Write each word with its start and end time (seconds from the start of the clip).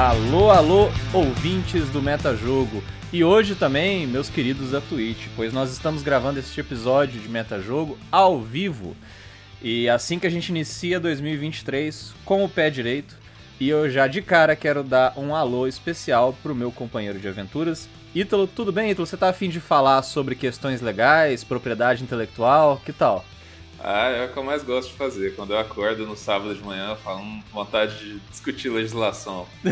Alô, 0.00 0.50
alô, 0.50 0.88
ouvintes 1.12 1.90
do 1.90 2.00
Metajogo. 2.00 2.82
E 3.12 3.22
hoje 3.22 3.54
também, 3.54 4.06
meus 4.06 4.30
queridos 4.30 4.70
da 4.70 4.80
Twitch, 4.80 5.26
pois 5.36 5.52
nós 5.52 5.70
estamos 5.70 6.02
gravando 6.02 6.40
este 6.40 6.58
episódio 6.58 7.20
de 7.20 7.28
Metajogo 7.28 7.98
ao 8.10 8.40
vivo. 8.40 8.96
E 9.60 9.90
assim 9.90 10.18
que 10.18 10.26
a 10.26 10.30
gente 10.30 10.48
inicia 10.48 10.98
2023 10.98 12.14
com 12.24 12.42
o 12.42 12.48
pé 12.48 12.70
direito, 12.70 13.14
e 13.60 13.68
eu 13.68 13.90
já 13.90 14.06
de 14.06 14.22
cara 14.22 14.56
quero 14.56 14.82
dar 14.82 15.12
um 15.18 15.34
alô 15.34 15.66
especial 15.66 16.34
pro 16.42 16.54
meu 16.54 16.72
companheiro 16.72 17.18
de 17.18 17.28
aventuras, 17.28 17.86
Ítalo. 18.14 18.46
Tudo 18.46 18.72
bem, 18.72 18.90
Ítalo? 18.90 19.06
Você 19.06 19.18
tá 19.18 19.28
afim 19.28 19.50
de 19.50 19.60
falar 19.60 20.00
sobre 20.00 20.34
questões 20.34 20.80
legais, 20.80 21.44
propriedade 21.44 22.02
intelectual? 22.02 22.80
Que 22.86 22.92
tal? 22.94 23.22
Ah, 23.82 24.08
é 24.08 24.26
o 24.26 24.32
que 24.32 24.36
eu 24.36 24.44
mais 24.44 24.62
gosto 24.62 24.90
de 24.90 24.96
fazer. 24.96 25.34
Quando 25.34 25.52
eu 25.52 25.58
acordo 25.58 26.06
no 26.06 26.16
sábado 26.16 26.54
de 26.54 26.62
manhã, 26.62 26.90
eu 26.90 26.96
falo 26.96 27.20
hum, 27.20 27.42
vontade 27.52 27.98
de 27.98 28.20
discutir 28.30 28.68
legislação. 28.68 29.46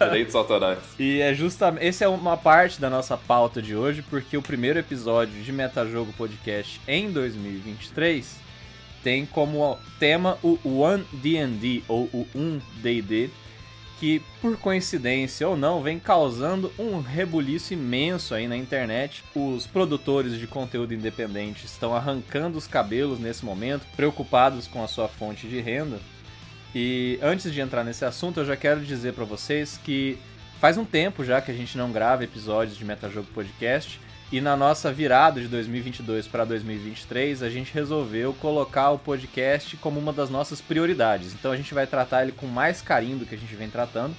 direitos 0.00 0.34
autorais. 0.34 0.78
E 0.98 1.20
é 1.20 1.32
justamente. 1.34 1.86
Essa 1.86 2.04
é 2.04 2.08
uma 2.08 2.36
parte 2.36 2.80
da 2.80 2.90
nossa 2.90 3.16
pauta 3.16 3.60
de 3.60 3.76
hoje, 3.76 4.02
porque 4.02 4.36
o 4.36 4.42
primeiro 4.42 4.78
episódio 4.78 5.42
de 5.42 5.52
Metajogo 5.52 6.12
Podcast 6.14 6.80
em 6.88 7.10
2023 7.10 8.48
tem 9.02 9.24
como 9.24 9.78
tema 9.98 10.38
o 10.42 10.58
One 10.80 11.04
D&D 11.12 11.82
ou 11.86 12.04
o 12.12 12.26
1D&D, 12.34 13.30
que 13.98 14.22
por 14.40 14.56
coincidência 14.56 15.48
ou 15.48 15.56
não 15.56 15.82
vem 15.82 15.98
causando 15.98 16.72
um 16.78 17.00
rebuliço 17.00 17.74
imenso 17.74 18.34
aí 18.34 18.46
na 18.46 18.56
internet. 18.56 19.24
Os 19.34 19.66
produtores 19.66 20.38
de 20.38 20.46
conteúdo 20.46 20.94
independente 20.94 21.66
estão 21.66 21.94
arrancando 21.94 22.56
os 22.56 22.66
cabelos 22.66 23.18
nesse 23.18 23.44
momento, 23.44 23.86
preocupados 23.96 24.66
com 24.66 24.82
a 24.82 24.88
sua 24.88 25.08
fonte 25.08 25.48
de 25.48 25.60
renda. 25.60 25.98
E 26.74 27.18
antes 27.22 27.52
de 27.52 27.60
entrar 27.60 27.82
nesse 27.82 28.04
assunto, 28.04 28.40
eu 28.40 28.44
já 28.44 28.56
quero 28.56 28.80
dizer 28.80 29.14
para 29.14 29.24
vocês 29.24 29.80
que 29.82 30.18
faz 30.60 30.76
um 30.76 30.84
tempo 30.84 31.24
já 31.24 31.40
que 31.40 31.50
a 31.50 31.54
gente 31.54 31.76
não 31.76 31.90
grava 31.90 32.24
episódios 32.24 32.76
de 32.76 32.84
Metajogo 32.84 33.26
Podcast. 33.34 34.00
E 34.30 34.42
na 34.42 34.54
nossa 34.54 34.92
virada 34.92 35.40
de 35.40 35.48
2022 35.48 36.26
para 36.26 36.44
2023, 36.44 37.42
a 37.42 37.48
gente 37.48 37.72
resolveu 37.72 38.34
colocar 38.34 38.90
o 38.90 38.98
podcast 38.98 39.74
como 39.78 39.98
uma 39.98 40.12
das 40.12 40.28
nossas 40.28 40.60
prioridades. 40.60 41.32
Então 41.32 41.50
a 41.50 41.56
gente 41.56 41.72
vai 41.72 41.86
tratar 41.86 42.24
ele 42.24 42.32
com 42.32 42.46
mais 42.46 42.82
carinho 42.82 43.18
do 43.18 43.24
que 43.24 43.34
a 43.34 43.38
gente 43.38 43.54
vem 43.54 43.70
tratando. 43.70 44.14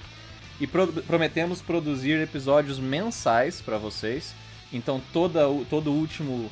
E 0.59 0.65
pro 0.65 0.87
prometemos 0.87 1.61
produzir 1.61 2.19
episódios 2.19 2.79
mensais 2.79 3.61
para 3.61 3.77
vocês. 3.77 4.33
Então 4.73 4.99
toda, 5.13 5.41
todo 5.69 5.91
último 5.91 6.49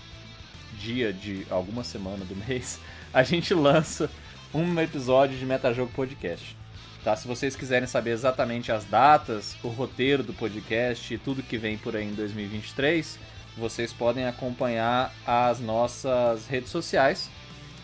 dia 0.79 1.11
de 1.11 1.47
alguma 1.49 1.83
semana 1.83 2.23
do 2.25 2.35
mês, 2.47 2.79
a 3.11 3.23
gente 3.23 3.55
lança 3.55 4.07
um 4.53 4.79
episódio 4.79 5.35
de 5.35 5.45
Metajogo 5.47 5.91
Podcast. 5.93 6.55
Tá? 7.03 7.15
Se 7.15 7.27
vocês 7.27 7.55
quiserem 7.55 7.87
saber 7.87 8.11
exatamente 8.11 8.71
as 8.71 8.85
datas, 8.85 9.57
o 9.63 9.69
roteiro 9.69 10.21
do 10.21 10.33
podcast 10.33 11.11
e 11.11 11.17
tudo 11.17 11.41
que 11.41 11.57
vem 11.57 11.75
por 11.75 11.95
aí 11.95 12.05
em 12.05 12.13
2023, 12.13 13.17
vocês 13.57 13.91
podem 13.91 14.25
acompanhar 14.25 15.13
as 15.25 15.59
nossas 15.59 16.47
redes 16.47 16.69
sociais. 16.69 17.29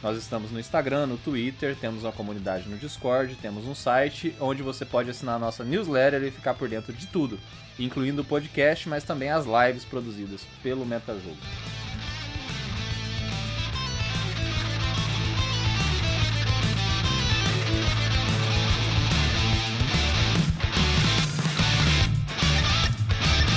Nós 0.01 0.17
estamos 0.17 0.51
no 0.51 0.59
Instagram, 0.59 1.07
no 1.07 1.17
Twitter, 1.17 1.75
temos 1.75 2.03
uma 2.03 2.11
comunidade 2.11 2.67
no 2.67 2.77
Discord, 2.77 3.35
temos 3.35 3.65
um 3.65 3.73
site 3.73 4.35
onde 4.39 4.61
você 4.61 4.85
pode 4.85 5.09
assinar 5.09 5.35
a 5.35 5.39
nossa 5.39 5.63
newsletter 5.63 6.23
e 6.23 6.31
ficar 6.31 6.53
por 6.53 6.67
dentro 6.67 6.91
de 6.91 7.07
tudo, 7.07 7.39
incluindo 7.79 8.21
o 8.21 8.25
podcast, 8.25 8.87
mas 8.89 9.03
também 9.03 9.29
as 9.29 9.45
lives 9.45 9.85
produzidas 9.85 10.41
pelo 10.61 10.85
Metajogo. 10.85 11.37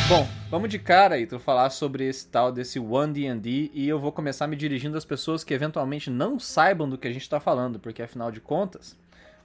Bom, 0.09 0.36
Vamos 0.49 0.71
de 0.71 0.79
cara, 0.79 1.19
Ito, 1.19 1.41
falar 1.41 1.71
sobre 1.71 2.07
esse 2.07 2.29
tal 2.29 2.53
desse 2.53 2.79
One 2.79 3.13
D&D 3.13 3.73
e 3.75 3.89
eu 3.89 3.99
vou 3.99 4.13
começar 4.13 4.47
me 4.47 4.55
dirigindo 4.55 4.97
às 4.97 5.05
pessoas 5.05 5.43
que 5.43 5.53
eventualmente 5.53 6.09
não 6.09 6.39
saibam 6.39 6.89
do 6.89 6.97
que 6.97 7.09
a 7.09 7.13
gente 7.13 7.23
está 7.23 7.41
falando, 7.41 7.81
porque 7.81 8.01
afinal 8.01 8.31
de 8.31 8.41
contas, 8.41 8.97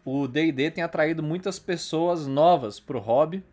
o 0.06 0.28
D&D 0.28 0.70
tem 0.70 0.84
atraído 0.84 1.24
muitas 1.24 1.58
pessoas 1.58 2.28
novas 2.28 2.80
pro 2.80 3.00
hobby. 3.00 3.44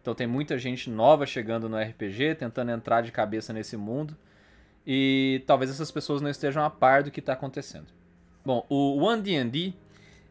Então 0.00 0.14
tem 0.14 0.28
muita 0.28 0.56
gente 0.56 0.88
nova 0.88 1.26
chegando 1.26 1.68
no 1.68 1.76
RPG, 1.76 2.36
tentando 2.36 2.70
entrar 2.70 3.02
de 3.02 3.10
cabeça 3.10 3.52
nesse 3.52 3.76
mundo. 3.76 4.16
E 4.86 5.42
talvez 5.44 5.72
essas 5.72 5.90
pessoas 5.90 6.22
não 6.22 6.30
estejam 6.30 6.64
a 6.64 6.70
par 6.70 7.02
do 7.02 7.10
que 7.10 7.18
está 7.18 7.32
acontecendo. 7.32 7.88
Bom, 8.44 8.64
o 8.68 8.98
One 8.98 9.22
D&D, 9.22 9.74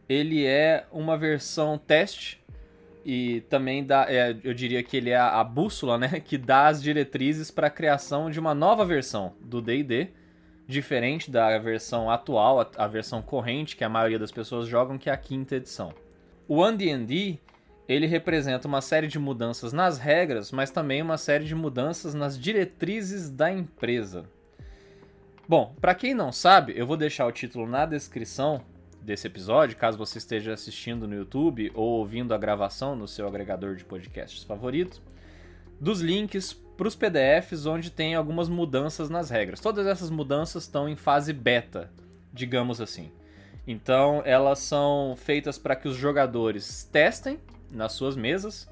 ele 0.08 0.46
é 0.46 0.86
uma 0.90 1.18
versão 1.18 1.76
teste 1.76 2.41
e 3.04 3.40
também 3.48 3.84
dá, 3.84 4.06
é, 4.08 4.36
eu 4.44 4.54
diria 4.54 4.82
que 4.82 4.96
ele 4.96 5.10
é 5.10 5.16
a, 5.16 5.42
bússola, 5.42 5.98
né, 5.98 6.20
que 6.20 6.38
dá 6.38 6.68
as 6.68 6.82
diretrizes 6.82 7.50
para 7.50 7.66
a 7.66 7.70
criação 7.70 8.30
de 8.30 8.38
uma 8.38 8.54
nova 8.54 8.84
versão 8.84 9.34
do 9.40 9.60
D&D, 9.60 10.08
diferente 10.66 11.30
da 11.30 11.58
versão 11.58 12.10
atual, 12.10 12.60
a, 12.60 12.70
a, 12.76 12.86
versão 12.86 13.20
corrente 13.20 13.76
que 13.76 13.84
a 13.84 13.88
maioria 13.88 14.18
das 14.18 14.30
pessoas 14.30 14.68
jogam, 14.68 14.98
que 14.98 15.10
é 15.10 15.12
a 15.12 15.16
quinta 15.16 15.56
edição. 15.56 15.92
O 16.48 16.70
D&D 16.70 17.38
ele 17.88 18.06
representa 18.06 18.68
uma 18.68 18.80
série 18.80 19.08
de 19.08 19.18
mudanças 19.18 19.72
nas 19.72 19.98
regras, 19.98 20.52
mas 20.52 20.70
também 20.70 21.02
uma 21.02 21.18
série 21.18 21.44
de 21.44 21.54
mudanças 21.54 22.14
nas 22.14 22.38
diretrizes 22.38 23.28
da 23.28 23.50
empresa. 23.52 24.24
Bom, 25.48 25.74
para 25.80 25.94
quem 25.94 26.14
não 26.14 26.32
sabe, 26.32 26.72
eu 26.76 26.86
vou 26.86 26.96
deixar 26.96 27.26
o 27.26 27.32
título 27.32 27.66
na 27.66 27.84
descrição 27.84 28.62
desse 29.02 29.26
episódio, 29.26 29.76
caso 29.76 29.98
você 29.98 30.18
esteja 30.18 30.52
assistindo 30.52 31.08
no 31.08 31.14
YouTube 31.14 31.70
ou 31.74 31.98
ouvindo 31.98 32.32
a 32.32 32.38
gravação 32.38 32.94
no 32.94 33.08
seu 33.08 33.26
agregador 33.26 33.74
de 33.76 33.84
podcasts 33.84 34.44
favorito, 34.44 35.02
dos 35.80 36.00
links 36.00 36.52
para 36.76 36.88
os 36.88 36.94
PDFs 36.94 37.66
onde 37.66 37.90
tem 37.90 38.14
algumas 38.14 38.48
mudanças 38.48 39.10
nas 39.10 39.30
regras. 39.30 39.60
Todas 39.60 39.86
essas 39.86 40.10
mudanças 40.10 40.64
estão 40.64 40.88
em 40.88 40.96
fase 40.96 41.32
beta, 41.32 41.90
digamos 42.32 42.80
assim. 42.80 43.10
Então, 43.66 44.22
elas 44.24 44.58
são 44.58 45.14
feitas 45.16 45.58
para 45.58 45.76
que 45.76 45.88
os 45.88 45.96
jogadores 45.96 46.88
testem 46.90 47.38
nas 47.70 47.92
suas 47.92 48.16
mesas. 48.16 48.68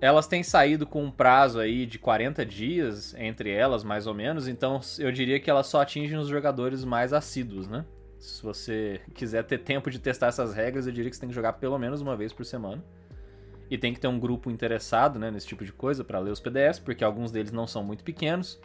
Elas 0.00 0.26
têm 0.26 0.42
saído 0.42 0.86
com 0.86 1.04
um 1.04 1.10
prazo 1.10 1.58
aí 1.58 1.86
de 1.86 1.98
40 1.98 2.44
dias 2.44 3.14
entre 3.18 3.50
elas, 3.50 3.84
mais 3.84 4.06
ou 4.06 4.14
menos. 4.14 4.48
Então, 4.48 4.80
eu 4.98 5.12
diria 5.12 5.40
que 5.40 5.50
elas 5.50 5.66
só 5.66 5.80
atingem 5.80 6.18
os 6.18 6.28
jogadores 6.28 6.84
mais 6.84 7.12
assíduos, 7.12 7.68
né? 7.68 7.84
Se 8.24 8.42
você 8.42 9.02
quiser 9.12 9.44
ter 9.44 9.58
tempo 9.58 9.90
de 9.90 9.98
testar 9.98 10.28
essas 10.28 10.54
regras, 10.54 10.86
eu 10.86 10.92
diria 10.92 11.10
que 11.10 11.16
você 11.16 11.20
tem 11.20 11.28
que 11.28 11.34
jogar 11.34 11.52
pelo 11.54 11.78
menos 11.78 12.00
uma 12.00 12.16
vez 12.16 12.32
por 12.32 12.42
semana. 12.46 12.82
E 13.70 13.76
tem 13.76 13.92
que 13.92 14.00
ter 14.00 14.08
um 14.08 14.18
grupo 14.18 14.50
interessado 14.50 15.18
né, 15.18 15.30
nesse 15.30 15.46
tipo 15.46 15.62
de 15.62 15.72
coisa 15.72 16.02
para 16.02 16.18
ler 16.20 16.30
os 16.30 16.40
PDFs, 16.40 16.78
porque 16.78 17.04
alguns 17.04 17.30
deles 17.30 17.52
não 17.52 17.66
são 17.66 17.84
muito 17.84 18.02
pequenos. 18.02 18.58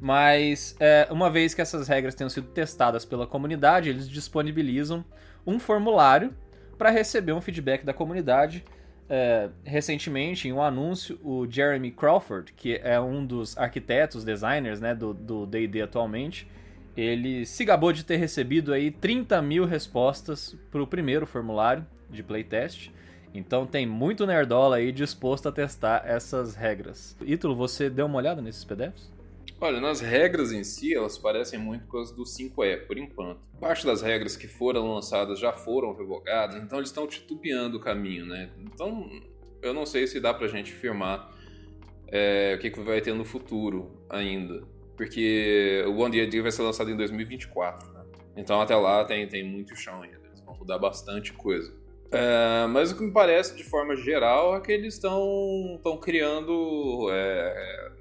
Mas 0.00 0.74
é, 0.80 1.06
uma 1.10 1.28
vez 1.28 1.52
que 1.52 1.60
essas 1.60 1.88
regras 1.88 2.14
tenham 2.14 2.30
sido 2.30 2.48
testadas 2.48 3.04
pela 3.04 3.26
comunidade, 3.26 3.90
eles 3.90 4.08
disponibilizam 4.08 5.04
um 5.46 5.58
formulário 5.58 6.34
para 6.78 6.88
receber 6.88 7.32
um 7.32 7.40
feedback 7.42 7.84
da 7.84 7.92
comunidade. 7.92 8.64
É, 9.10 9.50
recentemente, 9.62 10.48
em 10.48 10.52
um 10.54 10.62
anúncio, 10.62 11.20
o 11.22 11.46
Jeremy 11.46 11.90
Crawford, 11.90 12.54
que 12.54 12.80
é 12.82 12.98
um 12.98 13.26
dos 13.26 13.58
arquitetos, 13.58 14.24
designers 14.24 14.80
né, 14.80 14.94
do 14.94 15.44
D&D 15.44 15.82
atualmente, 15.82 16.48
ele 17.00 17.46
se 17.46 17.64
gabou 17.64 17.92
de 17.92 18.04
ter 18.04 18.16
recebido 18.16 18.72
aí 18.72 18.90
30 18.90 19.40
mil 19.40 19.64
respostas 19.64 20.56
para 20.70 20.82
o 20.82 20.86
primeiro 20.86 21.26
formulário 21.26 21.86
de 22.10 22.22
playtest. 22.22 22.90
Então 23.32 23.64
tem 23.64 23.86
muito 23.86 24.26
nerdola 24.26 24.76
aí 24.76 24.92
disposto 24.92 25.48
a 25.48 25.52
testar 25.52 26.02
essas 26.04 26.54
regras. 26.54 27.16
Ítalo, 27.22 27.54
você 27.54 27.88
deu 27.88 28.06
uma 28.06 28.18
olhada 28.18 28.42
nesses 28.42 28.64
PDFs? 28.64 29.10
Olha, 29.60 29.80
nas 29.80 30.00
regras 30.00 30.52
em 30.52 30.64
si, 30.64 30.94
elas 30.94 31.18
parecem 31.18 31.58
muito 31.58 31.86
com 31.86 31.98
as 31.98 32.10
do 32.10 32.24
5E, 32.24 32.86
por 32.86 32.98
enquanto. 32.98 33.40
Parte 33.60 33.84
das 33.86 34.00
regras 34.00 34.36
que 34.36 34.48
foram 34.48 34.94
lançadas 34.94 35.38
já 35.38 35.52
foram 35.52 35.94
revogadas, 35.94 36.56
então 36.56 36.78
eles 36.78 36.88
estão 36.88 37.06
titubeando 37.06 37.76
o 37.76 37.80
caminho, 37.80 38.24
né? 38.24 38.50
Então, 38.58 39.08
eu 39.60 39.74
não 39.74 39.84
sei 39.84 40.06
se 40.06 40.18
dá 40.18 40.32
pra 40.32 40.48
gente 40.48 40.72
afirmar 40.72 41.30
é, 42.08 42.54
o 42.56 42.58
que, 42.58 42.70
que 42.70 42.80
vai 42.80 43.02
ter 43.02 43.14
no 43.14 43.24
futuro 43.24 43.90
ainda 44.08 44.62
porque 45.00 45.82
o 45.86 45.96
One 45.96 46.10
D&D 46.10 46.42
vai 46.42 46.52
ser 46.52 46.60
lançado 46.60 46.90
em 46.90 46.96
2024, 46.96 47.90
né? 47.90 48.04
Então 48.36 48.60
até 48.60 48.76
lá 48.76 49.02
tem, 49.02 49.26
tem 49.26 49.42
muito 49.42 49.74
chão 49.74 50.02
ainda, 50.02 50.20
eles 50.26 50.42
vão 50.42 50.54
mudar 50.54 50.78
bastante 50.78 51.32
coisa. 51.32 51.72
É, 52.12 52.66
mas 52.66 52.92
o 52.92 52.96
que 52.98 53.02
me 53.02 53.10
parece, 53.10 53.56
de 53.56 53.64
forma 53.64 53.96
geral, 53.96 54.54
é 54.54 54.60
que 54.60 54.70
eles 54.70 54.94
estão 54.94 55.80
criando 56.02 57.08
é, 57.10 57.92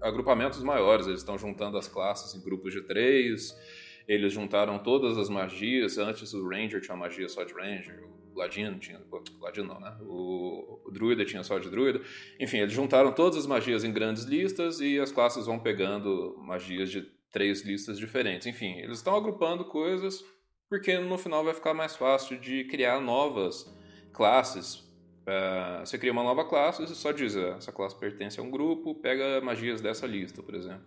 agrupamentos 0.00 0.62
maiores, 0.62 1.08
eles 1.08 1.20
estão 1.20 1.36
juntando 1.36 1.76
as 1.76 1.88
classes 1.88 2.40
em 2.40 2.44
grupos 2.44 2.72
de 2.72 2.82
três, 2.82 3.58
eles 4.06 4.32
juntaram 4.32 4.78
todas 4.78 5.18
as 5.18 5.28
magias, 5.28 5.98
antes 5.98 6.32
o 6.34 6.48
Ranger 6.48 6.80
tinha 6.80 6.96
magia 6.96 7.28
só 7.28 7.42
de 7.42 7.52
Ranger, 7.52 8.00
Ladino 8.34 8.78
tinha. 8.78 9.00
Ladino 9.40 9.68
não, 9.68 9.80
né? 9.80 9.96
O, 10.02 10.80
o 10.84 10.90
Druida 10.90 11.24
tinha 11.24 11.42
só 11.42 11.58
de 11.58 11.70
Druida. 11.70 12.00
Enfim, 12.38 12.58
eles 12.58 12.72
juntaram 12.72 13.12
todas 13.12 13.38
as 13.38 13.46
magias 13.46 13.84
em 13.84 13.92
grandes 13.92 14.24
listas 14.24 14.80
e 14.80 14.98
as 14.98 15.12
classes 15.12 15.46
vão 15.46 15.58
pegando 15.58 16.36
magias 16.38 16.90
de 16.90 17.02
três 17.30 17.62
listas 17.62 17.98
diferentes. 17.98 18.46
Enfim, 18.46 18.78
eles 18.78 18.98
estão 18.98 19.16
agrupando 19.16 19.64
coisas 19.64 20.24
porque 20.68 20.98
no 20.98 21.18
final 21.18 21.44
vai 21.44 21.54
ficar 21.54 21.74
mais 21.74 21.94
fácil 21.94 22.38
de 22.38 22.64
criar 22.64 23.00
novas 23.00 23.72
classes 24.12 24.84
Uh, 25.24 25.80
você 25.80 25.96
cria 25.96 26.12
uma 26.12 26.22
nova 26.22 26.44
classe 26.44 26.82
e 26.82 26.86
só 26.88 27.10
diz, 27.10 27.34
ah, 27.34 27.54
essa 27.56 27.72
classe 27.72 27.98
pertence 27.98 28.38
a 28.38 28.42
um 28.42 28.50
grupo, 28.50 28.94
pega 28.94 29.40
magias 29.40 29.80
dessa 29.80 30.06
lista, 30.06 30.42
por 30.42 30.54
exemplo. 30.54 30.84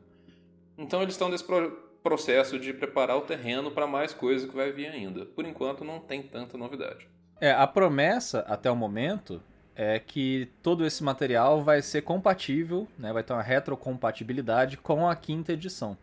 Então 0.78 1.02
eles 1.02 1.16
estão 1.16 1.28
nesse 1.28 1.44
pro 1.44 1.72
processo 2.04 2.60
de 2.60 2.72
preparar 2.72 3.18
o 3.18 3.22
terreno 3.22 3.72
para 3.72 3.88
mais 3.88 4.14
coisa 4.14 4.48
que 4.48 4.56
vai 4.56 4.72
vir 4.72 4.88
ainda. 4.88 5.26
Por 5.26 5.44
enquanto 5.44 5.84
não 5.84 6.00
tem 6.00 6.22
tanta 6.22 6.56
novidade. 6.56 7.10
É, 7.40 7.52
a 7.52 7.68
promessa 7.68 8.40
até 8.48 8.70
o 8.70 8.76
momento 8.76 9.42
é 9.76 10.00
que 10.00 10.50
todo 10.64 10.86
esse 10.86 11.04
material 11.04 11.62
vai 11.64 11.82
ser 11.84 12.02
compatível, 12.02 12.88
né, 12.98 13.14
vai 13.14 13.22
ter 13.22 13.34
uma 13.34 13.44
retrocompatibilidade 13.44 14.76
com 14.78 15.08
a 15.08 15.16
quinta 15.16 15.54
edição. 15.54 15.96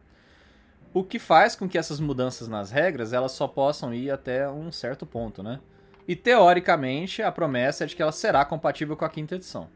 O 0.92 1.02
que 1.02 1.18
faz 1.18 1.56
com 1.56 1.68
que 1.68 1.76
essas 1.76 1.98
mudanças 1.98 2.46
nas 2.46 2.70
regras 2.70 3.12
elas 3.12 3.32
só 3.32 3.48
possam 3.48 3.92
ir 3.92 4.12
até 4.12 4.48
um 4.48 4.70
certo 4.70 5.04
ponto, 5.04 5.42
né? 5.42 5.58
E 6.06 6.14
teoricamente 6.14 7.20
a 7.20 7.32
promessa 7.32 7.82
é 7.82 7.86
de 7.88 7.96
que 7.96 8.02
ela 8.02 8.12
será 8.12 8.44
compatível 8.44 8.96
com 8.96 9.04
a 9.04 9.08
quinta 9.08 9.34
edição. 9.34 9.68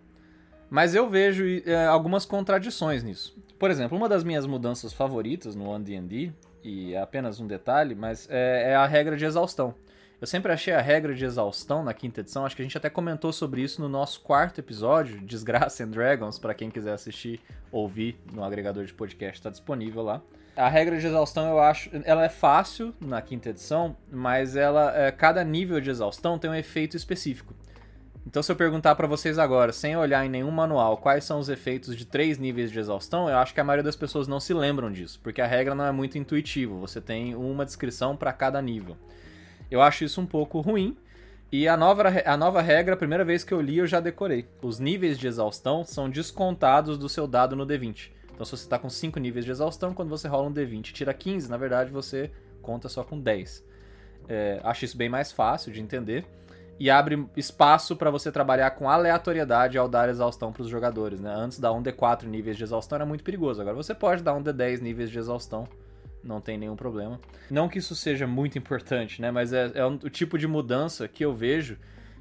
Mas 0.70 0.94
eu 0.94 1.08
vejo 1.08 1.44
é, 1.66 1.87
algumas 1.87 2.25
contradições 2.25 3.02
nisso. 3.02 3.37
Por 3.58 3.69
exemplo, 3.69 3.99
uma 3.99 4.08
das 4.08 4.22
minhas 4.22 4.46
mudanças 4.46 4.93
favoritas 4.93 5.56
no 5.56 5.69
One 5.69 5.82
D&D, 5.82 6.31
e 6.62 6.94
é 6.94 7.00
apenas 7.00 7.40
um 7.40 7.49
detalhe, 7.49 7.96
mas 7.96 8.28
é, 8.31 8.70
é 8.70 8.75
a 8.76 8.87
regra 8.87 9.16
de 9.16 9.25
exaustão. 9.25 9.75
Eu 10.20 10.26
sempre 10.26 10.53
achei 10.53 10.75
a 10.75 10.81
regra 10.81 11.15
de 11.15 11.25
exaustão 11.25 11.85
na 11.85 11.94
quinta 11.94 12.20
edição, 12.20 12.44
acho 12.44 12.56
que 12.56 12.62
a 12.62 12.65
gente 12.65 12.76
até 12.76 12.91
comentou 12.91 13.32
sobre 13.32 13.62
isso 13.62 13.81
no 13.81 13.88
nosso 13.88 14.20
quarto 14.20 14.59
episódio, 14.59 15.20
Desgraça 15.25 15.85
and 15.85 15.91
Dragons, 15.91 16.41
para 16.41 16.55
quem 16.55 16.70
quiser 16.70 16.93
assistir, 16.93 17.41
ouvir 17.70 18.19
no 18.32 18.43
agregador 18.43 18.85
de 18.85 18.93
podcast, 18.93 19.38
está 19.38 19.49
disponível 19.49 20.03
lá. 20.03 20.20
A 20.56 20.69
regra 20.69 20.99
de 20.99 21.06
exaustão 21.06 21.49
eu 21.49 21.61
acho, 21.61 21.88
ela 22.05 22.25
é 22.25 22.29
fácil 22.29 22.93
na 23.00 23.23
quinta 23.23 23.50
edição, 23.50 23.97
mas 24.11 24.56
ela, 24.56 24.93
é, 24.97 25.12
cada 25.12 25.44
nível 25.44 25.81
de 25.81 25.88
exaustão 25.88 26.37
tem 26.37 26.50
um 26.50 26.55
efeito 26.55 26.97
específico. 26.97 27.55
Então, 28.26 28.43
se 28.43 28.50
eu 28.50 28.56
perguntar 28.56 28.97
para 28.97 29.06
vocês 29.06 29.38
agora, 29.38 29.73
sem 29.73 29.97
olhar 29.97 30.26
em 30.26 30.29
nenhum 30.29 30.50
manual, 30.50 30.97
quais 30.97 31.23
são 31.23 31.38
os 31.38 31.49
efeitos 31.49 31.97
de 31.97 32.05
três 32.05 32.38
níveis 32.38 32.73
de 32.73 32.79
exaustão, 32.81 33.29
eu 33.29 33.38
acho 33.38 33.55
que 33.55 33.61
a 33.61 33.65
maioria 33.65 33.85
das 33.85 33.97
pessoas 33.97 34.26
não 34.26 34.41
se 34.41 34.53
lembram 34.53 34.91
disso, 34.91 35.20
porque 35.23 35.41
a 35.41 35.47
regra 35.47 35.76
não 35.76 35.85
é 35.85 35.93
muito 35.93 36.19
intuitiva. 36.19 36.75
Você 36.75 37.00
tem 37.00 37.37
uma 37.37 37.65
descrição 37.65 38.17
para 38.17 38.32
cada 38.32 38.61
nível. 38.61 38.97
Eu 39.70 39.82
acho 39.82 40.05
isso 40.05 40.20
um 40.20 40.26
pouco 40.26 40.61
ruim. 40.61 40.97
E 41.50 41.67
a 41.67 41.76
nova, 41.76 42.03
a 42.26 42.37
nova 42.37 42.61
regra, 42.61 42.94
a 42.94 42.97
primeira 42.97 43.25
vez 43.25 43.43
que 43.43 43.53
eu 43.53 43.61
li, 43.61 43.79
eu 43.79 43.87
já 43.87 44.00
decorei. 44.00 44.47
Os 44.62 44.79
níveis 44.79 45.19
de 45.19 45.26
exaustão 45.26 45.82
são 45.82 46.11
descontados 46.11 46.99
do 46.99 47.09
seu 47.09 47.26
dado 47.26 47.56
no 47.56 47.67
D20. 47.67 48.11
Então, 48.35 48.44
se 48.44 48.50
você 48.53 48.65
está 48.65 48.79
com 48.79 48.88
5 48.88 49.19
níveis 49.19 49.44
de 49.44 49.50
exaustão, 49.50 49.94
quando 49.94 50.11
você 50.11 50.29
rola 50.29 50.49
um 50.49 50.53
D20 50.53 50.91
e 50.91 50.93
tira 50.93 51.12
15, 51.12 51.50
na 51.50 51.56
verdade 51.56 51.91
você 51.91 52.31
conta 52.62 52.88
só 52.88 53.03
com 53.03 53.19
10. 53.19 53.65
É, 54.29 54.61
acho 54.62 54.85
isso 54.85 54.97
bem 54.97 55.09
mais 55.09 55.32
fácil 55.32 55.73
de 55.73 55.81
entender. 55.81 56.26
E 56.79 56.91
abre 56.91 57.26
espaço 57.37 57.97
para 57.97 58.11
você 58.11 58.31
trabalhar 58.31 58.70
com 58.73 58.88
aleatoriedade 58.88 59.76
ao 59.76 59.88
dar 59.88 60.09
exaustão 60.09 60.53
para 60.53 60.62
os 60.62 60.69
jogadores. 60.69 61.19
Né? 61.19 61.32
Antes, 61.35 61.59
dar 61.59 61.73
um 61.73 61.82
D4 61.82 62.25
níveis 62.25 62.56
de 62.56 62.62
exaustão 62.62 62.97
era 62.97 63.06
muito 63.06 63.25
perigoso. 63.25 63.61
Agora 63.61 63.75
você 63.75 63.94
pode 63.94 64.23
dar 64.23 64.35
um 64.35 64.43
D10 64.43 64.81
níveis 64.81 65.11
de 65.11 65.19
exaustão 65.19 65.67
não 66.23 66.41
tem 66.41 66.59
nenhum 66.59 66.76
problema. 66.76 67.20
Não 67.50 67.69
que 67.69 67.79
isso 67.79 67.94
seja 67.94 68.26
muito 68.26 68.59
importante, 68.59 69.20
né? 69.20 69.31
Mas 69.31 69.53
é, 69.53 69.70
é 69.75 69.85
o 69.85 69.97
tipo 70.11 70.38
de 70.38 70.47
mudança 70.47 71.09
que 71.09 71.25
eu 71.25 71.35
vejo 71.35 71.79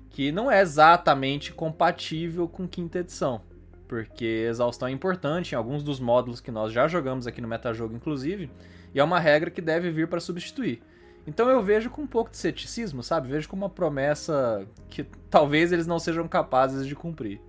que 0.09 0.31
não 0.31 0.51
é 0.51 0.61
exatamente 0.61 1.53
compatível 1.53 2.47
com 2.47 2.67
quinta 2.67 2.99
edição. 2.99 3.41
Porque 3.87 4.25
exaustão 4.49 4.87
é 4.87 4.91
importante 4.91 5.53
em 5.53 5.55
alguns 5.55 5.83
dos 5.83 5.99
módulos 5.99 6.41
que 6.41 6.51
nós 6.51 6.73
já 6.73 6.87
jogamos 6.87 7.25
aqui 7.25 7.39
no 7.39 7.47
Metajogo, 7.47 7.95
inclusive, 7.95 8.49
e 8.93 8.99
é 8.99 9.03
uma 9.03 9.19
regra 9.19 9.49
que 9.49 9.61
deve 9.61 9.89
vir 9.91 10.07
para 10.07 10.19
substituir. 10.19 10.81
Então 11.25 11.49
eu 11.49 11.61
vejo 11.61 11.89
com 11.89 12.01
um 12.01 12.07
pouco 12.07 12.31
de 12.31 12.37
ceticismo, 12.37 13.03
sabe? 13.03 13.27
Vejo 13.27 13.49
como 13.49 13.63
uma 13.63 13.69
promessa 13.69 14.65
que 14.89 15.03
talvez 15.29 15.71
eles 15.71 15.85
não 15.85 15.99
sejam 15.99 16.27
capazes 16.27 16.87
de 16.87 16.95
cumprir. 16.95 17.41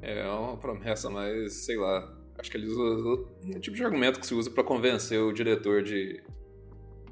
É 0.00 0.26
uma 0.28 0.56
promessa, 0.56 1.08
mas 1.08 1.64
sei 1.64 1.76
lá, 1.76 2.12
Acho 2.38 2.50
que 2.50 2.56
eles 2.56 2.70
usam 2.70 3.26
o 3.44 3.60
tipo 3.60 3.76
de 3.76 3.84
argumento 3.84 4.18
que 4.18 4.26
se 4.26 4.34
usa 4.34 4.50
para 4.50 4.64
convencer 4.64 5.20
o 5.20 5.32
diretor 5.32 5.82
de 5.82 6.22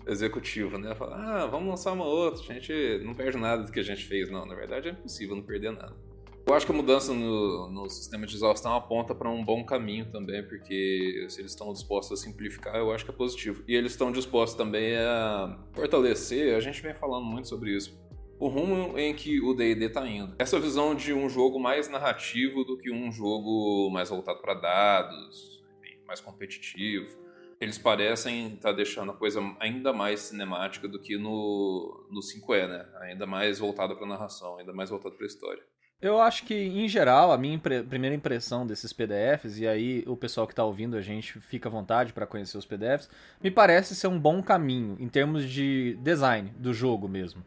executivo, 0.06 0.78
né? 0.78 0.94
Falar, 0.94 1.16
ah, 1.16 1.46
vamos 1.46 1.68
lançar 1.68 1.92
uma 1.92 2.04
outra, 2.04 2.42
a 2.42 2.54
gente 2.54 2.72
não 3.04 3.14
perde 3.14 3.36
nada 3.38 3.62
do 3.62 3.70
que 3.70 3.80
a 3.80 3.82
gente 3.82 4.04
fez. 4.04 4.30
Não, 4.30 4.44
na 4.44 4.54
verdade 4.54 4.88
é 4.88 4.92
impossível 4.92 5.36
não 5.36 5.42
perder 5.42 5.72
nada. 5.72 5.94
Eu 6.46 6.54
acho 6.54 6.66
que 6.66 6.72
a 6.72 6.74
mudança 6.74 7.12
no, 7.12 7.70
no 7.70 7.88
sistema 7.88 8.26
de 8.26 8.34
exaustão 8.34 8.74
aponta 8.74 9.14
para 9.14 9.30
um 9.30 9.44
bom 9.44 9.64
caminho 9.64 10.10
também, 10.10 10.42
porque 10.42 11.26
se 11.28 11.40
eles 11.40 11.52
estão 11.52 11.72
dispostos 11.72 12.18
a 12.18 12.22
simplificar, 12.24 12.74
eu 12.76 12.90
acho 12.90 13.04
que 13.04 13.10
é 13.10 13.14
positivo. 13.14 13.62
E 13.68 13.74
eles 13.76 13.92
estão 13.92 14.10
dispostos 14.10 14.56
também 14.56 14.96
a 14.96 15.58
fortalecer, 15.72 16.56
a 16.56 16.60
gente 16.60 16.82
vem 16.82 16.94
falando 16.94 17.24
muito 17.24 17.46
sobre 17.46 17.76
isso, 17.76 17.96
o 18.40 18.48
rumo 18.48 18.98
em 18.98 19.14
que 19.14 19.38
o 19.38 19.52
D&D 19.52 19.84
está 19.84 20.06
indo. 20.08 20.34
Essa 20.38 20.58
visão 20.58 20.94
de 20.94 21.12
um 21.12 21.28
jogo 21.28 21.60
mais 21.60 21.90
narrativo 21.90 22.64
do 22.64 22.78
que 22.78 22.90
um 22.90 23.12
jogo 23.12 23.90
mais 23.92 24.08
voltado 24.08 24.40
para 24.40 24.54
dados, 24.54 25.62
mais 26.06 26.20
competitivo. 26.20 27.20
Eles 27.60 27.76
parecem 27.76 28.54
estar 28.54 28.70
tá 28.70 28.72
deixando 28.72 29.12
a 29.12 29.14
coisa 29.14 29.40
ainda 29.60 29.92
mais 29.92 30.20
cinemática 30.20 30.88
do 30.88 30.98
que 30.98 31.18
no, 31.18 32.06
no 32.10 32.20
5E, 32.20 32.66
né? 32.66 32.88
Ainda 33.02 33.26
mais 33.26 33.58
voltada 33.58 33.94
para 33.94 34.06
narração, 34.06 34.56
ainda 34.56 34.72
mais 34.72 34.88
voltada 34.88 35.14
para 35.14 35.26
história. 35.26 35.62
Eu 36.00 36.18
acho 36.18 36.46
que, 36.46 36.54
em 36.54 36.88
geral, 36.88 37.30
a 37.30 37.36
minha 37.36 37.54
impre 37.54 37.82
primeira 37.82 38.16
impressão 38.16 38.66
desses 38.66 38.90
PDFs, 38.90 39.58
e 39.58 39.68
aí 39.68 40.02
o 40.06 40.16
pessoal 40.16 40.46
que 40.46 40.54
está 40.54 40.64
ouvindo 40.64 40.96
a 40.96 41.02
gente 41.02 41.38
fica 41.38 41.68
à 41.68 41.72
vontade 41.72 42.14
para 42.14 42.26
conhecer 42.26 42.56
os 42.56 42.64
PDFs, 42.64 43.10
me 43.42 43.50
parece 43.50 43.94
ser 43.94 44.06
um 44.06 44.18
bom 44.18 44.42
caminho 44.42 44.96
em 44.98 45.10
termos 45.10 45.44
de 45.44 45.98
design 46.00 46.50
do 46.56 46.72
jogo 46.72 47.06
mesmo. 47.06 47.44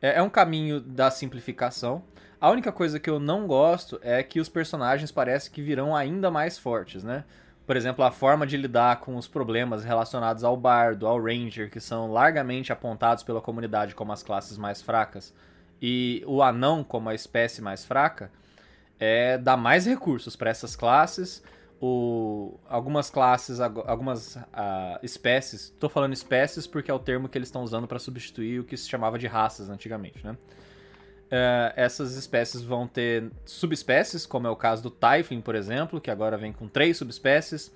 É, 0.00 0.18
é 0.18 0.22
um 0.22 0.30
caminho 0.30 0.80
da 0.80 1.10
simplificação. 1.10 2.02
A 2.40 2.50
única 2.50 2.70
coisa 2.70 3.00
que 3.00 3.08
eu 3.08 3.18
não 3.18 3.46
gosto 3.46 3.98
é 4.02 4.22
que 4.22 4.40
os 4.40 4.48
personagens 4.48 5.10
parecem 5.10 5.52
que 5.52 5.62
virão 5.62 5.96
ainda 5.96 6.30
mais 6.30 6.58
fortes, 6.58 7.02
né? 7.02 7.24
Por 7.66 7.76
exemplo, 7.76 8.04
a 8.04 8.10
forma 8.10 8.46
de 8.46 8.58
lidar 8.58 9.00
com 9.00 9.16
os 9.16 9.26
problemas 9.26 9.84
relacionados 9.84 10.44
ao 10.44 10.54
bardo, 10.54 11.06
ao 11.06 11.22
ranger, 11.22 11.70
que 11.70 11.80
são 11.80 12.12
largamente 12.12 12.70
apontados 12.70 13.24
pela 13.24 13.40
comunidade 13.40 13.94
como 13.94 14.12
as 14.12 14.22
classes 14.22 14.58
mais 14.58 14.82
fracas, 14.82 15.32
e 15.80 16.22
o 16.26 16.42
anão 16.42 16.84
como 16.84 17.08
a 17.08 17.14
espécie 17.14 17.62
mais 17.62 17.84
fraca, 17.84 18.30
é 18.98 19.38
dar 19.38 19.56
mais 19.56 19.86
recursos 19.86 20.36
para 20.36 20.50
essas 20.50 20.76
classes 20.76 21.42
o, 21.80 22.58
algumas 22.68 23.10
classes, 23.10 23.60
algumas 23.60 24.36
uh, 24.36 24.98
espécies. 25.02 25.64
Estou 25.64 25.90
falando 25.90 26.12
espécies 26.12 26.66
porque 26.66 26.90
é 26.90 26.94
o 26.94 26.98
termo 26.98 27.28
que 27.28 27.36
eles 27.36 27.48
estão 27.48 27.62
usando 27.62 27.86
para 27.86 27.98
substituir 27.98 28.60
o 28.60 28.64
que 28.64 28.76
se 28.76 28.88
chamava 28.88 29.18
de 29.18 29.26
raças 29.26 29.68
antigamente, 29.68 30.24
né? 30.24 30.36
Uh, 31.24 31.72
essas 31.74 32.16
espécies 32.16 32.62
vão 32.62 32.86
ter 32.86 33.30
subespécies, 33.44 34.24
como 34.24 34.46
é 34.46 34.50
o 34.50 34.56
caso 34.56 34.82
do 34.82 34.90
Typhling, 34.90 35.40
por 35.40 35.54
exemplo, 35.54 36.00
que 36.00 36.10
agora 36.10 36.36
vem 36.36 36.52
com 36.52 36.68
três 36.68 36.96
subespécies. 36.96 37.72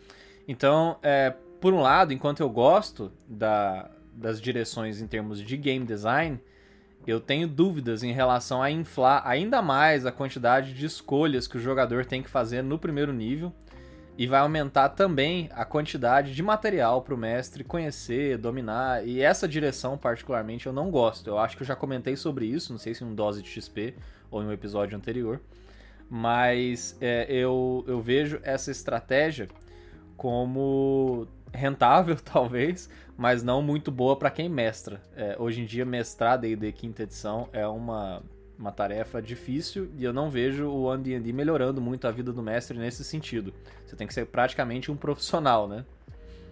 Então, 0.46 0.98
é, 1.02 1.34
por 1.60 1.74
um 1.74 1.80
lado, 1.80 2.12
enquanto 2.12 2.40
eu 2.40 2.48
gosto 2.48 3.10
da, 3.26 3.90
das 4.12 4.40
direções 4.40 5.00
em 5.00 5.06
termos 5.06 5.42
de 5.42 5.56
game 5.56 5.84
design, 5.84 6.40
eu 7.06 7.20
tenho 7.20 7.48
dúvidas 7.48 8.02
em 8.02 8.12
relação 8.12 8.62
a 8.62 8.70
inflar 8.70 9.22
ainda 9.26 9.60
mais 9.60 10.06
a 10.06 10.12
quantidade 10.12 10.72
de 10.72 10.86
escolhas 10.86 11.48
que 11.48 11.56
o 11.56 11.60
jogador 11.60 12.04
tem 12.04 12.22
que 12.22 12.30
fazer 12.30 12.62
no 12.62 12.78
primeiro 12.78 13.12
nível 13.12 13.52
e 14.18 14.26
vai 14.26 14.40
aumentar 14.40 14.88
também 14.88 15.48
a 15.54 15.64
quantidade 15.64 16.34
de 16.34 16.42
material 16.42 17.02
para 17.02 17.14
o 17.14 17.16
mestre 17.16 17.62
conhecer, 17.62 18.36
dominar. 18.36 19.06
E 19.06 19.20
essa 19.20 19.46
direção, 19.46 19.96
particularmente, 19.96 20.66
eu 20.66 20.72
não 20.72 20.90
gosto. 20.90 21.30
Eu 21.30 21.38
acho 21.38 21.56
que 21.56 21.62
eu 21.62 21.66
já 21.66 21.76
comentei 21.76 22.16
sobre 22.16 22.44
isso, 22.44 22.72
não 22.72 22.80
sei 22.80 22.94
se 22.94 23.04
em 23.04 23.06
um 23.06 23.14
dose 23.14 23.40
de 23.40 23.48
XP 23.48 23.94
ou 24.28 24.42
em 24.42 24.46
um 24.46 24.52
episódio 24.52 24.98
anterior. 24.98 25.40
Mas 26.10 26.98
é, 27.00 27.26
eu, 27.32 27.84
eu 27.86 28.00
vejo 28.00 28.40
essa 28.42 28.72
estratégia 28.72 29.46
como 30.16 31.28
rentável, 31.54 32.16
talvez, 32.20 32.90
mas 33.16 33.44
não 33.44 33.62
muito 33.62 33.92
boa 33.92 34.16
para 34.16 34.32
quem 34.32 34.48
mestra. 34.48 35.00
É, 35.14 35.36
hoje 35.38 35.60
em 35.60 35.64
dia, 35.64 35.84
mestrar 35.84 36.40
D&D 36.40 36.72
quinta 36.72 37.04
edição 37.04 37.48
é 37.52 37.68
uma 37.68 38.20
uma 38.58 38.72
tarefa 38.72 39.22
difícil 39.22 39.88
e 39.96 40.04
eu 40.04 40.12
não 40.12 40.28
vejo 40.28 40.68
o 40.68 40.96
D&D 40.96 41.32
melhorando 41.32 41.80
muito 41.80 42.06
a 42.06 42.10
vida 42.10 42.32
do 42.32 42.42
mestre 42.42 42.76
nesse 42.76 43.04
sentido. 43.04 43.54
Você 43.86 43.94
tem 43.94 44.06
que 44.06 44.12
ser 44.12 44.26
praticamente 44.26 44.90
um 44.90 44.96
profissional, 44.96 45.68
né? 45.68 45.84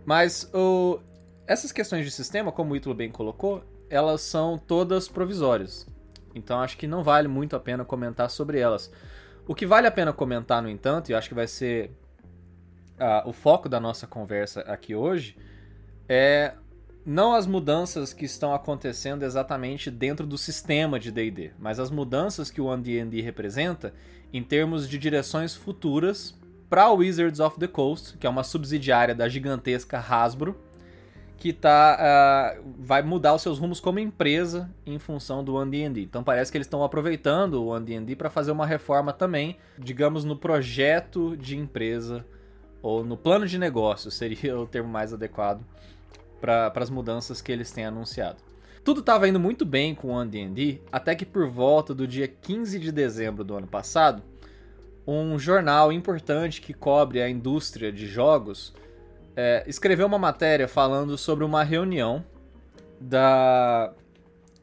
Mas 0.05 0.49
o... 0.55 1.01
essas 1.47 1.73
questões 1.73 2.05
de 2.05 2.11
sistema, 2.13 2.53
como 2.53 2.73
o 2.73 2.77
Ítalo 2.77 2.95
bem 2.95 3.11
colocou, 3.11 3.65
elas 3.91 4.21
são 4.21 4.57
todas 4.57 5.09
provisórias. 5.09 5.87
Então 6.35 6.61
acho 6.61 6.77
que 6.77 6.87
não 6.87 7.03
vale 7.03 7.27
muito 7.27 7.57
a 7.57 7.61
pena 7.61 7.85
comentar 7.85 8.31
sobre 8.31 8.61
elas. 8.61 8.93
O 9.49 9.55
que 9.55 9.67
vale 9.67 9.87
a 9.87 9.91
pena 9.91 10.13
comentar, 10.13 10.63
no 10.63 10.69
entanto, 10.69 11.11
e 11.11 11.15
acho 11.15 11.29
que 11.29 11.35
vai 11.35 11.47
ser 11.47 11.91
uh, 13.01 13.29
o 13.29 13.33
foco 13.33 13.69
da 13.69 13.81
nossa 13.81 14.07
conversa 14.07 14.61
aqui 14.63 14.95
hoje, 14.95 15.37
é 16.09 16.55
não 17.07 17.35
as 17.35 17.47
mudanças 17.47 18.13
que 18.13 18.25
estão 18.25 18.53
acontecendo 18.53 19.23
exatamente 19.23 19.93
dentro 19.93 20.27
do 20.27 20.37
sistema 20.37 20.99
de 20.99 21.13
D&D, 21.13 21.53
mas 21.57 21.79
as 21.79 21.89
mudanças 21.89 22.51
que 22.51 22.61
o 22.61 22.77
D&D 22.77 23.21
representa 23.21 23.95
em 24.33 24.43
termos 24.43 24.89
de 24.89 24.99
direções 24.99 25.55
futuras 25.55 26.37
para 26.69 26.91
Wizards 26.91 27.39
of 27.39 27.61
the 27.61 27.69
Coast, 27.69 28.19
que 28.19 28.27
é 28.27 28.31
uma 28.31 28.43
subsidiária 28.43 29.15
da 29.15 29.29
gigantesca 29.29 29.99
Hasbro, 30.01 30.61
que 31.37 31.53
tá, 31.53 32.59
uh, 32.59 32.75
vai 32.77 33.03
mudar 33.03 33.35
os 33.35 33.43
seus 33.43 33.61
rumos 33.61 33.79
como 33.79 34.01
empresa 34.01 34.69
em 34.85 34.99
função 34.99 35.45
do 35.45 35.55
OneD&D. 35.55 36.03
Então 36.03 36.25
parece 36.25 36.51
que 36.51 36.59
eles 36.59 36.67
estão 36.67 36.83
aproveitando 36.83 37.63
o 37.63 37.69
OneD&D 37.69 38.17
para 38.17 38.29
fazer 38.29 38.51
uma 38.51 38.67
reforma 38.67 39.13
também, 39.13 39.59
digamos, 39.79 40.25
no 40.25 40.35
projeto 40.35 41.37
de 41.37 41.57
empresa 41.57 42.27
ou 42.83 43.05
no 43.05 43.17
plano 43.17 43.47
de 43.47 43.59
negócio, 43.59 44.11
seria 44.11 44.59
o 44.59 44.67
termo 44.67 44.89
mais 44.89 45.13
adequado 45.13 45.65
para 46.41 46.73
as 46.77 46.91
mudanças 46.91 47.41
que 47.41 47.51
eles 47.51 47.71
têm 47.71 47.85
anunciado. 47.85 48.39
Tudo 48.85 49.01
estava 49.01 49.29
indo 49.29 49.41
muito 49.41 49.65
bem 49.65 49.95
com 49.95 50.09
o 50.09 50.11
OneD&D, 50.13 50.81
até 50.93 51.15
que 51.15 51.27
por 51.27 51.49
volta 51.49 51.93
do 51.93 52.07
dia 52.07 52.29
15 52.29 52.79
de 52.79 52.93
dezembro 52.93 53.43
do 53.43 53.57
ano 53.57 53.67
passado, 53.67 54.23
um 55.07 55.39
jornal 55.39 55.93
importante 55.93 56.61
que 56.61 56.73
cobre 56.73 57.21
a 57.21 57.29
indústria 57.29 57.93
de 57.93 58.07
jogos 58.07 58.73
é, 59.37 59.65
escreveu 59.67 60.07
uma 60.07 60.19
matéria 60.19 60.67
falando 60.67 61.19
sobre 61.19 61.45
uma 61.45 61.63
reunião 61.63 62.25
da 63.01 63.93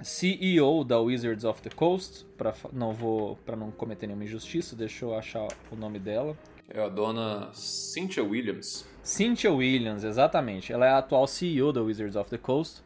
CEO 0.02 0.84
da 0.84 1.00
Wizards 1.00 1.46
of 1.46 1.62
the 1.62 1.70
Coast, 1.70 2.26
para 2.38 2.54
não 2.74 2.92
vou 2.92 3.38
para 3.46 3.56
não 3.56 3.72
cometer 3.72 4.08
nenhuma 4.08 4.26
injustiça, 4.26 4.76
deixa 4.76 5.06
eu 5.06 5.16
achar 5.16 5.48
o 5.72 5.76
nome 5.76 6.00
dela. 6.00 6.36
É 6.68 6.82
a 6.82 6.90
dona 6.90 7.50
Cynthia 7.54 8.24
Williams. 8.24 8.86
Cynthia 9.04 9.52
Williams, 9.52 10.04
exatamente. 10.04 10.72
Ela 10.74 10.88
é 10.88 10.90
a 10.90 10.98
atual 10.98 11.28
CEO 11.28 11.72
da 11.72 11.82
Wizards 11.82 12.16
of 12.16 12.30
the 12.30 12.38
Coast. 12.38 12.82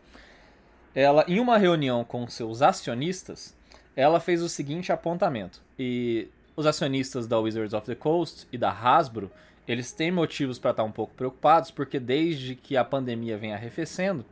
Ela, 0.94 1.24
em 1.28 1.40
uma 1.40 1.58
reunião 1.58 2.04
com 2.04 2.28
seus 2.28 2.62
acionistas, 2.62 3.56
ela 3.96 4.20
fez 4.20 4.42
o 4.42 4.50
seguinte 4.50 4.92
apontamento. 4.92 5.62
E 5.78 6.28
os 6.56 6.66
acionistas 6.66 7.28
da 7.28 7.40
Wizards 7.40 7.74
of 7.74 7.86
the 7.86 7.96
Coast 7.96 8.48
e 8.52 8.58
da 8.58 8.72
Hasbro 8.72 9.32
eles 9.68 9.92
têm 9.92 10.12
motivos 10.12 10.58
para 10.58 10.72
estar 10.72 10.84
um 10.84 10.92
pouco 10.92 11.14
preocupados, 11.14 11.70
porque 11.70 12.00
desde 12.00 12.56
que 12.56 12.78
a 12.78 12.86
pandemia 12.86 13.38
vem 13.38 13.54
arrefecendo, 13.54 14.26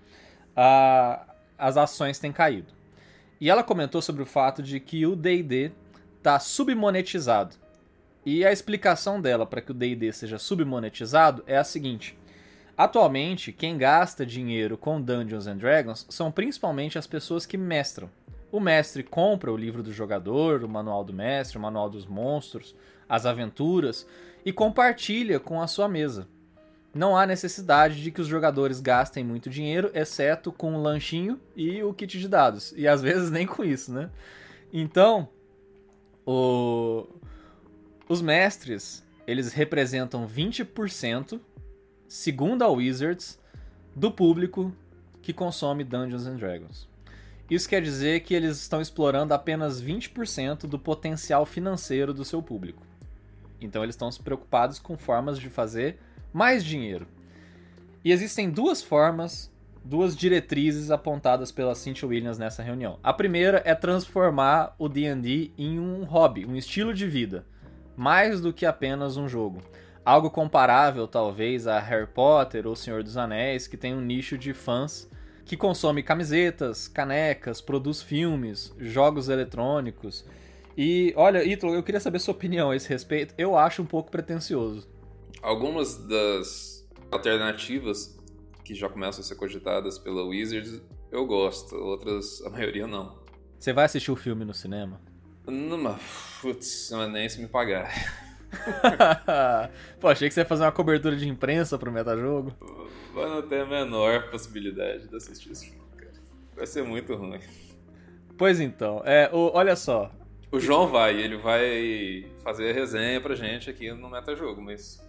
a, 0.55 1.35
as 1.57 1.75
ações 1.75 2.17
têm 2.17 2.31
caído. 2.31 2.73
E 3.39 3.49
ela 3.49 3.61
comentou 3.61 4.01
sobre 4.01 4.23
o 4.23 4.25
fato 4.25 4.63
de 4.63 4.79
que 4.79 5.05
o 5.05 5.13
D&D 5.15 5.71
está 6.17 6.39
submonetizado. 6.39 7.55
E 8.25 8.43
a 8.43 8.51
explicação 8.51 9.21
dela 9.21 9.45
para 9.45 9.61
que 9.61 9.71
o 9.71 9.73
D&D 9.73 10.11
seja 10.11 10.39
submonetizado 10.39 11.43
é 11.45 11.57
a 11.57 11.63
seguinte: 11.63 12.17
Atualmente, 12.77 13.53
quem 13.53 13.77
gasta 13.77 14.25
dinheiro 14.25 14.77
com 14.77 15.01
Dungeons 15.01 15.47
and 15.47 15.57
Dragons 15.57 16.05
são 16.09 16.29
principalmente 16.31 16.97
as 16.97 17.07
pessoas 17.07 17.45
que 17.45 17.57
mestram. 17.57 18.09
O 18.51 18.59
mestre 18.59 19.03
compra 19.03 19.51
o 19.51 19.57
livro 19.57 19.81
do 19.81 19.93
jogador, 19.93 20.63
o 20.63 20.69
manual 20.69 21.03
do 21.03 21.13
mestre, 21.13 21.57
o 21.57 21.61
manual 21.61 21.89
dos 21.89 22.05
monstros, 22.05 22.75
as 23.07 23.25
aventuras, 23.25 24.05
e 24.45 24.51
compartilha 24.51 25.39
com 25.39 25.61
a 25.61 25.67
sua 25.67 25.87
mesa. 25.87 26.27
Não 26.93 27.17
há 27.17 27.25
necessidade 27.25 28.01
de 28.01 28.11
que 28.11 28.21
os 28.21 28.27
jogadores 28.27 28.79
gastem 28.79 29.23
muito 29.23 29.49
dinheiro, 29.49 29.91
exceto 29.93 30.51
com 30.51 30.75
o 30.75 30.81
lanchinho 30.81 31.39
e 31.55 31.83
o 31.83 31.93
kit 31.93 32.19
de 32.19 32.27
dados. 32.27 32.73
E 32.75 32.87
às 32.87 33.01
vezes 33.03 33.29
nem 33.31 33.45
com 33.45 33.63
isso, 33.63 33.93
né? 33.93 34.09
Então, 34.71 35.27
o... 36.25 37.07
os 38.07 38.21
mestres, 38.21 39.03
eles 39.25 39.53
representam 39.53 40.27
20%, 40.27 41.39
segundo 42.07 42.63
a 42.63 42.69
Wizards, 42.69 43.39
do 43.95 44.11
público 44.11 44.71
que 45.21 45.33
consome 45.33 45.83
Dungeons 45.83 46.27
and 46.27 46.35
Dragons. 46.35 46.87
Isso 47.49 47.69
quer 47.69 47.81
dizer 47.81 48.21
que 48.21 48.33
eles 48.33 48.59
estão 48.59 48.81
explorando 48.81 49.33
apenas 49.33 49.81
20% 49.81 50.67
do 50.67 50.79
potencial 50.79 51.45
financeiro 51.45 52.13
do 52.13 52.25
seu 52.25 52.41
público. 52.41 52.83
Então 53.59 53.83
eles 53.83 53.95
estão 53.95 54.11
se 54.11 54.21
preocupados 54.21 54.79
com 54.79 54.97
formas 54.97 55.39
de 55.39 55.49
fazer 55.49 55.99
mais 56.33 56.63
dinheiro. 56.63 57.07
E 58.03 58.11
existem 58.11 58.49
duas 58.49 58.83
formas, 58.83 59.51
duas 59.83 60.15
diretrizes 60.15 60.91
apontadas 60.91 61.51
pela 61.51 61.73
Cynthia 61.73 62.07
Williams 62.07 62.37
nessa 62.37 62.61
reunião. 62.61 62.99
A 63.01 63.13
primeira 63.13 63.61
é 63.65 63.73
transformar 63.73 64.75
o 64.77 64.87
D&D 64.87 65.51
em 65.57 65.79
um 65.79 66.03
hobby, 66.03 66.45
um 66.45 66.55
estilo 66.55 66.93
de 66.93 67.07
vida, 67.07 67.45
mais 67.95 68.41
do 68.41 68.53
que 68.53 68.65
apenas 68.65 69.17
um 69.17 69.27
jogo. 69.27 69.61
Algo 70.03 70.29
comparável, 70.29 71.07
talvez, 71.07 71.67
a 71.67 71.79
Harry 71.79 72.07
Potter 72.07 72.67
ou 72.67 72.75
Senhor 72.75 73.03
dos 73.03 73.17
Anéis, 73.17 73.67
que 73.67 73.77
tem 73.77 73.93
um 73.93 74.01
nicho 74.01 74.37
de 74.37 74.53
fãs 74.53 75.09
que 75.43 75.55
consome 75.55 76.01
camisetas, 76.01 76.87
canecas, 76.87 77.61
produz 77.61 78.01
filmes, 78.01 78.73
jogos 78.79 79.29
eletrônicos 79.29 80.25
e 80.77 81.13
olha, 81.15 81.43
Ítalo, 81.43 81.73
eu 81.73 81.83
queria 81.83 82.01
saber 82.01 82.19
sua 82.19 82.33
opinião 82.33 82.71
a 82.71 82.75
esse 82.75 82.89
respeito. 82.89 83.33
Eu 83.37 83.57
acho 83.57 83.81
um 83.81 83.85
pouco 83.85 84.11
pretencioso. 84.11 84.87
Algumas 85.41 85.95
das 85.95 86.85
alternativas 87.11 88.17
que 88.63 88.75
já 88.75 88.89
começam 88.89 89.21
a 89.21 89.23
ser 89.23 89.35
cogitadas 89.35 89.97
pela 89.97 90.23
Wizards 90.25 90.81
eu 91.11 91.25
gosto, 91.25 91.75
outras 91.75 92.41
a 92.41 92.49
maioria 92.49 92.87
não. 92.87 93.17
Você 93.57 93.71
vai 93.71 93.85
assistir 93.85 94.11
o 94.11 94.17
filme 94.17 94.43
no 94.43 94.53
cinema? 94.53 94.99
Não, 95.47 95.77
mas, 95.77 96.01
putz, 96.41 96.91
nem 97.11 97.29
se 97.29 97.41
me 97.41 97.47
pagar. 97.47 97.91
Pô, 99.99 100.07
achei 100.07 100.27
que 100.27 100.33
você 100.33 100.41
ia 100.41 100.45
fazer 100.45 100.63
uma 100.63 100.71
cobertura 100.71 101.15
de 101.15 101.27
imprensa 101.27 101.77
pro 101.77 101.91
metajogo. 101.91 102.53
Vai 103.13 103.29
não 103.29 103.41
ter 103.41 103.61
a 103.61 103.65
menor 103.65 104.29
possibilidade 104.29 105.07
de 105.07 105.15
assistir 105.15 105.51
esse 105.51 105.69
filme, 105.69 105.87
cara. 105.97 106.13
Vai 106.55 106.65
ser 106.65 106.83
muito 106.83 107.15
ruim. 107.15 107.39
Pois 108.37 108.59
então, 108.59 109.01
é, 109.05 109.29
o, 109.31 109.51
olha 109.53 109.75
só, 109.75 110.11
o 110.55 110.59
João 110.59 110.87
vai, 110.87 111.19
ele 111.19 111.35
vai 111.35 112.25
fazer 112.41 112.69
a 112.69 112.73
resenha 112.73 113.19
pra 113.19 113.35
gente 113.35 113.69
aqui 113.69 113.91
no 113.91 114.09
Metajogo, 114.09 114.61
mas. 114.61 115.03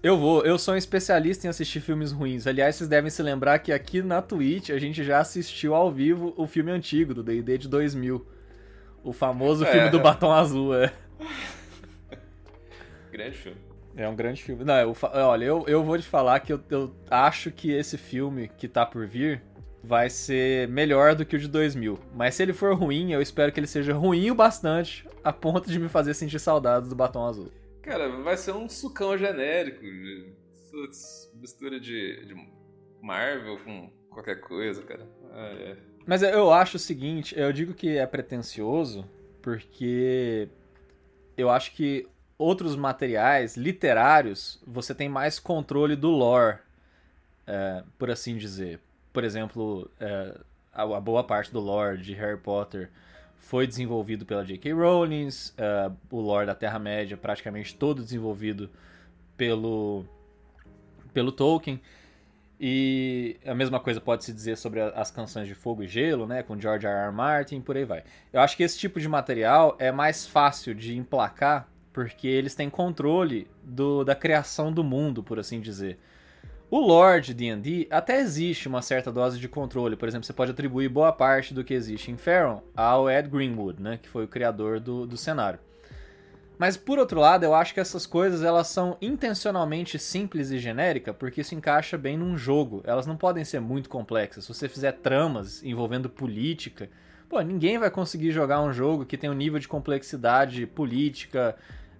Eu 0.00 0.16
vou, 0.16 0.44
eu 0.44 0.58
sou 0.58 0.74
um 0.74 0.76
especialista 0.76 1.46
em 1.46 1.50
assistir 1.50 1.80
filmes 1.80 2.12
ruins. 2.12 2.46
Aliás, 2.46 2.76
vocês 2.76 2.88
devem 2.88 3.10
se 3.10 3.22
lembrar 3.22 3.58
que 3.58 3.72
aqui 3.72 4.00
na 4.00 4.22
Twitch 4.22 4.70
a 4.70 4.78
gente 4.78 5.02
já 5.02 5.18
assistiu 5.18 5.74
ao 5.74 5.90
vivo 5.90 6.32
o 6.36 6.46
filme 6.46 6.70
antigo 6.70 7.14
do 7.14 7.22
D&D 7.22 7.58
de 7.58 7.68
2000. 7.68 8.24
O 9.02 9.12
famoso 9.12 9.64
é. 9.64 9.72
filme 9.72 9.90
do 9.90 10.00
Batom 10.00 10.32
Azul, 10.32 10.74
é. 10.74 10.92
grande 13.10 13.36
filme. 13.36 13.58
É 13.96 14.08
um 14.08 14.16
grande 14.16 14.42
filme. 14.42 14.64
Não, 14.64 14.74
eu, 14.74 14.96
olha, 15.02 15.44
eu, 15.44 15.64
eu 15.66 15.84
vou 15.84 15.98
te 15.98 16.04
falar 16.04 16.40
que 16.40 16.52
eu, 16.52 16.60
eu 16.70 16.94
acho 17.10 17.50
que 17.50 17.70
esse 17.70 17.98
filme 17.98 18.48
que 18.48 18.66
tá 18.66 18.86
por 18.86 19.06
vir 19.06 19.42
vai 19.82 20.08
ser 20.08 20.68
melhor 20.68 21.14
do 21.14 21.26
que 21.26 21.36
o 21.36 21.38
de 21.38 21.48
2000. 21.48 21.98
Mas 22.14 22.34
se 22.34 22.42
ele 22.42 22.52
for 22.52 22.74
ruim, 22.74 23.12
eu 23.12 23.20
espero 23.20 23.52
que 23.52 23.58
ele 23.60 23.66
seja 23.66 23.92
ruim 23.92 24.30
o 24.30 24.34
bastante 24.34 25.06
a 25.22 25.32
ponto 25.32 25.68
de 25.68 25.78
me 25.78 25.88
fazer 25.88 26.14
sentir 26.14 26.38
saudades 26.38 26.88
do 26.88 26.94
batom 26.94 27.26
azul. 27.26 27.50
Cara, 27.82 28.08
vai 28.22 28.36
ser 28.36 28.52
um 28.52 28.68
sucão 28.68 29.18
genérico. 29.18 29.84
mistura 31.34 31.80
de, 31.80 32.26
de, 32.26 32.34
Marvel 33.02 33.58
com 33.64 33.90
qualquer 34.08 34.40
coisa, 34.40 34.82
cara. 34.82 35.06
Ah, 35.32 35.52
é. 35.58 35.76
Mas 36.06 36.22
eu 36.22 36.52
acho 36.52 36.76
o 36.76 36.80
seguinte, 36.80 37.34
eu 37.38 37.52
digo 37.52 37.74
que 37.74 37.96
é 37.96 38.06
pretencioso 38.06 39.04
porque 39.40 40.48
eu 41.36 41.50
acho 41.50 41.72
que 41.72 42.08
outros 42.38 42.76
materiais 42.76 43.56
literários 43.56 44.60
você 44.66 44.94
tem 44.94 45.08
mais 45.08 45.38
controle 45.38 45.96
do 45.96 46.10
lore, 46.10 46.58
é, 47.46 47.82
por 47.98 48.10
assim 48.10 48.36
dizer 48.36 48.80
por 49.12 49.24
exemplo, 49.24 49.90
é, 50.00 50.38
a, 50.72 50.82
a, 50.82 51.00
boa 51.00 51.22
parte 51.22 51.52
do 51.52 51.60
lore 51.60 52.00
de 52.00 52.14
Harry 52.14 52.38
Potter 52.38 52.90
foi 53.36 53.66
desenvolvido 53.66 54.24
pela 54.24 54.44
J.K. 54.44 54.72
Rowling, 54.72 55.28
é, 55.58 55.90
o 56.10 56.20
lore 56.20 56.46
da 56.46 56.54
Terra-média 56.54 57.16
praticamente 57.16 57.74
todo 57.74 58.02
desenvolvido 58.02 58.70
pelo, 59.36 60.04
pelo 61.12 61.30
Tolkien. 61.30 61.80
E 62.64 63.40
a 63.44 63.56
mesma 63.56 63.80
coisa 63.80 64.00
pode 64.00 64.24
se 64.24 64.32
dizer 64.32 64.56
sobre 64.56 64.80
as 64.80 65.10
canções 65.10 65.48
de 65.48 65.54
Fogo 65.54 65.82
e 65.82 65.88
Gelo, 65.88 66.28
né, 66.28 66.44
com 66.44 66.56
George 66.56 66.86
R. 66.86 67.06
R. 67.06 67.12
Martin, 67.12 67.60
por 67.60 67.76
aí 67.76 67.84
vai. 67.84 68.04
Eu 68.32 68.40
acho 68.40 68.56
que 68.56 68.62
esse 68.62 68.78
tipo 68.78 69.00
de 69.00 69.08
material 69.08 69.74
é 69.80 69.90
mais 69.90 70.28
fácil 70.28 70.72
de 70.72 70.96
emplacar 70.96 71.66
porque 71.92 72.28
eles 72.28 72.54
têm 72.54 72.70
controle 72.70 73.48
do, 73.64 74.04
da 74.04 74.14
criação 74.14 74.72
do 74.72 74.84
mundo, 74.84 75.24
por 75.24 75.40
assim 75.40 75.60
dizer. 75.60 75.98
O 76.70 76.78
Lord 76.78 77.34
D&D 77.34 77.88
até 77.90 78.20
existe 78.20 78.68
uma 78.68 78.80
certa 78.80 79.10
dose 79.10 79.40
de 79.40 79.48
controle. 79.48 79.96
Por 79.96 80.06
exemplo, 80.06 80.24
você 80.24 80.32
pode 80.32 80.52
atribuir 80.52 80.88
boa 80.88 81.12
parte 81.12 81.52
do 81.52 81.64
que 81.64 81.74
existe 81.74 82.12
em 82.12 82.16
Faron 82.16 82.62
ao 82.76 83.10
Ed 83.10 83.28
Greenwood, 83.28 83.82
né, 83.82 83.98
que 84.00 84.08
foi 84.08 84.22
o 84.22 84.28
criador 84.28 84.78
do, 84.78 85.04
do 85.04 85.16
cenário. 85.16 85.58
Mas 86.62 86.76
por 86.76 86.96
outro 86.96 87.18
lado, 87.18 87.42
eu 87.42 87.56
acho 87.56 87.74
que 87.74 87.80
essas 87.80 88.06
coisas 88.06 88.44
elas 88.44 88.68
são 88.68 88.96
intencionalmente 89.02 89.98
simples 89.98 90.52
e 90.52 90.60
genéricas, 90.60 91.12
porque 91.18 91.40
isso 91.40 91.56
encaixa 91.56 91.98
bem 91.98 92.16
num 92.16 92.38
jogo. 92.38 92.82
Elas 92.84 93.04
não 93.04 93.16
podem 93.16 93.44
ser 93.44 93.58
muito 93.58 93.88
complexas. 93.88 94.44
Se 94.44 94.54
você 94.54 94.68
fizer 94.68 94.92
tramas 94.92 95.60
envolvendo 95.64 96.08
política, 96.08 96.88
pô, 97.28 97.40
ninguém 97.40 97.78
vai 97.78 97.90
conseguir 97.90 98.30
jogar 98.30 98.62
um 98.62 98.72
jogo 98.72 99.04
que 99.04 99.18
tem 99.18 99.28
um 99.28 99.34
nível 99.34 99.58
de 99.58 99.66
complexidade 99.66 100.64
política 100.64 101.56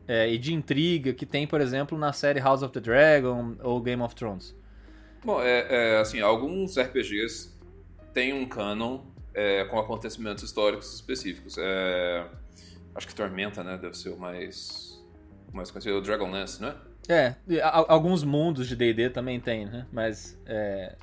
é, 0.07 0.33
e 0.33 0.39
de 0.39 0.55
intriga 0.55 1.13
que 1.13 1.27
tem, 1.27 1.45
por 1.45 1.61
exemplo, 1.61 1.99
na 1.99 2.13
série 2.13 2.39
House 2.39 2.63
of 2.63 2.73
the 2.73 2.79
Dragon 2.79 3.57
ou 3.65 3.81
Game 3.81 4.01
of 4.01 4.15
Thrones. 4.15 4.55
Bom, 5.25 5.43
é, 5.43 5.67
é, 5.71 5.99
assim, 5.99 6.21
alguns 6.21 6.79
RPGs 6.79 7.53
têm 8.15 8.33
um 8.33 8.47
canon 8.47 9.01
é, 9.35 9.65
com 9.65 9.81
acontecimentos 9.81 10.45
históricos 10.45 10.95
específicos. 10.95 11.57
É, 11.59 12.27
acho 12.95 13.07
que 13.07 13.15
Tormenta, 13.15 13.63
né, 13.63 13.79
deve 13.79 13.97
ser 13.97 14.11
o 14.11 14.19
mais, 14.19 15.03
mais 15.53 15.71
conhecido. 15.71 15.97
O 15.97 16.01
Dragonlance, 16.01 16.61
né? 16.61 16.75
É, 17.09 17.35
alguns 17.89 18.23
mundos 18.23 18.69
de 18.69 18.77
D&D 18.77 19.11
também 19.11 19.41
tem, 19.41 19.67
né? 19.67 19.87
Mas 19.93 20.41
é, 20.47 20.95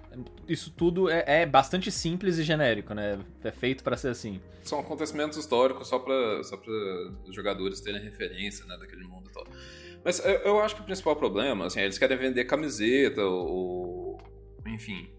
isso 0.47 0.71
tudo 0.71 1.09
é, 1.09 1.23
é, 1.41 1.45
bastante 1.45 1.91
simples 1.91 2.37
e 2.37 2.43
genérico, 2.43 2.93
né? 2.93 3.19
É 3.43 3.51
feito 3.51 3.83
para 3.83 3.97
ser 3.97 4.09
assim. 4.09 4.39
São 4.63 4.79
acontecimentos 4.79 5.37
históricos 5.37 5.89
só 5.89 5.99
para 5.99 6.41
só 6.43 6.57
os 7.27 7.35
jogadores 7.35 7.81
terem 7.81 8.01
referência 8.01 8.65
né, 8.65 8.77
daquele 8.77 9.03
mundo 9.03 9.29
e 9.29 9.33
tal. 9.33 9.45
Mas 10.03 10.23
eu, 10.23 10.31
eu, 10.31 10.59
acho 10.61 10.75
que 10.75 10.81
o 10.81 10.85
principal 10.85 11.17
problema, 11.17 11.65
assim, 11.65 11.81
eles 11.81 11.97
querem 11.97 12.17
vender 12.17 12.45
camiseta 12.45 13.21
ou, 13.21 14.17
enfim, 14.65 15.09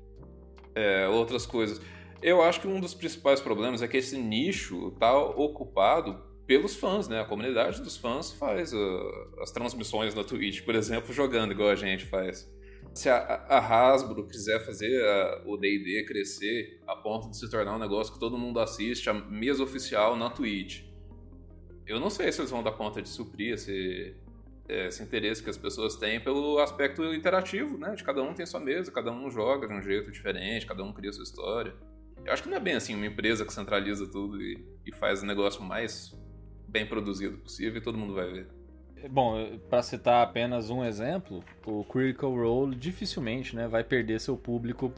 é, 0.74 1.06
outras 1.08 1.44
coisas. 1.44 1.78
Eu 2.22 2.42
acho 2.42 2.58
que 2.58 2.66
um 2.66 2.80
dos 2.80 2.94
principais 2.94 3.40
problemas 3.40 3.82
é 3.82 3.88
que 3.88 3.98
esse 3.98 4.16
nicho 4.16 4.92
tá 4.92 5.14
ocupado 5.18 6.29
pelos 6.50 6.74
fãs, 6.74 7.06
né? 7.06 7.20
A 7.20 7.24
comunidade 7.24 7.80
dos 7.80 7.96
fãs 7.96 8.32
faz 8.32 8.72
uh, 8.72 9.40
as 9.40 9.52
transmissões 9.52 10.16
na 10.16 10.24
Twitch, 10.24 10.64
por 10.64 10.74
exemplo, 10.74 11.14
jogando 11.14 11.52
igual 11.52 11.68
a 11.68 11.76
gente 11.76 12.04
faz. 12.06 12.52
Se 12.92 13.08
a, 13.08 13.18
a 13.18 13.58
Hasbro 13.60 14.26
quiser 14.26 14.58
fazer 14.66 15.00
a, 15.00 15.42
o 15.46 15.56
D&D 15.56 16.04
crescer 16.06 16.80
a 16.88 16.96
ponto 16.96 17.30
de 17.30 17.36
se 17.36 17.48
tornar 17.48 17.76
um 17.76 17.78
negócio 17.78 18.12
que 18.12 18.18
todo 18.18 18.36
mundo 18.36 18.58
assiste, 18.58 19.08
a 19.08 19.14
mesa 19.14 19.62
oficial 19.62 20.16
na 20.16 20.28
Twitch, 20.28 20.82
eu 21.86 22.00
não 22.00 22.10
sei 22.10 22.32
se 22.32 22.40
eles 22.40 22.50
vão 22.50 22.64
dar 22.64 22.72
conta 22.72 23.00
de 23.00 23.08
suprir 23.08 23.54
esse, 23.54 24.16
esse 24.68 25.04
interesse 25.04 25.44
que 25.44 25.50
as 25.50 25.56
pessoas 25.56 25.94
têm 25.94 26.18
pelo 26.18 26.58
aspecto 26.58 27.14
interativo, 27.14 27.78
né? 27.78 27.94
De 27.94 28.02
cada 28.02 28.24
um 28.24 28.34
tem 28.34 28.44
sua 28.44 28.58
mesa, 28.58 28.90
cada 28.90 29.12
um 29.12 29.30
joga 29.30 29.68
de 29.68 29.74
um 29.74 29.80
jeito 29.80 30.10
diferente, 30.10 30.66
cada 30.66 30.82
um 30.82 30.92
cria 30.92 31.12
sua 31.12 31.22
história. 31.22 31.72
Eu 32.24 32.32
acho 32.32 32.42
que 32.42 32.48
não 32.48 32.56
é 32.56 32.60
bem 32.60 32.74
assim 32.74 32.96
uma 32.96 33.06
empresa 33.06 33.46
que 33.46 33.52
centraliza 33.52 34.04
tudo 34.10 34.42
e, 34.42 34.66
e 34.84 34.92
faz 34.92 35.22
o 35.22 35.26
negócio 35.26 35.62
mais 35.62 36.12
bem 36.70 36.86
produzido 36.86 37.36
possível 37.38 37.80
e 37.80 37.84
todo 37.84 37.98
mundo 37.98 38.14
vai 38.14 38.30
ver. 38.30 38.46
Bom, 39.08 39.58
para 39.68 39.82
citar 39.82 40.22
apenas 40.22 40.68
um 40.68 40.84
exemplo, 40.84 41.42
o 41.66 41.84
Critical 41.84 42.34
Role 42.34 42.76
dificilmente 42.76 43.56
né, 43.56 43.66
vai 43.66 43.82
perder 43.82 44.20
seu 44.20 44.36
público 44.36 44.92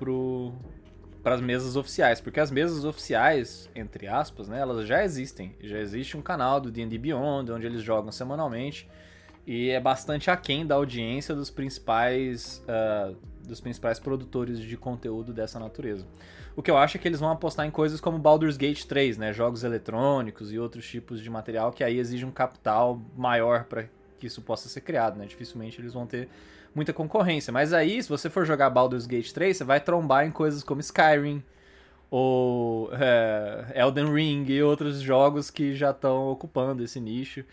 para 1.22 1.34
as 1.36 1.40
mesas 1.40 1.76
oficiais, 1.76 2.20
porque 2.20 2.40
as 2.40 2.50
mesas 2.50 2.84
oficiais, 2.84 3.70
entre 3.74 4.08
aspas, 4.08 4.48
né, 4.48 4.58
elas 4.58 4.86
já 4.88 5.04
existem. 5.04 5.54
Já 5.60 5.78
existe 5.78 6.16
um 6.16 6.22
canal 6.22 6.60
do 6.60 6.70
D&D 6.70 6.98
Beyond, 6.98 7.52
onde 7.52 7.66
eles 7.66 7.82
jogam 7.82 8.10
semanalmente, 8.10 8.88
e 9.46 9.70
é 9.70 9.78
bastante 9.78 10.30
aquém 10.30 10.66
da 10.66 10.74
audiência 10.74 11.34
dos 11.34 11.50
principais, 11.50 12.64
uh, 12.66 13.16
dos 13.46 13.60
principais 13.60 14.00
produtores 14.00 14.58
de 14.58 14.76
conteúdo 14.76 15.32
dessa 15.32 15.60
natureza. 15.60 16.06
O 16.54 16.62
que 16.62 16.70
eu 16.70 16.76
acho 16.76 16.96
é 16.96 17.00
que 17.00 17.08
eles 17.08 17.20
vão 17.20 17.30
apostar 17.30 17.66
em 17.66 17.70
coisas 17.70 18.00
como 18.00 18.18
Baldur's 18.18 18.56
Gate 18.56 18.84
3, 18.84 19.16
né? 19.16 19.32
Jogos 19.32 19.64
eletrônicos 19.64 20.52
e 20.52 20.58
outros 20.58 20.86
tipos 20.86 21.20
de 21.20 21.30
material 21.30 21.72
que 21.72 21.82
aí 21.82 21.98
exige 21.98 22.24
um 22.24 22.30
capital 22.30 23.00
maior 23.16 23.64
para 23.64 23.84
que 24.18 24.26
isso 24.26 24.42
possa 24.42 24.68
ser 24.68 24.82
criado, 24.82 25.18
né? 25.18 25.26
Dificilmente 25.26 25.80
eles 25.80 25.94
vão 25.94 26.06
ter 26.06 26.28
muita 26.74 26.92
concorrência. 26.92 27.52
Mas 27.52 27.72
aí, 27.72 28.02
se 28.02 28.08
você 28.08 28.28
for 28.28 28.44
jogar 28.44 28.70
Baldur's 28.70 29.06
Gate 29.06 29.32
3, 29.32 29.56
você 29.56 29.64
vai 29.64 29.80
trombar 29.80 30.26
em 30.26 30.30
coisas 30.30 30.62
como 30.62 30.80
Skyrim 30.80 31.42
ou 32.10 32.90
é, 32.92 33.72
Elden 33.74 34.12
Ring 34.12 34.44
e 34.48 34.62
outros 34.62 35.00
jogos 35.00 35.50
que 35.50 35.74
já 35.74 35.90
estão 35.90 36.28
ocupando 36.28 36.84
esse 36.84 37.00
nicho. 37.00 37.44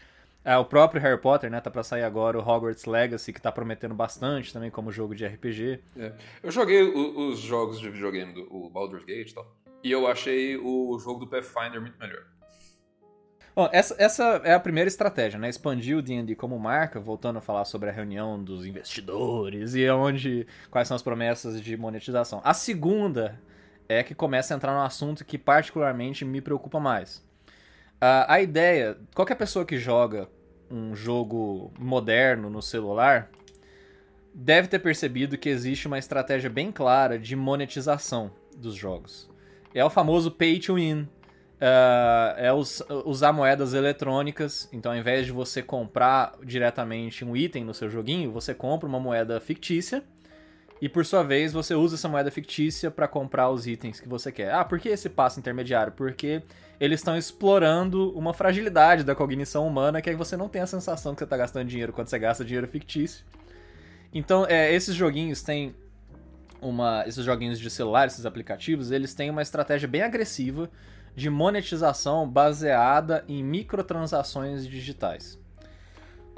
É, 0.49 0.57
o 0.57 0.65
próprio 0.65 0.99
Harry 0.99 1.21
Potter, 1.21 1.47
né? 1.47 1.61
Tá 1.61 1.69
pra 1.69 1.83
sair 1.83 2.01
agora 2.01 2.35
o 2.35 2.41
Hogwarts 2.41 2.85
Legacy, 2.85 3.31
que 3.31 3.39
tá 3.39 3.51
prometendo 3.51 3.93
bastante 3.93 4.51
também 4.51 4.71
como 4.71 4.91
jogo 4.91 5.13
de 5.13 5.23
RPG. 5.23 5.79
É. 5.95 6.11
Eu 6.41 6.49
joguei 6.49 6.81
o, 6.81 7.29
os 7.29 7.37
jogos 7.37 7.79
de 7.79 7.87
videogame 7.87 8.33
do 8.33 8.47
o 8.49 8.67
Baldur's 8.67 9.05
Gate 9.05 9.29
e 9.29 9.35
tal. 9.35 9.55
E 9.83 9.91
eu 9.91 10.07
achei 10.07 10.57
o 10.57 10.97
jogo 10.97 11.19
do 11.19 11.27
Pathfinder 11.27 11.79
muito 11.79 11.99
melhor. 11.99 12.23
Bom, 13.55 13.69
essa, 13.71 13.95
essa 13.99 14.41
é 14.43 14.55
a 14.55 14.59
primeira 14.59 14.87
estratégia, 14.87 15.37
né? 15.37 15.47
Expandir 15.49 15.95
o 15.95 16.01
D&D 16.01 16.33
como 16.33 16.57
marca, 16.57 16.99
voltando 16.99 17.37
a 17.37 17.41
falar 17.41 17.65
sobre 17.65 17.91
a 17.91 17.93
reunião 17.93 18.43
dos 18.43 18.65
investidores 18.65 19.75
e 19.75 19.87
onde 19.87 20.47
quais 20.71 20.87
são 20.87 20.95
as 20.95 21.03
promessas 21.03 21.61
de 21.61 21.77
monetização. 21.77 22.41
A 22.43 22.55
segunda 22.55 23.39
é 23.87 24.01
que 24.01 24.15
começa 24.15 24.55
a 24.55 24.57
entrar 24.57 24.73
no 24.73 24.81
assunto 24.81 25.23
que 25.23 25.37
particularmente 25.37 26.25
me 26.25 26.41
preocupa 26.41 26.79
mais. 26.79 27.17
Uh, 27.97 28.25
a 28.27 28.41
ideia, 28.41 28.97
qualquer 29.13 29.35
pessoa 29.35 29.63
que 29.63 29.77
joga 29.77 30.27
um 30.71 30.95
jogo 30.95 31.71
moderno 31.77 32.49
no 32.49 32.61
celular 32.61 33.29
deve 34.33 34.67
ter 34.67 34.79
percebido 34.79 35.37
que 35.37 35.49
existe 35.49 35.87
uma 35.87 35.97
estratégia 35.97 36.49
bem 36.49 36.71
clara 36.71 37.17
de 37.17 37.35
monetização 37.35 38.31
dos 38.55 38.75
jogos. 38.75 39.29
É 39.73 39.83
o 39.83 39.89
famoso 39.89 40.31
pay 40.31 40.59
to 40.59 40.75
win. 40.75 41.07
Uh, 41.61 42.37
é 42.37 42.53
us, 42.53 42.81
usar 43.05 43.33
moedas 43.33 43.73
eletrônicas. 43.73 44.69
Então, 44.71 44.91
ao 44.91 44.97
invés 44.97 45.25
de 45.25 45.31
você 45.31 45.61
comprar 45.61 46.35
diretamente 46.43 47.25
um 47.25 47.35
item 47.35 47.65
no 47.65 47.73
seu 47.73 47.89
joguinho, 47.89 48.31
você 48.31 48.53
compra 48.53 48.87
uma 48.87 48.99
moeda 48.99 49.39
fictícia 49.41 50.03
e 50.81 50.87
por 50.87 51.05
sua 51.05 51.23
vez 51.23 51.51
você 51.51 51.75
usa 51.75 51.95
essa 51.95 52.07
moeda 52.07 52.31
fictícia 52.31 52.89
para 52.89 53.07
comprar 53.07 53.49
os 53.49 53.67
itens 53.67 53.99
que 53.99 54.07
você 54.07 54.31
quer. 54.31 54.53
Ah, 54.53 54.63
por 54.63 54.79
que 54.79 54.89
esse 54.89 55.09
passo 55.09 55.39
intermediário? 55.39 55.91
Porque 55.91 56.41
eles 56.79 57.01
estão 57.01 57.17
explorando 57.17 58.17
uma 58.17 58.33
fragilidade 58.33 59.03
da 59.03 59.13
cognição 59.13 59.67
humana 59.67 60.01
que 60.01 60.09
é 60.09 60.13
que 60.13 60.17
você 60.17 60.37
não 60.37 60.47
tem 60.47 60.61
a 60.61 60.67
sensação 60.67 61.13
que 61.13 61.19
você 61.19 61.25
está 61.25 61.35
gastando 61.35 61.67
dinheiro 61.67 61.91
quando 61.91 62.07
você 62.07 62.17
gasta 62.17 62.45
dinheiro 62.45 62.67
fictício. 62.67 63.25
Então, 64.13 64.45
é, 64.47 64.73
esses 64.73 64.95
joguinhos 64.95 65.43
têm 65.43 65.75
uma, 66.61 67.03
esses 67.05 67.23
joguinhos 67.23 67.59
de 67.59 67.69
celular, 67.69 68.07
esses 68.07 68.25
aplicativos, 68.25 68.91
eles 68.91 69.13
têm 69.13 69.29
uma 69.29 69.41
estratégia 69.41 69.87
bem 69.87 70.01
agressiva 70.01 70.69
de 71.15 71.29
monetização 71.29 72.27
baseada 72.27 73.23
em 73.27 73.43
microtransações 73.43 74.65
digitais. 74.65 75.37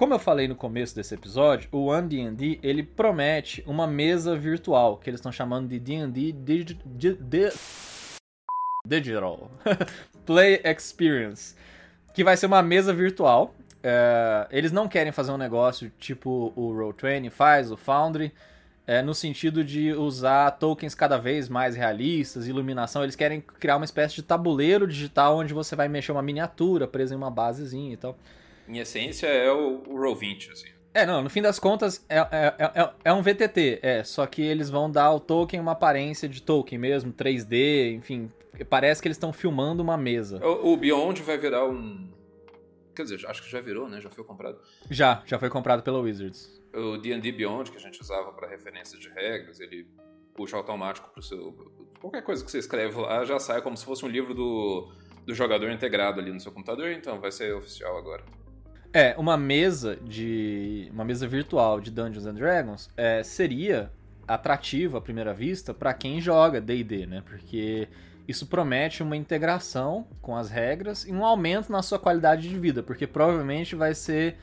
Como 0.01 0.15
eu 0.15 0.19
falei 0.19 0.47
no 0.47 0.55
começo 0.55 0.95
desse 0.95 1.13
episódio, 1.13 1.69
o 1.71 1.85
One 1.85 2.07
D&D 2.07 2.59
ele 2.63 2.81
promete 2.81 3.63
uma 3.67 3.85
mesa 3.85 4.35
virtual 4.35 4.97
que 4.97 5.07
eles 5.07 5.19
estão 5.19 5.31
chamando 5.31 5.67
de 5.67 5.77
D&D 5.77 6.33
Digital 8.83 9.51
Play 10.25 10.59
Experience, 10.65 11.55
que 12.15 12.23
vai 12.23 12.35
ser 12.35 12.47
uma 12.47 12.63
mesa 12.63 12.91
virtual. 12.91 13.53
É, 13.83 14.47
eles 14.49 14.71
não 14.71 14.87
querem 14.87 15.11
fazer 15.11 15.31
um 15.33 15.37
negócio 15.37 15.91
tipo 15.99 16.51
o 16.55 16.73
Roll20 16.73 17.29
faz, 17.29 17.71
o 17.71 17.77
Foundry, 17.77 18.33
é, 18.87 19.03
no 19.03 19.13
sentido 19.13 19.63
de 19.63 19.93
usar 19.93 20.49
tokens 20.57 20.95
cada 20.95 21.19
vez 21.19 21.47
mais 21.47 21.75
realistas, 21.75 22.47
iluminação. 22.47 23.03
Eles 23.03 23.15
querem 23.15 23.39
criar 23.39 23.77
uma 23.77 23.85
espécie 23.85 24.15
de 24.15 24.23
tabuleiro 24.23 24.87
digital 24.87 25.37
onde 25.37 25.53
você 25.53 25.75
vai 25.75 25.87
mexer 25.87 26.11
uma 26.11 26.23
miniatura 26.23 26.87
presa 26.87 27.13
em 27.13 27.17
uma 27.17 27.29
basezinha 27.29 27.93
e 27.93 27.97
tal 27.97 28.17
em 28.71 28.79
essência, 28.79 29.27
é 29.27 29.51
o, 29.51 29.83
o 29.87 29.95
Roll20, 29.95 30.51
assim. 30.51 30.69
É, 30.93 31.05
não, 31.05 31.21
no 31.21 31.29
fim 31.29 31.41
das 31.41 31.59
contas 31.59 32.05
é, 32.09 32.17
é, 32.17 32.55
é, 32.59 32.91
é, 33.05 33.13
um 33.13 33.21
VTT, 33.21 33.79
é, 33.81 34.03
só 34.03 34.25
que 34.25 34.41
eles 34.41 34.69
vão 34.69 34.91
dar 34.91 35.05
ao 35.05 35.19
token 35.19 35.59
uma 35.59 35.71
aparência 35.71 36.27
de 36.27 36.41
token 36.41 36.77
mesmo, 36.77 37.13
3D, 37.13 37.93
enfim, 37.93 38.31
parece 38.69 39.01
que 39.01 39.07
eles 39.07 39.15
estão 39.15 39.31
filmando 39.31 39.81
uma 39.81 39.97
mesa. 39.97 40.45
O, 40.45 40.73
o, 40.73 40.77
Beyond 40.77 41.21
vai 41.21 41.37
virar 41.37 41.65
um... 41.65 42.09
Quer 42.93 43.03
dizer, 43.03 43.25
acho 43.25 43.41
que 43.41 43.49
já 43.49 43.61
virou, 43.61 43.87
né? 43.87 44.01
Já 44.01 44.09
foi 44.09 44.23
comprado. 44.25 44.59
Já, 44.89 45.23
já 45.25 45.39
foi 45.39 45.49
comprado 45.49 45.81
pela 45.81 45.99
Wizards. 45.99 46.61
O 46.73 46.97
D&D 46.97 47.31
Beyond, 47.31 47.71
que 47.71 47.77
a 47.77 47.79
gente 47.79 48.01
usava 48.01 48.33
para 48.33 48.49
referência 48.49 48.99
de 48.99 49.07
regras, 49.09 49.61
ele 49.61 49.87
puxa 50.33 50.57
automático 50.57 51.09
pro 51.09 51.21
seu... 51.21 51.53
Qualquer 52.01 52.21
coisa 52.21 52.43
que 52.43 52.51
você 52.51 52.59
escreve 52.59 52.99
lá 52.99 53.23
já 53.23 53.39
sai 53.39 53.61
como 53.61 53.77
se 53.77 53.85
fosse 53.85 54.03
um 54.03 54.09
livro 54.09 54.33
do, 54.33 54.91
do 55.25 55.33
jogador 55.33 55.71
integrado 55.71 56.19
ali 56.19 56.33
no 56.33 56.39
seu 56.39 56.51
computador, 56.51 56.91
então 56.91 57.19
vai 57.19 57.31
ser 57.31 57.53
oficial 57.55 57.97
agora. 57.97 58.25
É, 58.93 59.15
uma 59.17 59.37
mesa 59.37 59.95
de. 59.95 60.89
uma 60.91 61.05
mesa 61.05 61.27
virtual 61.27 61.79
de 61.79 61.89
Dungeons 61.89 62.25
and 62.25 62.33
Dragons 62.33 62.89
é, 62.97 63.23
seria 63.23 63.89
atrativa 64.27 64.97
à 64.97 65.01
primeira 65.01 65.33
vista 65.33 65.73
para 65.73 65.93
quem 65.93 66.19
joga 66.19 66.59
DD, 66.59 67.05
né? 67.05 67.23
Porque 67.25 67.87
isso 68.27 68.45
promete 68.47 69.01
uma 69.01 69.15
integração 69.15 70.05
com 70.21 70.35
as 70.35 70.49
regras 70.49 71.05
e 71.05 71.11
um 71.11 71.25
aumento 71.25 71.71
na 71.71 71.81
sua 71.81 71.99
qualidade 71.99 72.47
de 72.47 72.57
vida, 72.57 72.83
porque 72.83 73.07
provavelmente 73.07 73.75
vai 73.75 73.93
ser 73.93 74.37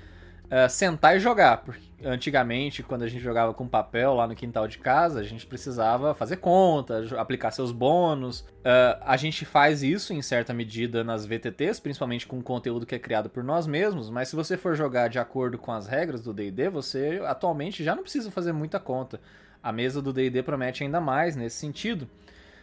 uh, 0.50 0.68
sentar 0.68 1.16
e 1.16 1.20
jogar. 1.20 1.58
Porque 1.58 1.88
antigamente, 2.04 2.82
quando 2.82 3.02
a 3.02 3.08
gente 3.08 3.22
jogava 3.22 3.52
com 3.54 3.66
papel 3.66 4.14
lá 4.14 4.26
no 4.26 4.34
quintal 4.34 4.66
de 4.68 4.78
casa, 4.78 5.20
a 5.20 5.22
gente 5.22 5.46
precisava 5.46 6.14
fazer 6.14 6.36
conta, 6.36 7.04
aplicar 7.18 7.50
seus 7.50 7.72
bônus. 7.72 8.40
Uh, 8.40 8.98
a 9.02 9.16
gente 9.16 9.44
faz 9.44 9.82
isso 9.82 10.12
em 10.12 10.22
certa 10.22 10.52
medida 10.52 11.02
nas 11.02 11.26
VTTs, 11.26 11.80
principalmente 11.80 12.26
com 12.26 12.42
conteúdo 12.42 12.86
que 12.86 12.94
é 12.94 12.98
criado 12.98 13.28
por 13.28 13.42
nós 13.42 13.66
mesmos, 13.66 14.10
mas 14.10 14.28
se 14.28 14.36
você 14.36 14.56
for 14.56 14.74
jogar 14.74 15.08
de 15.08 15.18
acordo 15.18 15.58
com 15.58 15.72
as 15.72 15.86
regras 15.86 16.20
do 16.20 16.32
D&D, 16.32 16.68
você 16.68 17.20
atualmente 17.24 17.82
já 17.82 17.94
não 17.94 18.02
precisa 18.02 18.30
fazer 18.30 18.52
muita 18.52 18.78
conta. 18.78 19.20
A 19.62 19.72
mesa 19.72 20.00
do 20.00 20.12
D&D 20.12 20.42
promete 20.42 20.84
ainda 20.84 21.00
mais 21.00 21.34
nesse 21.34 21.56
sentido. 21.56 22.08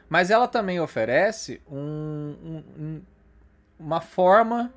Mas 0.07 0.29
ela 0.29 0.47
também 0.47 0.79
oferece 0.79 1.61
um, 1.69 2.35
um, 2.43 2.63
um, 2.77 3.01
uma 3.79 3.99
forma 3.99 4.71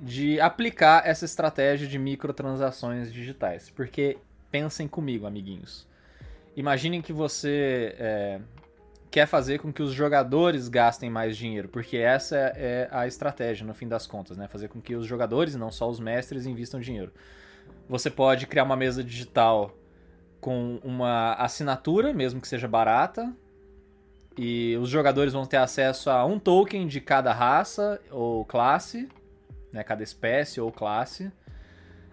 de 0.00 0.40
aplicar 0.40 1.06
essa 1.06 1.24
estratégia 1.24 1.86
de 1.86 1.98
microtransações 1.98 3.12
digitais. 3.12 3.70
Porque 3.70 4.18
pensem 4.50 4.86
comigo, 4.86 5.26
amiguinhos. 5.26 5.86
Imaginem 6.56 7.02
que 7.02 7.12
você 7.12 7.94
é, 7.98 8.40
quer 9.10 9.26
fazer 9.26 9.58
com 9.58 9.72
que 9.72 9.82
os 9.82 9.92
jogadores 9.92 10.68
gastem 10.68 11.10
mais 11.10 11.36
dinheiro, 11.36 11.68
porque 11.68 11.96
essa 11.96 12.36
é 12.36 12.88
a 12.90 13.06
estratégia 13.06 13.66
no 13.66 13.74
fim 13.74 13.88
das 13.88 14.06
contas, 14.06 14.36
né? 14.36 14.48
Fazer 14.48 14.68
com 14.68 14.80
que 14.80 14.94
os 14.94 15.06
jogadores, 15.06 15.54
não 15.56 15.70
só 15.70 15.88
os 15.88 15.98
mestres, 15.98 16.46
investam 16.46 16.80
dinheiro. 16.80 17.12
Você 17.88 18.10
pode 18.10 18.46
criar 18.46 18.64
uma 18.64 18.76
mesa 18.76 19.02
digital 19.02 19.76
com 20.40 20.78
uma 20.82 21.34
assinatura, 21.34 22.12
mesmo 22.12 22.40
que 22.40 22.46
seja 22.46 22.68
barata. 22.68 23.32
E 24.36 24.76
os 24.80 24.88
jogadores 24.88 25.32
vão 25.32 25.46
ter 25.46 25.58
acesso 25.58 26.10
a 26.10 26.24
um 26.24 26.38
token 26.38 26.86
de 26.86 27.00
cada 27.00 27.32
raça 27.32 28.00
ou 28.10 28.44
classe, 28.44 29.08
né, 29.74 29.82
cada 29.82 30.04
espécie 30.04 30.60
ou 30.60 30.70
classe. 30.70 31.30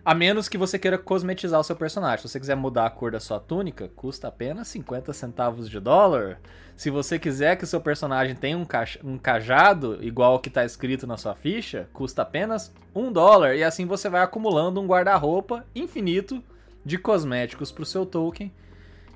A 0.03 0.15
menos 0.15 0.49
que 0.49 0.57
você 0.57 0.79
queira 0.79 0.97
cosmetizar 0.97 1.59
o 1.59 1.63
seu 1.63 1.75
personagem. 1.75 2.17
Se 2.17 2.27
você 2.27 2.39
quiser 2.39 2.55
mudar 2.55 2.87
a 2.87 2.89
cor 2.89 3.11
da 3.11 3.19
sua 3.19 3.39
túnica, 3.39 3.87
custa 3.95 4.29
apenas 4.29 4.67
50 4.69 5.13
centavos 5.13 5.69
de 5.69 5.79
dólar. 5.79 6.41
Se 6.75 6.89
você 6.89 7.19
quiser 7.19 7.55
que 7.55 7.65
o 7.65 7.67
seu 7.67 7.79
personagem 7.79 8.35
tenha 8.35 8.57
um, 8.57 8.65
um 9.03 9.17
cajado, 9.19 9.99
igual 10.01 10.33
o 10.33 10.39
que 10.39 10.49
está 10.49 10.65
escrito 10.65 11.05
na 11.05 11.17
sua 11.17 11.35
ficha, 11.35 11.87
custa 11.93 12.23
apenas 12.23 12.73
um 12.95 13.11
dólar. 13.11 13.55
E 13.55 13.63
assim 13.63 13.85
você 13.85 14.09
vai 14.09 14.23
acumulando 14.23 14.81
um 14.81 14.87
guarda-roupa 14.87 15.63
infinito 15.75 16.43
de 16.83 16.97
cosméticos 16.97 17.71
para 17.71 17.83
o 17.83 17.85
seu 17.85 18.03
token. 18.03 18.51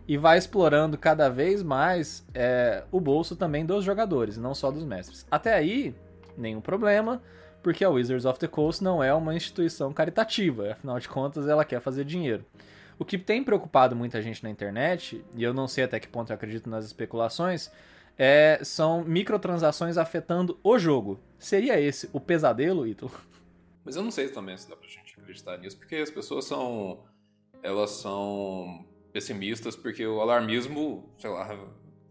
E 0.08 0.18
vai 0.18 0.38
explorando 0.38 1.00
cada 1.00 1.30
vez 1.30 1.64
mais 1.64 2.24
é, 2.32 2.84
o 2.92 3.00
bolso 3.00 3.36
também 3.36 3.66
dos 3.66 3.84
jogadores, 3.84 4.38
não 4.38 4.54
só 4.54 4.70
dos 4.70 4.86
mestres. 4.86 5.26
Até 5.32 5.56
aí, 5.56 5.96
nenhum 6.38 6.62
problema 6.62 7.24
porque 7.66 7.84
a 7.84 7.90
Wizards 7.90 8.26
of 8.26 8.38
the 8.38 8.48
Coast 8.48 8.84
não 8.84 9.04
é 9.04 9.12
uma 9.12 9.34
instituição 9.34 9.92
caritativa, 9.92 10.74
afinal 10.74 11.00
de 11.00 11.10
contas 11.10 11.48
ela 11.48 11.66
quer 11.66 11.82
fazer 11.82 12.06
dinheiro. 12.06 12.46
O 13.00 13.04
que 13.04 13.18
tem 13.18 13.44
preocupado 13.44 13.96
muita 13.96 14.22
gente 14.22 14.44
na 14.44 14.52
internet, 14.52 15.26
e 15.36 15.44
eu 15.44 15.52
não 15.52 15.68
sei 15.68 15.84
até 15.84 16.00
que 16.00 16.08
ponto 16.08 16.32
eu 16.32 16.36
acredito 16.36 16.70
nas 16.70 16.86
especulações, 16.86 17.72
é, 18.20 18.60
são 18.62 19.04
microtransações 19.04 19.98
afetando 19.98 20.60
o 20.64 20.78
jogo. 20.78 21.20
Seria 21.40 21.82
esse 21.82 22.08
o 22.14 22.20
pesadelo, 22.20 22.86
Ítalo? 22.86 23.12
Mas 23.84 23.96
eu 23.96 24.04
não 24.04 24.12
sei 24.12 24.30
também 24.30 24.56
se 24.56 24.70
dá 24.70 24.76
pra 24.76 24.88
gente 24.88 25.16
acreditar 25.20 25.58
nisso, 25.58 25.76
porque 25.76 25.96
as 25.96 26.12
pessoas 26.12 26.46
são. 26.46 27.04
Elas 27.64 27.90
são 27.90 28.86
pessimistas, 29.12 29.76
porque 29.76 30.06
o 30.06 30.22
alarmismo, 30.22 31.12
sei 31.18 31.32
lá, 31.32 31.58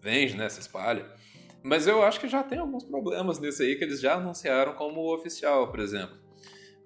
vende, 0.01 0.37
né? 0.37 0.49
Se 0.49 0.59
espalha. 0.59 1.07
Mas 1.65 1.87
eu 1.87 2.03
acho 2.03 2.21
que 2.21 2.29
já 2.29 2.43
tem 2.43 2.59
alguns 2.59 2.85
problemas 2.85 3.41
nesse 3.41 3.63
aí 3.63 3.77
que 3.77 3.85
eles 3.85 4.01
já 4.01 4.15
anunciaram 4.15 4.75
como 4.75 5.13
oficial, 5.13 5.71
por 5.71 5.81
exemplo. 5.81 6.17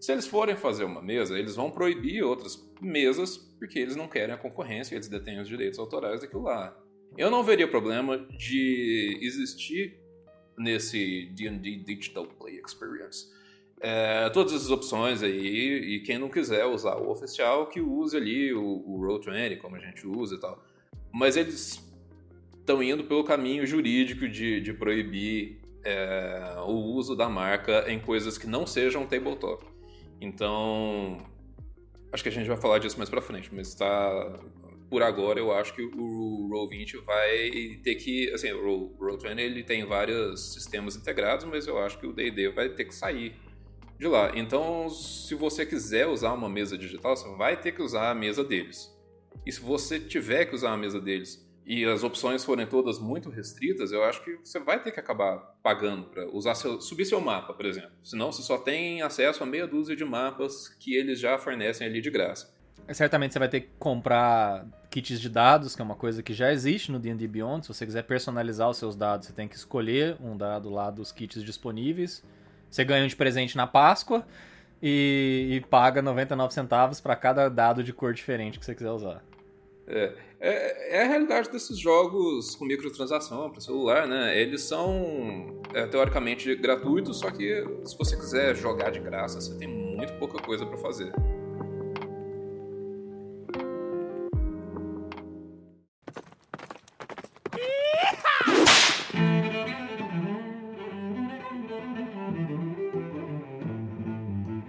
Se 0.01 0.13
eles 0.13 0.27
forem 0.27 0.55
fazer 0.55 0.85
uma 0.85 1.03
mesa, 1.03 1.37
eles 1.37 1.57
vão 1.57 1.71
proibir 1.71 2.23
outras 2.23 2.57
mesas 2.81 3.37
porque 3.59 3.79
eles 3.79 3.97
não 3.97 4.07
querem 4.07 4.35
a 4.35 4.39
concorrência, 4.39 4.95
eles 4.95 5.09
detêm 5.09 5.41
os 5.41 5.49
direitos 5.49 5.79
autorais 5.79 6.21
daquilo 6.21 6.45
lá. 6.45 6.75
Eu 7.17 7.31
não 7.31 7.43
veria 7.43 7.67
problema 7.67 8.19
de 8.39 9.19
existir 9.21 9.99
nesse 10.57 11.27
D&D 11.35 11.79
Digital 11.79 12.27
Play 12.27 12.61
Experience 12.65 13.37
é, 13.81 14.29
todas 14.31 14.53
essas 14.53 14.71
opções 14.71 15.23
aí, 15.23 15.97
e 15.97 16.01
quem 16.01 16.19
não 16.19 16.29
quiser 16.29 16.65
usar 16.65 16.97
o 16.97 17.11
oficial, 17.11 17.67
que 17.67 17.81
use 17.81 18.17
ali 18.17 18.53
o, 18.53 18.63
o 18.63 19.01
Roll20, 19.01 19.59
como 19.59 19.77
a 19.77 19.79
gente 19.79 20.07
usa 20.07 20.35
e 20.35 20.41
tal. 20.41 20.65
Mas 21.13 21.37
eles 21.37 21.81
estão 22.69 22.83
indo 22.83 23.05
pelo 23.05 23.25
caminho 23.25 23.67
jurídico 23.67 24.29
de, 24.29 24.61
de 24.61 24.75
proibir 24.75 25.59
é, 25.83 26.57
o 26.67 26.75
uso 26.75 27.17
da 27.17 27.27
marca 27.27 27.91
em 27.91 27.99
coisas 27.99 28.37
que 28.37 28.47
não 28.47 28.67
sejam 28.67 29.07
tabletop. 29.07 29.65
Então, 30.21 31.17
acho 32.13 32.23
que 32.23 32.29
a 32.29 32.33
gente 32.33 32.47
vai 32.47 32.59
falar 32.59 32.79
disso 32.79 32.99
mais 32.99 33.09
pra 33.09 33.23
frente, 33.23 33.49
mas 33.53 33.75
tá. 33.75 34.39
Por 34.91 35.03
agora, 35.03 35.39
eu 35.39 35.53
acho 35.53 35.75
que 35.75 35.83
o 35.83 36.49
Roll20 36.51 37.05
vai 37.05 37.51
ter 37.83 37.95
que. 37.97 38.31
Assim, 38.33 38.53
o 38.53 38.95
Roll20 38.99 39.39
ele 39.39 39.63
tem 39.63 39.85
vários 39.85 40.55
sistemas 40.55 40.97
integrados, 40.97 41.45
mas 41.47 41.67
eu 41.67 41.79
acho 41.79 41.99
que 41.99 42.07
o 42.07 42.13
DD 42.13 42.51
vai 42.51 42.69
ter 42.71 42.85
que 42.85 42.95
sair 42.95 43.35
de 43.99 44.07
lá. 44.07 44.33
Então, 44.35 44.89
se 44.89 45.35
você 45.35 45.65
quiser 45.67 46.07
usar 46.07 46.33
uma 46.33 46.49
mesa 46.49 46.77
digital, 46.77 47.17
você 47.17 47.29
vai 47.37 47.59
ter 47.61 47.73
que 47.73 47.83
usar 47.83 48.11
a 48.11 48.15
mesa 48.15 48.43
deles. 48.43 48.91
E 49.45 49.53
se 49.53 49.61
você 49.61 50.01
tiver 50.01 50.47
que 50.47 50.55
usar 50.55 50.73
a 50.73 50.77
mesa 50.77 51.01
deles 51.01 51.48
e 51.69 51.85
as 51.85 52.03
opções 52.03 52.43
forem 52.47 52.67
todas 52.67 52.99
muito 52.99 53.29
restritas, 53.29 53.93
eu 53.93 54.03
acho 54.03 54.25
que 54.25 54.39
você 54.43 54.59
vai 54.59 54.83
ter 54.83 54.91
que 54.91 54.99
acabar 54.99 55.37
pagando 55.63 56.05
para 56.05 56.27
usar 56.35 56.55
seu, 56.55 56.81
subir 56.81 57.05
seu 57.05 57.21
mapa, 57.21 57.53
por 57.53 57.67
exemplo. 57.67 57.91
Senão 58.03 58.33
você 58.33 58.41
só 58.41 58.57
tem 58.57 59.03
acesso 59.03 59.43
a 59.43 59.47
meia 59.47 59.67
dúzia 59.67 59.95
de 59.95 60.03
mapas 60.03 60.71
que 60.81 60.97
eles 60.97 61.21
já 61.21 61.37
fornecem 61.37 61.87
ali 61.87 62.01
de 62.01 62.11
graça. 62.11 62.51
É, 62.87 62.95
certamente 62.95 63.35
você 63.35 63.39
vai 63.39 63.51
ter 63.51 63.61
que 63.61 63.69
comprar 63.79 64.67
kits 64.89 65.21
de 65.21 65.29
dados, 65.29 65.77
que 65.77 65.83
é 65.83 65.85
uma 65.85 65.95
coisa 65.95 66.23
que 66.23 66.33
já 66.33 66.51
existe 66.51 66.91
no 66.91 66.99
D&D 66.99 67.29
Beyond. 67.29 67.67
Se 67.67 67.75
você 67.75 67.85
quiser 67.85 68.05
personalizar 68.05 68.71
os 68.71 68.79
seus 68.79 68.97
dados, 68.97 69.27
você 69.27 69.35
tem 69.35 69.47
que 69.47 69.57
escolher 69.57 70.17
um 70.23 70.39
dado 70.39 70.71
lá 70.71 70.91
dos 70.91 71.13
kits 71.13 71.45
disponíveis. 71.45 72.25
Você 72.71 72.83
ganha 72.83 73.05
um 73.05 73.09
de 73.09 73.15
presente 73.15 73.59
na 73.59 73.67
Páscoa 73.67 74.27
e, 74.83 75.51
e 75.51 75.61
paga 75.69 76.01
99 76.01 76.55
centavos 76.55 76.99
para 76.99 77.15
cada 77.15 77.51
dado 77.51 77.85
de 77.85 77.93
cor 77.93 78.15
diferente 78.15 78.59
que 78.59 78.65
você 78.65 78.75
quiser 78.75 78.91
usar. 78.91 79.23
É, 79.91 80.13
é, 80.39 80.99
é, 80.99 81.03
a 81.03 81.09
realidade 81.09 81.51
desses 81.51 81.79
jogos 81.79 82.55
com 82.55 82.67
microtransação 82.67 83.51
para 83.51 83.59
celular, 83.59 84.07
né? 84.07 84.39
Eles 84.39 84.61
são 84.61 85.63
é, 85.73 85.87
teoricamente 85.87 86.55
gratuitos, 86.57 87.21
só 87.21 87.31
que 87.31 87.65
se 87.87 87.97
você 87.97 88.15
quiser 88.15 88.55
jogar 88.55 88.91
de 88.91 89.01
graça, 89.01 89.41
você 89.41 89.57
tem 89.57 89.67
muito 89.67 90.13
pouca 90.19 90.39
coisa 90.43 90.67
para 90.67 90.77
fazer. 90.77 91.11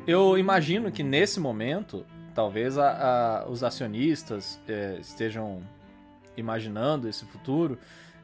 Eu 0.07 0.37
imagino 0.37 0.91
que 0.91 1.03
nesse 1.03 1.39
momento 1.39 2.05
talvez 2.39 2.77
a, 2.77 3.41
a, 3.43 3.49
os 3.49 3.65
acionistas 3.65 4.61
é, 4.65 4.95
estejam 5.01 5.59
imaginando 6.37 7.09
esse 7.09 7.25
futuro 7.25 7.77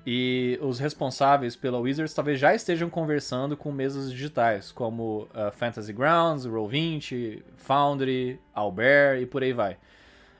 e 0.08 0.58
os 0.62 0.80
responsáveis 0.80 1.54
pela 1.54 1.80
Wizards 1.80 2.14
talvez 2.14 2.40
já 2.40 2.56
estejam 2.56 2.90
conversando 2.90 3.58
com 3.58 3.74
mesas 3.74 4.10
digitais, 4.10 4.72
como 4.72 5.24
uh, 5.34 5.52
Fantasy 5.52 5.92
Grounds, 5.92 6.48
Roll20, 6.48 7.44
Foundry, 7.58 8.40
Albert 8.54 9.22
e 9.22 9.26
por 9.26 9.44
aí 9.44 9.52
vai. 9.52 9.76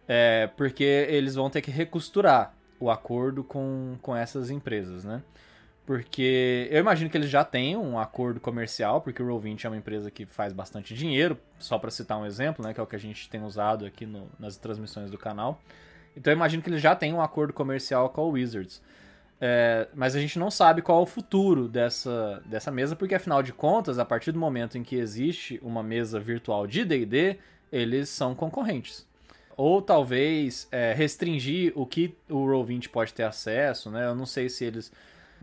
É, 0.08 0.48
porque 0.56 1.06
eles 1.10 1.36
vão 1.36 1.50
ter 1.50 1.62
que 1.62 1.70
recosturar 1.70 2.56
o 2.80 2.90
acordo 2.90 3.44
com, 3.44 3.98
com 4.02 4.16
essas 4.16 4.50
empresas, 4.50 5.04
né? 5.04 5.22
Porque 5.86 6.68
eu 6.72 6.80
imagino 6.80 7.10
que 7.12 7.18
eles 7.18 7.30
já 7.30 7.46
tenham 7.46 7.84
um 7.84 8.00
acordo 8.00 8.40
comercial, 8.40 9.02
porque 9.02 9.22
o 9.22 9.28
Roll20 9.28 9.66
é 9.66 9.68
uma 9.68 9.78
empresa 9.78 10.10
que 10.10 10.26
faz 10.26 10.52
bastante 10.52 10.96
dinheiro, 10.96 11.38
só 11.60 11.78
para 11.78 11.92
citar 11.92 12.18
um 12.18 12.26
exemplo, 12.26 12.66
né, 12.66 12.74
que 12.74 12.80
é 12.80 12.84
o 12.84 12.88
que 12.88 12.96
a 12.96 13.00
gente 13.00 13.30
tem 13.30 13.44
usado 13.44 13.86
aqui 13.86 14.06
no, 14.06 14.28
nas 14.40 14.58
transmissões 14.58 15.12
do 15.12 15.18
canal. 15.18 15.62
Então 16.18 16.34
eu 16.34 16.36
imagino 16.36 16.64
que 16.64 16.70
eles 16.70 16.82
já 16.82 16.96
têm 16.96 17.14
um 17.14 17.22
acordo 17.22 17.54
comercial 17.54 18.10
com 18.10 18.22
a 18.22 18.26
Wizards. 18.26 18.82
É, 19.40 19.88
mas 19.94 20.16
a 20.16 20.20
gente 20.20 20.40
não 20.40 20.50
sabe 20.50 20.82
qual 20.82 21.00
é 21.00 21.04
o 21.04 21.06
futuro 21.06 21.68
dessa, 21.68 22.42
dessa 22.46 22.72
mesa, 22.72 22.96
porque 22.96 23.14
afinal 23.14 23.44
de 23.44 23.54
contas, 23.54 24.00
a 24.00 24.06
partir 24.06 24.32
do 24.32 24.40
momento 24.40 24.78
em 24.78 24.84
que 24.84 24.96
existe 24.96 25.60
uma 25.62 25.84
mesa 25.84 26.20
virtual 26.20 26.66
de 26.66 26.84
DD, 26.84 27.38
eles 27.72 28.10
são 28.10 28.34
concorrentes. 28.34 29.06
Ou 29.58 29.82
talvez 29.82 30.68
é, 30.72 30.94
restringir 30.94 31.74
o 31.76 31.86
que 31.86 32.16
o 32.30 32.46
Roll20 32.46 32.90
pode 32.90 33.14
ter 33.14 33.24
acesso, 33.24 33.92
né? 33.92 34.06
Eu 34.06 34.16
não 34.16 34.26
sei 34.26 34.50
se 34.50 34.66
eles 34.66 34.92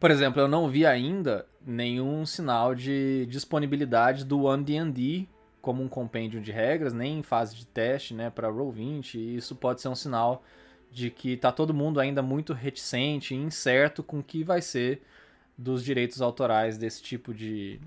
por 0.03 0.11
exemplo, 0.11 0.43
eu 0.43 0.49
não 0.49 0.69
vi 0.69 0.85
ainda 0.85 1.47
nenhum 1.65 2.27
sinal 2.27 2.75
de 2.75 3.25
disponibilidade 3.27 4.25
do 4.25 4.47
OneDND 4.47 5.29
como 5.61 5.81
um 5.81 5.87
compêndio 5.87 6.41
de 6.41 6.51
regras, 6.51 6.93
nem 6.93 7.21
em 7.21 7.23
fase 7.23 7.55
de 7.55 7.65
teste, 7.65 8.13
né, 8.13 8.29
para 8.29 8.49
Roll20. 8.49 9.15
E 9.15 9.37
isso 9.37 9.55
pode 9.55 9.81
ser 9.81 9.87
um 9.87 9.95
sinal 9.95 10.43
de 10.91 11.09
que 11.09 11.37
tá 11.37 11.53
todo 11.53 11.73
mundo 11.73 12.01
ainda 12.01 12.21
muito 12.21 12.53
reticente 12.53 13.33
e 13.33 13.39
incerto 13.39 14.03
com 14.03 14.19
o 14.19 14.25
que 14.25 14.43
vai 14.43 14.61
ser 14.61 15.03
dos 15.57 15.85
direitos 15.85 16.21
autorais 16.21 16.77
desse 16.77 17.01
tipo 17.01 17.33
de, 17.33 17.81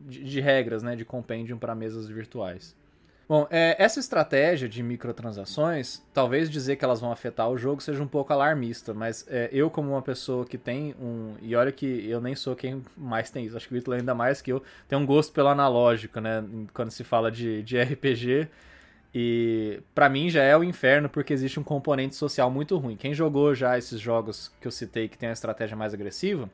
de, 0.00 0.24
de 0.24 0.40
regras, 0.40 0.82
né, 0.82 0.96
de 0.96 1.04
compêndio 1.04 1.58
para 1.58 1.74
mesas 1.74 2.08
virtuais. 2.08 2.74
Bom, 3.28 3.46
é, 3.50 3.76
essa 3.78 4.00
estratégia 4.00 4.66
de 4.66 4.82
microtransações, 4.82 6.02
talvez 6.14 6.48
dizer 6.48 6.76
que 6.76 6.84
elas 6.84 6.98
vão 6.98 7.12
afetar 7.12 7.50
o 7.50 7.58
jogo 7.58 7.82
seja 7.82 8.02
um 8.02 8.08
pouco 8.08 8.32
alarmista, 8.32 8.94
mas 8.94 9.26
é, 9.28 9.50
eu, 9.52 9.68
como 9.68 9.90
uma 9.90 10.00
pessoa 10.00 10.46
que 10.46 10.56
tem 10.56 10.94
um. 10.98 11.34
E 11.42 11.54
olha 11.54 11.70
que 11.70 12.08
eu 12.08 12.22
nem 12.22 12.34
sou 12.34 12.56
quem 12.56 12.82
mais 12.96 13.30
tem 13.30 13.44
isso, 13.44 13.54
acho 13.54 13.68
que 13.68 13.74
o 13.74 13.76
Vitor 13.76 13.96
ainda 13.96 14.14
mais 14.14 14.40
que 14.40 14.50
eu, 14.50 14.62
tem 14.88 14.98
um 14.98 15.04
gosto 15.04 15.30
pelo 15.34 15.48
analógico, 15.48 16.18
né? 16.20 16.42
Quando 16.72 16.90
se 16.90 17.04
fala 17.04 17.30
de, 17.30 17.62
de 17.62 17.78
RPG. 17.78 18.48
E 19.14 19.82
para 19.94 20.08
mim 20.08 20.30
já 20.30 20.42
é 20.42 20.56
o 20.56 20.64
inferno 20.64 21.08
porque 21.10 21.32
existe 21.34 21.60
um 21.60 21.62
componente 21.62 22.14
social 22.14 22.50
muito 22.50 22.78
ruim. 22.78 22.96
Quem 22.96 23.12
jogou 23.12 23.54
já 23.54 23.76
esses 23.76 24.00
jogos 24.00 24.50
que 24.58 24.66
eu 24.66 24.72
citei 24.72 25.06
que 25.06 25.18
tem 25.18 25.28
a 25.28 25.32
estratégia 25.32 25.76
mais 25.76 25.92
agressiva, 25.92 26.48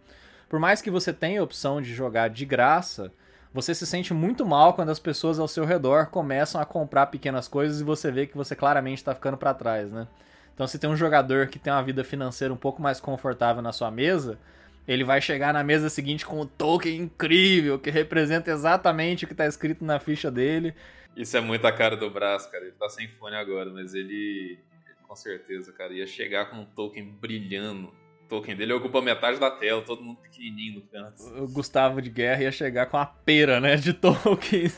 por 0.49 0.59
mais 0.59 0.83
que 0.83 0.91
você 0.91 1.13
tenha 1.13 1.41
a 1.41 1.45
opção 1.45 1.81
de 1.81 1.95
jogar 1.95 2.29
de 2.31 2.45
graça 2.45 3.13
você 3.55 3.73
se 3.73 3.87
sente 3.87 4.13
muito 4.13 4.45
mal 4.45 4.75
quando 4.75 4.89
as 4.89 4.99
pessoas 4.99 5.39
ao 5.39 5.47
seu 5.47 5.65
redor 5.65 6.07
começam 6.07 6.61
a 6.61 6.67
comprar 6.67 7.07
pequenas 7.07 7.47
coisas 7.47 7.81
e 7.81 7.85
você 7.85 8.11
vê 8.11 8.27
que 8.27 8.37
você 8.37 8.57
claramente 8.57 8.99
está 8.99 9.15
ficando 9.15 9.37
para 9.37 9.55
trás, 9.55 9.93
né? 9.93 10.09
Então, 10.53 10.67
se 10.67 10.77
tem 10.77 10.91
um 10.91 10.97
jogador 10.97 11.47
que 11.47 11.59
tem 11.59 11.73
uma 11.73 11.83
vida 11.83 12.03
financeira 12.03 12.53
um 12.53 12.57
pouco 12.57 12.83
mais 12.83 13.01
confortável 13.01 13.63
na 13.63 13.73
sua 13.73 13.93
mesa, 13.93 14.41
ele 14.89 15.05
vai 15.05 15.21
chegar 15.21 15.55
na 15.55 15.63
mesa 15.63 15.89
seguinte 15.89 16.27
com 16.27 16.41
um 16.41 16.47
token 16.47 16.97
incrível 16.97 17.79
que 17.79 17.91
representa 17.91 18.51
exatamente 18.51 19.25
o 19.25 19.29
que 19.29 19.35
está 19.35 19.47
escrito 19.47 19.85
na 19.85 20.01
ficha 20.01 20.33
dele. 20.33 20.75
Isso 21.17 21.37
é 21.37 21.41
muito 21.41 21.65
a 21.65 21.73
cara 21.73 21.97
do 21.97 22.11
braço, 22.11 22.51
cara. 22.51 22.65
Ele 22.65 22.73
tá 22.73 22.89
sem 22.89 23.07
fone 23.07 23.37
agora, 23.37 23.71
mas 23.71 23.95
ele, 23.95 24.59
com 25.07 25.15
certeza, 25.15 25.73
cara, 25.73 25.93
ia 25.93 26.09
chegar 26.09 26.51
com 26.51 26.57
um 26.57 26.65
token 26.65 27.05
brilhando. 27.05 27.93
Token 28.29 28.57
dele 28.57 28.73
ocupa 28.73 29.03
metade 29.03 29.39
da 29.39 29.51
tela, 29.51 29.83
todo 29.83 30.03
mundo 30.03 30.19
pequenininho 30.21 30.77
no 30.77 30.83
canto. 30.83 31.23
O 31.43 31.49
Gustavo 31.49 32.01
de 32.01 32.11
Guerra 32.11 32.43
ia 32.43 32.53
chegar 32.53 32.87
com 32.87 32.97
a 32.97 33.05
pera, 33.05 33.61
né, 33.61 33.77
de 33.77 33.93
token. 33.95 34.71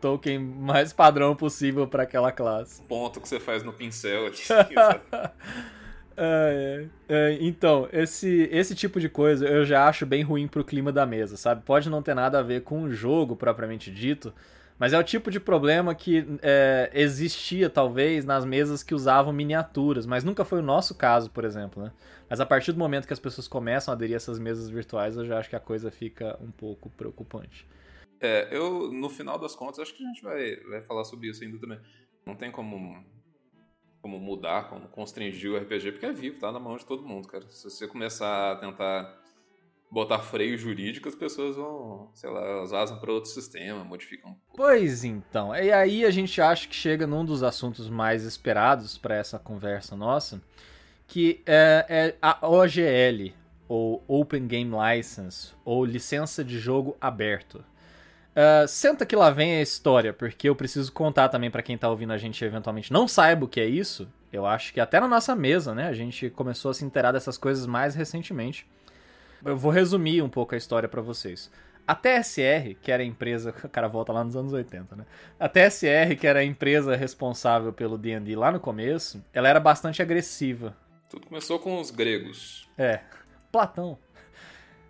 token 0.00 0.38
mais 0.38 0.92
padrão 0.92 1.34
possível 1.34 1.86
para 1.86 2.02
aquela 2.02 2.30
classe. 2.30 2.82
Ponto 2.82 3.20
que 3.20 3.28
você 3.28 3.40
faz 3.40 3.62
no 3.62 3.72
pincel 3.72 4.26
aqui. 4.26 4.42
É, 6.16 6.86
é, 7.08 7.38
então, 7.40 7.88
esse, 7.92 8.48
esse 8.52 8.74
tipo 8.74 9.00
de 9.00 9.08
coisa 9.08 9.46
eu 9.46 9.64
já 9.64 9.88
acho 9.88 10.06
bem 10.06 10.22
ruim 10.22 10.46
pro 10.46 10.64
clima 10.64 10.92
da 10.92 11.04
mesa, 11.04 11.36
sabe? 11.36 11.64
Pode 11.64 11.90
não 11.90 12.02
ter 12.02 12.14
nada 12.14 12.38
a 12.38 12.42
ver 12.42 12.62
com 12.62 12.82
o 12.82 12.92
jogo 12.92 13.34
propriamente 13.34 13.90
dito, 13.90 14.32
mas 14.78 14.92
é 14.92 14.98
o 14.98 15.04
tipo 15.04 15.30
de 15.30 15.38
problema 15.38 15.94
que 15.94 16.26
é, 16.42 16.90
existia, 16.92 17.70
talvez, 17.70 18.24
nas 18.24 18.44
mesas 18.44 18.82
que 18.82 18.94
usavam 18.94 19.32
miniaturas, 19.32 20.06
mas 20.06 20.24
nunca 20.24 20.44
foi 20.44 20.58
o 20.58 20.62
nosso 20.62 20.94
caso, 20.94 21.30
por 21.30 21.44
exemplo, 21.44 21.82
né? 21.82 21.92
Mas 22.28 22.40
a 22.40 22.46
partir 22.46 22.72
do 22.72 22.78
momento 22.78 23.06
que 23.06 23.12
as 23.12 23.20
pessoas 23.20 23.46
começam 23.46 23.92
a 23.92 23.96
aderir 23.96 24.14
a 24.14 24.16
essas 24.16 24.38
mesas 24.38 24.68
virtuais, 24.68 25.16
eu 25.16 25.24
já 25.24 25.38
acho 25.38 25.48
que 25.48 25.56
a 25.56 25.60
coisa 25.60 25.90
fica 25.90 26.36
um 26.40 26.50
pouco 26.50 26.90
preocupante. 26.90 27.66
É, 28.20 28.48
eu, 28.50 28.90
no 28.90 29.08
final 29.08 29.38
das 29.38 29.54
contas, 29.54 29.80
acho 29.80 29.94
que 29.94 30.02
a 30.02 30.08
gente 30.08 30.22
vai, 30.22 30.56
vai 30.56 30.80
falar 30.80 31.04
sobre 31.04 31.28
isso 31.28 31.44
ainda 31.44 31.58
também. 31.58 31.78
Não 32.26 32.34
tem 32.34 32.50
como 32.50 33.04
como 34.00 34.18
mudar, 34.18 34.68
como 34.68 34.86
constringir 34.88 35.50
o 35.50 35.56
RPG, 35.56 35.92
porque 35.92 36.04
é 36.04 36.12
vivo, 36.12 36.38
tá 36.38 36.52
na 36.52 36.60
mão 36.60 36.76
de 36.76 36.84
todo 36.84 37.06
mundo, 37.06 37.26
cara. 37.26 37.48
Se 37.48 37.64
você 37.64 37.88
começar 37.88 38.52
a 38.52 38.56
tentar 38.56 39.23
botar 39.90 40.18
freio 40.18 40.58
jurídico, 40.58 41.08
as 41.08 41.14
pessoas 41.14 41.56
vão, 41.56 42.10
sei 42.14 42.30
lá, 42.30 42.40
elas 42.40 42.70
vazam 42.70 42.98
para 42.98 43.12
outro 43.12 43.30
sistema, 43.30 43.84
modificam. 43.84 44.36
Pois 44.56 45.04
então, 45.04 45.54
e 45.54 45.70
aí 45.70 46.04
a 46.04 46.10
gente 46.10 46.40
acha 46.40 46.66
que 46.66 46.74
chega 46.74 47.06
num 47.06 47.24
dos 47.24 47.42
assuntos 47.42 47.88
mais 47.88 48.24
esperados 48.24 48.98
para 48.98 49.14
essa 49.14 49.38
conversa 49.38 49.96
nossa, 49.96 50.42
que 51.06 51.42
é, 51.46 51.86
é 51.88 52.14
a 52.20 52.38
OGL, 52.46 53.32
ou 53.68 54.02
Open 54.06 54.46
Game 54.46 54.72
License, 54.74 55.52
ou 55.64 55.84
licença 55.84 56.44
de 56.44 56.58
jogo 56.58 56.96
aberto. 57.00 57.64
Uh, 58.34 58.66
senta 58.66 59.06
que 59.06 59.14
lá 59.14 59.30
vem 59.30 59.58
a 59.58 59.62
história, 59.62 60.12
porque 60.12 60.48
eu 60.48 60.56
preciso 60.56 60.92
contar 60.92 61.28
também 61.28 61.50
para 61.50 61.62
quem 61.62 61.78
tá 61.78 61.88
ouvindo 61.88 62.12
a 62.12 62.18
gente 62.18 62.44
eventualmente 62.44 62.92
não 62.92 63.06
saiba 63.06 63.44
o 63.44 63.48
que 63.48 63.60
é 63.60 63.66
isso. 63.66 64.08
Eu 64.32 64.44
acho 64.44 64.72
que 64.72 64.80
até 64.80 64.98
na 64.98 65.06
nossa 65.06 65.36
mesa, 65.36 65.72
né, 65.72 65.86
a 65.86 65.92
gente 65.92 66.28
começou 66.30 66.72
a 66.72 66.74
se 66.74 66.84
inteirar 66.84 67.12
dessas 67.12 67.38
coisas 67.38 67.64
mais 67.64 67.94
recentemente. 67.94 68.66
Eu 69.44 69.56
vou 69.56 69.70
resumir 69.70 70.22
um 70.22 70.28
pouco 70.28 70.54
a 70.54 70.58
história 70.58 70.88
para 70.88 71.02
vocês. 71.02 71.50
A 71.86 71.94
TSR, 71.94 72.74
que 72.80 72.90
era 72.90 73.02
a 73.02 73.06
empresa, 73.06 73.50
o 73.62 73.68
cara 73.68 73.88
volta 73.88 74.12
lá 74.12 74.24
nos 74.24 74.34
anos 74.34 74.52
80, 74.52 74.96
né? 74.96 75.04
A 75.38 75.48
TSR, 75.48 76.16
que 76.18 76.26
era 76.26 76.40
a 76.40 76.44
empresa 76.44 76.96
responsável 76.96 77.72
pelo 77.72 77.98
D&D 77.98 78.34
lá 78.34 78.50
no 78.50 78.58
começo, 78.58 79.22
ela 79.32 79.48
era 79.48 79.60
bastante 79.60 80.00
agressiva. 80.00 80.74
Tudo 81.10 81.26
começou 81.26 81.58
com 81.58 81.78
os 81.78 81.90
gregos. 81.90 82.68
É, 82.78 83.00
Platão. 83.52 83.98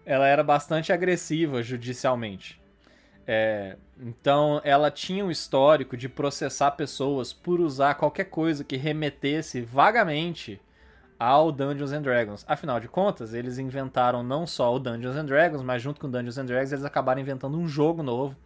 Ela 0.07 0.29
era 0.29 0.45
bastante 0.45 0.93
agressiva 0.93 1.63
judicialmente. 1.63 2.63
É, 3.27 3.77
então 3.99 4.61
ela 4.65 4.91
tinha 4.91 5.25
um 5.25 5.31
histórico 5.31 5.97
de 5.97 6.09
processar 6.09 6.73
pessoas 6.73 7.33
por 7.33 7.59
usar 7.59 7.95
qualquer 7.95 8.25
coisa 8.25 8.63
que 8.63 8.77
remetesse 8.77 9.63
vagamente 9.63 10.61
ao 11.19 11.53
Dungeons 11.53 11.93
and 11.93 12.03
Dragons. 12.03 12.45
Afinal 12.49 12.81
de 12.81 12.89
contas, 12.89 13.35
eles 13.35 13.59
inventaram 13.59 14.23
não 14.23 14.47
só 14.47 14.75
o 14.75 14.79
Dungeons 14.79 15.17
and 15.17 15.27
Dragons, 15.27 15.63
mas 15.63 15.83
junto 15.83 16.01
com 16.01 16.07
o 16.07 16.11
Dungeons 16.11 16.39
and 16.39 16.47
Dragons 16.47 16.73
eles 16.73 16.85
acabaram 16.85 17.21
inventando 17.21 17.59
um 17.59 17.67
jogo 17.67 18.03
novo 18.03 18.37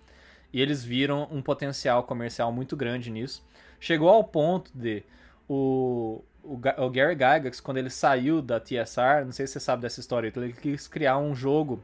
e 0.53 0.61
eles 0.61 0.83
viram 0.85 1.29
um 1.31 1.43
potencial 1.43 2.03
comercial 2.05 2.53
muito 2.53 2.77
grande 2.77 3.11
nisso. 3.11 3.45
Chegou 3.81 4.09
ao 4.09 4.25
ponto 4.25 4.71
de 4.75 5.03
o, 5.49 6.23
o, 6.43 6.55
o 6.55 6.91
Gary 6.91 7.15
Gygax, 7.15 7.61
quando 7.61 7.79
ele 7.79 7.91
saiu 7.91 8.43
da 8.43 8.59
TSR, 8.61 9.25
não 9.25 9.33
sei 9.33 9.47
se 9.47 9.55
você 9.55 9.61
sabe 9.61 9.83
dessa 9.83 10.01
história, 10.01 10.33
ele 10.35 10.53
quis 10.53 10.89
criar 10.89 11.19
um 11.19 11.35
jogo, 11.35 11.83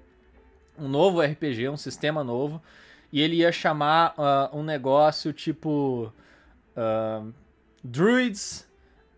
um 0.78 0.88
novo 0.88 1.20
RPG, 1.20 1.68
um 1.68 1.76
sistema 1.76 2.24
novo, 2.24 2.60
e 3.12 3.20
ele 3.20 3.36
ia 3.36 3.52
chamar 3.52 4.14
uh, 4.18 4.56
um 4.56 4.62
negócio 4.62 5.32
tipo 5.32 6.12
uh, 6.76 7.32
Druids 7.82 8.68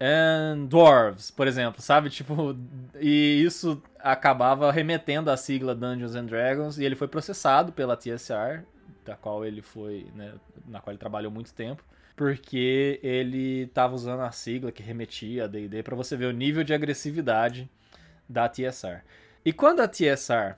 and 0.00 0.66
Dwarves, 0.66 1.30
por 1.30 1.46
exemplo, 1.46 1.80
sabe? 1.80 2.11
Tipo, 2.11 2.56
e 3.00 3.42
isso 3.42 3.82
acabava 3.98 4.70
remetendo 4.70 5.30
à 5.30 5.37
sigla 5.37 5.74
Dungeons 5.74 6.14
and 6.14 6.26
Dragons 6.26 6.78
e 6.78 6.85
ele 6.85 6.94
foi 6.94 7.09
processado 7.09 7.72
pela 7.72 7.96
TSR, 7.96 8.62
da 9.04 9.16
qual 9.16 9.44
ele 9.44 9.62
foi, 9.62 10.06
né, 10.14 10.35
na 10.66 10.80
qual 10.80 10.92
ele 10.92 10.98
trabalhou 10.98 11.30
muito 11.30 11.52
tempo, 11.52 11.82
porque 12.14 12.98
ele 13.02 13.62
estava 13.62 13.94
usando 13.94 14.20
a 14.20 14.30
sigla 14.30 14.72
que 14.72 14.82
remetia 14.82 15.44
a 15.44 15.46
D&D 15.46 15.82
para 15.82 15.96
você 15.96 16.16
ver 16.16 16.26
o 16.26 16.32
nível 16.32 16.64
de 16.64 16.74
agressividade 16.74 17.68
da 18.28 18.48
TSR. 18.48 19.02
E 19.44 19.52
quando 19.52 19.80
a 19.80 19.88
TSR 19.88 20.56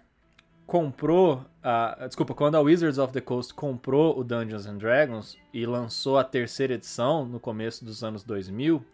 comprou, 0.67 1.45
a, 1.63 2.07
desculpa, 2.07 2.35
quando 2.35 2.57
a 2.57 2.61
Wizards 2.61 2.99
of 2.99 3.13
the 3.13 3.21
Coast 3.21 3.55
comprou 3.55 4.19
o 4.19 4.23
Dungeons 4.23 4.67
and 4.67 4.77
Dragons 4.77 5.37
e 5.53 5.65
lançou 5.65 6.19
a 6.19 6.25
terceira 6.25 6.75
edição 6.75 7.25
no 7.25 7.41
começo 7.41 7.85
dos 7.85 8.05
anos 8.05 8.23
2000, 8.23 8.85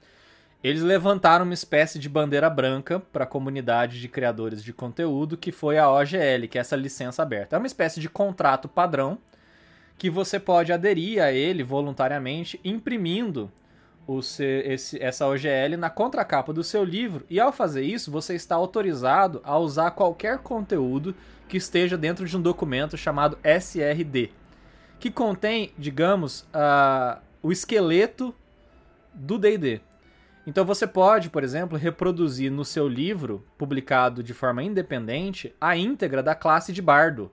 eles 0.64 0.80
levantaram 0.80 1.44
uma 1.44 1.52
espécie 1.52 1.98
de 1.98 2.08
bandeira 2.08 2.48
branca 2.48 2.98
para 2.98 3.24
a 3.24 3.26
comunidade 3.26 4.00
de 4.00 4.08
criadores 4.08 4.64
de 4.64 4.72
conteúdo, 4.72 5.36
que 5.36 5.52
foi 5.52 5.76
a 5.76 5.90
OGL, 5.90 6.48
que 6.48 6.56
é 6.56 6.62
essa 6.62 6.74
licença 6.74 7.22
aberta. 7.22 7.54
É 7.54 7.58
uma 7.58 7.66
espécie 7.66 8.00
de 8.00 8.08
contrato 8.08 8.66
padrão 8.66 9.18
que 9.98 10.08
você 10.08 10.40
pode 10.40 10.72
aderir 10.72 11.22
a 11.22 11.30
ele 11.30 11.62
voluntariamente, 11.62 12.58
imprimindo 12.64 13.52
o 14.06 14.20
esse, 14.20 14.98
essa 15.02 15.26
OGL 15.26 15.76
na 15.76 15.90
contracapa 15.90 16.50
do 16.50 16.64
seu 16.64 16.82
livro. 16.82 17.26
E 17.28 17.38
ao 17.38 17.52
fazer 17.52 17.82
isso, 17.82 18.10
você 18.10 18.34
está 18.34 18.56
autorizado 18.56 19.42
a 19.44 19.58
usar 19.58 19.90
qualquer 19.90 20.38
conteúdo 20.38 21.14
que 21.46 21.58
esteja 21.58 21.98
dentro 21.98 22.24
de 22.24 22.34
um 22.38 22.40
documento 22.40 22.96
chamado 22.96 23.38
SRD, 23.44 24.30
que 24.98 25.10
contém, 25.10 25.74
digamos, 25.76 26.40
uh, 26.54 27.20
o 27.42 27.52
esqueleto 27.52 28.34
do 29.12 29.38
D&D. 29.38 29.82
Então 30.46 30.64
você 30.64 30.86
pode, 30.86 31.30
por 31.30 31.42
exemplo, 31.42 31.78
reproduzir 31.78 32.50
no 32.50 32.64
seu 32.64 32.86
livro, 32.86 33.44
publicado 33.56 34.22
de 34.22 34.34
forma 34.34 34.62
independente, 34.62 35.54
a 35.60 35.76
íntegra 35.76 36.22
da 36.22 36.34
classe 36.34 36.72
de 36.72 36.82
bardo, 36.82 37.32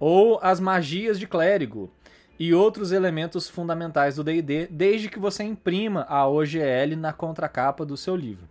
ou 0.00 0.40
as 0.42 0.58
magias 0.58 1.18
de 1.18 1.28
clérigo, 1.28 1.92
e 2.36 2.52
outros 2.52 2.90
elementos 2.90 3.48
fundamentais 3.48 4.16
do 4.16 4.24
D&D, 4.24 4.66
desde 4.66 5.08
que 5.08 5.20
você 5.20 5.44
imprima 5.44 6.04
a 6.08 6.26
OGL 6.26 6.96
na 6.96 7.12
contracapa 7.12 7.86
do 7.86 7.96
seu 7.96 8.16
livro. 8.16 8.48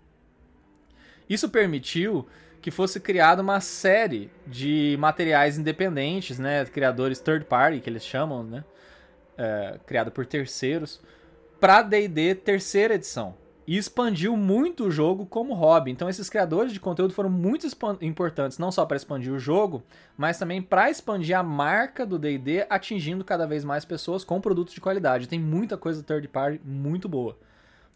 Isso 1.30 1.50
permitiu 1.50 2.26
que 2.62 2.72
fosse 2.72 3.02
criada 3.02 3.42
uma 3.42 3.60
série 3.60 4.32
de 4.48 4.96
materiais 4.98 5.58
independentes, 5.58 6.40
né, 6.40 6.64
criadores 6.64 7.20
third 7.20 7.44
party 7.44 7.82
que 7.82 7.90
eles 7.90 8.06
chamam, 8.06 8.42
né, 8.42 8.64
é, 9.38 9.78
criado 9.86 10.10
por 10.10 10.26
terceiros, 10.26 11.02
para 11.60 11.82
D&D 11.82 12.36
terceira 12.36 12.94
edição 12.94 13.43
e 13.66 13.78
expandiu 13.78 14.36
muito 14.36 14.86
o 14.86 14.92
jogo 14.92 15.26
como 15.26 15.54
hobby. 15.54 15.92
Então 15.92 16.10
esses 16.10 16.30
criadores 16.30 16.74
de 16.74 16.80
conteúdo 16.80 17.14
foram 17.14 17.30
muito 17.30 17.68
importantes, 18.02 18.58
não 18.58 18.72
só 18.72 18.86
para 18.86 18.98
expandir 18.98 19.32
o 19.32 19.40
jogo, 19.40 19.84
mas 20.18 20.38
também 20.38 20.62
para 20.62 20.90
expandir 20.90 21.38
a 21.38 21.44
marca 21.44 22.06
do 22.06 22.20
D&D, 22.20 22.66
atingindo 22.70 23.24
cada 23.24 23.48
vez 23.48 23.64
mais 23.64 23.86
pessoas 23.86 24.24
com 24.24 24.42
produtos 24.42 24.74
de 24.74 24.82
qualidade. 24.82 25.28
Tem 25.28 25.40
muita 25.40 25.78
coisa 25.78 26.04
third 26.04 26.28
party 26.28 26.62
muito 26.64 27.08
boa. 27.08 27.38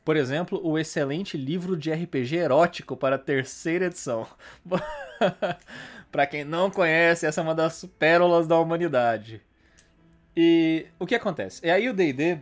Por 0.03 0.15
exemplo, 0.15 0.62
o 0.63 0.80
excelente 0.80 1.36
livro 1.36 1.75
de 1.75 1.91
RPG 1.91 2.38
erótico 2.38 2.95
para 2.95 3.17
a 3.17 3.19
terceira 3.19 3.88
edição. 3.88 4.25
para 6.10 6.25
quem 6.25 6.45
não 6.45 6.71
conhece, 6.71 7.25
essa 7.25 7.41
é 7.41 7.43
uma 7.43 7.53
das 7.53 7.84
pérolas 7.99 8.47
da 8.47 8.58
humanidade. 8.58 9.41
E 10.36 10.86
o 10.97 11.06
que 11.06 11.15
acontece? 11.15 11.65
E 11.65 11.69
aí 11.69 11.89
o 11.89 11.93
D&D 11.93 12.39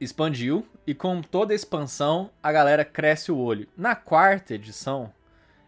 expandiu 0.00 0.66
e 0.86 0.94
com 0.94 1.22
toda 1.22 1.52
a 1.52 1.56
expansão 1.56 2.30
a 2.42 2.52
galera 2.52 2.84
cresce 2.84 3.32
o 3.32 3.38
olho. 3.38 3.68
Na 3.76 3.94
quarta 3.94 4.54
edição, 4.54 5.12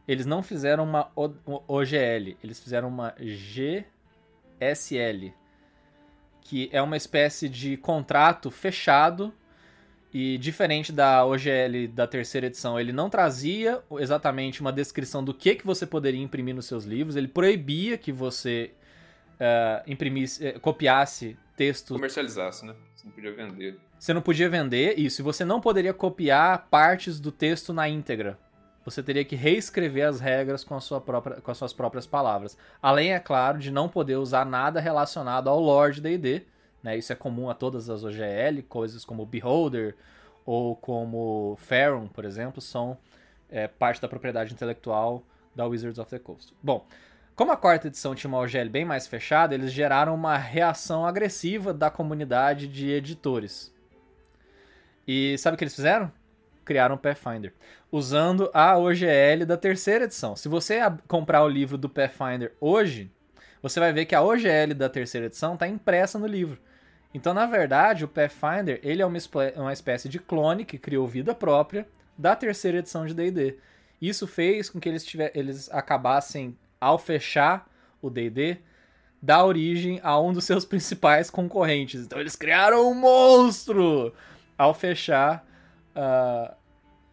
eles 0.06 0.26
não 0.26 0.42
fizeram 0.42 0.84
uma 0.84 1.10
OGL, 1.14 2.36
eles 2.42 2.60
fizeram 2.60 2.88
uma 2.88 3.14
GSL, 3.18 3.84
que 6.40 6.68
é 6.72 6.80
uma 6.80 6.96
espécie 6.96 7.48
de 7.48 7.76
contrato 7.76 8.50
fechado 8.50 9.32
e 10.18 10.38
diferente 10.38 10.92
da 10.92 11.26
OGL 11.26 11.88
da 11.92 12.06
terceira 12.06 12.46
edição, 12.46 12.80
ele 12.80 12.92
não 12.92 13.10
trazia 13.10 13.82
exatamente 13.98 14.60
uma 14.60 14.72
descrição 14.72 15.22
do 15.22 15.34
que, 15.34 15.56
que 15.56 15.66
você 15.66 15.84
poderia 15.84 16.22
imprimir 16.22 16.54
nos 16.54 16.64
seus 16.66 16.84
livros, 16.84 17.16
ele 17.16 17.28
proibia 17.28 17.98
que 17.98 18.10
você 18.12 18.70
uh, 19.34 19.82
imprimisse, 19.86 20.48
uh, 20.48 20.60
copiasse 20.60 21.36
textos. 21.56 21.96
Comercializasse, 21.96 22.64
né? 22.64 22.74
Não 23.06 23.12
podia 23.12 23.32
vender. 23.32 23.78
Você 23.96 24.12
não 24.12 24.20
podia 24.20 24.48
vender 24.48 24.98
isso, 24.98 25.22
e 25.22 25.24
você 25.24 25.44
não 25.44 25.60
poderia 25.60 25.94
copiar 25.94 26.66
partes 26.68 27.20
do 27.20 27.30
texto 27.30 27.72
na 27.72 27.88
íntegra. 27.88 28.36
você 28.84 29.02
teria 29.02 29.24
que 29.24 29.34
reescrever 29.34 30.06
as 30.06 30.20
regras 30.20 30.62
com, 30.62 30.78
sua 30.80 31.00
própria, 31.00 31.40
com 31.40 31.50
as 31.50 31.58
suas 31.58 31.72
próprias 31.72 32.06
palavras. 32.06 32.56
Além, 32.82 33.12
é 33.12 33.18
claro, 33.18 33.58
de 33.58 33.70
não 33.70 33.88
poder 33.88 34.16
usar 34.16 34.44
nada 34.44 34.80
relacionado 34.80 35.48
ao 35.48 35.58
Lord 35.58 36.00
D&D, 36.00 36.42
né? 36.82 36.96
Isso 36.96 37.12
é 37.12 37.16
comum 37.16 37.48
a 37.50 37.54
todas 37.54 37.88
as 37.90 38.04
OGL, 38.04 38.62
coisas 38.68 39.04
como 39.04 39.26
Beholder 39.26 39.96
ou 40.44 40.76
como 40.76 41.56
Faron, 41.58 42.06
por 42.06 42.24
exemplo, 42.24 42.60
são 42.60 42.96
é, 43.50 43.66
parte 43.66 44.00
da 44.00 44.08
propriedade 44.08 44.52
intelectual 44.52 45.24
da 45.54 45.64
Wizards 45.66 45.98
of 45.98 46.10
the 46.10 46.18
Coast. 46.18 46.52
Bom, 46.62 46.86
como 47.36 47.52
a 47.52 47.56
quarta 47.56 47.88
edição 47.88 48.14
tinha 48.14 48.28
uma 48.28 48.38
OGL 48.38 48.70
bem 48.70 48.84
mais 48.86 49.06
fechada, 49.06 49.54
eles 49.54 49.70
geraram 49.70 50.14
uma 50.14 50.38
reação 50.38 51.06
agressiva 51.06 51.74
da 51.74 51.90
comunidade 51.90 52.66
de 52.66 52.90
editores. 52.90 53.70
E 55.06 55.36
sabe 55.36 55.54
o 55.54 55.58
que 55.58 55.64
eles 55.64 55.76
fizeram? 55.76 56.10
Criaram 56.64 56.94
o 56.94 56.98
Pathfinder, 56.98 57.52
usando 57.92 58.50
a 58.54 58.78
OGL 58.78 59.44
da 59.46 59.56
terceira 59.58 60.04
edição. 60.04 60.34
Se 60.34 60.48
você 60.48 60.80
comprar 61.06 61.44
o 61.44 61.48
livro 61.48 61.76
do 61.76 61.90
Pathfinder 61.90 62.54
hoje, 62.58 63.10
você 63.62 63.78
vai 63.78 63.92
ver 63.92 64.06
que 64.06 64.14
a 64.14 64.22
OGL 64.22 64.74
da 64.74 64.88
terceira 64.88 65.26
edição 65.26 65.54
está 65.54 65.68
impressa 65.68 66.18
no 66.18 66.26
livro. 66.26 66.58
Então, 67.12 67.34
na 67.34 67.44
verdade, 67.44 68.04
o 68.04 68.08
Pathfinder 68.08 68.80
ele 68.82 69.02
é 69.02 69.06
uma, 69.06 69.18
uma 69.56 69.72
espécie 69.72 70.08
de 70.08 70.18
clone 70.18 70.64
que 70.64 70.78
criou 70.78 71.06
vida 71.06 71.34
própria 71.34 71.86
da 72.16 72.34
terceira 72.34 72.78
edição 72.78 73.06
de 73.06 73.12
D&D. 73.12 73.58
Isso 74.00 74.26
fez 74.26 74.70
com 74.70 74.80
que 74.80 74.88
eles, 74.88 75.06
eles 75.34 75.70
acabassem, 75.70 76.56
ao 76.80 76.98
fechar 76.98 77.68
o 78.00 78.10
D&D, 78.10 78.58
dar 79.20 79.44
origem 79.44 80.00
a 80.02 80.20
um 80.20 80.32
dos 80.32 80.44
seus 80.44 80.64
principais 80.64 81.30
concorrentes. 81.30 82.02
Então 82.02 82.20
eles 82.20 82.36
criaram 82.36 82.90
um 82.90 82.94
monstro 82.94 84.12
ao 84.56 84.72
fechar 84.74 85.46
uh, 85.94 86.54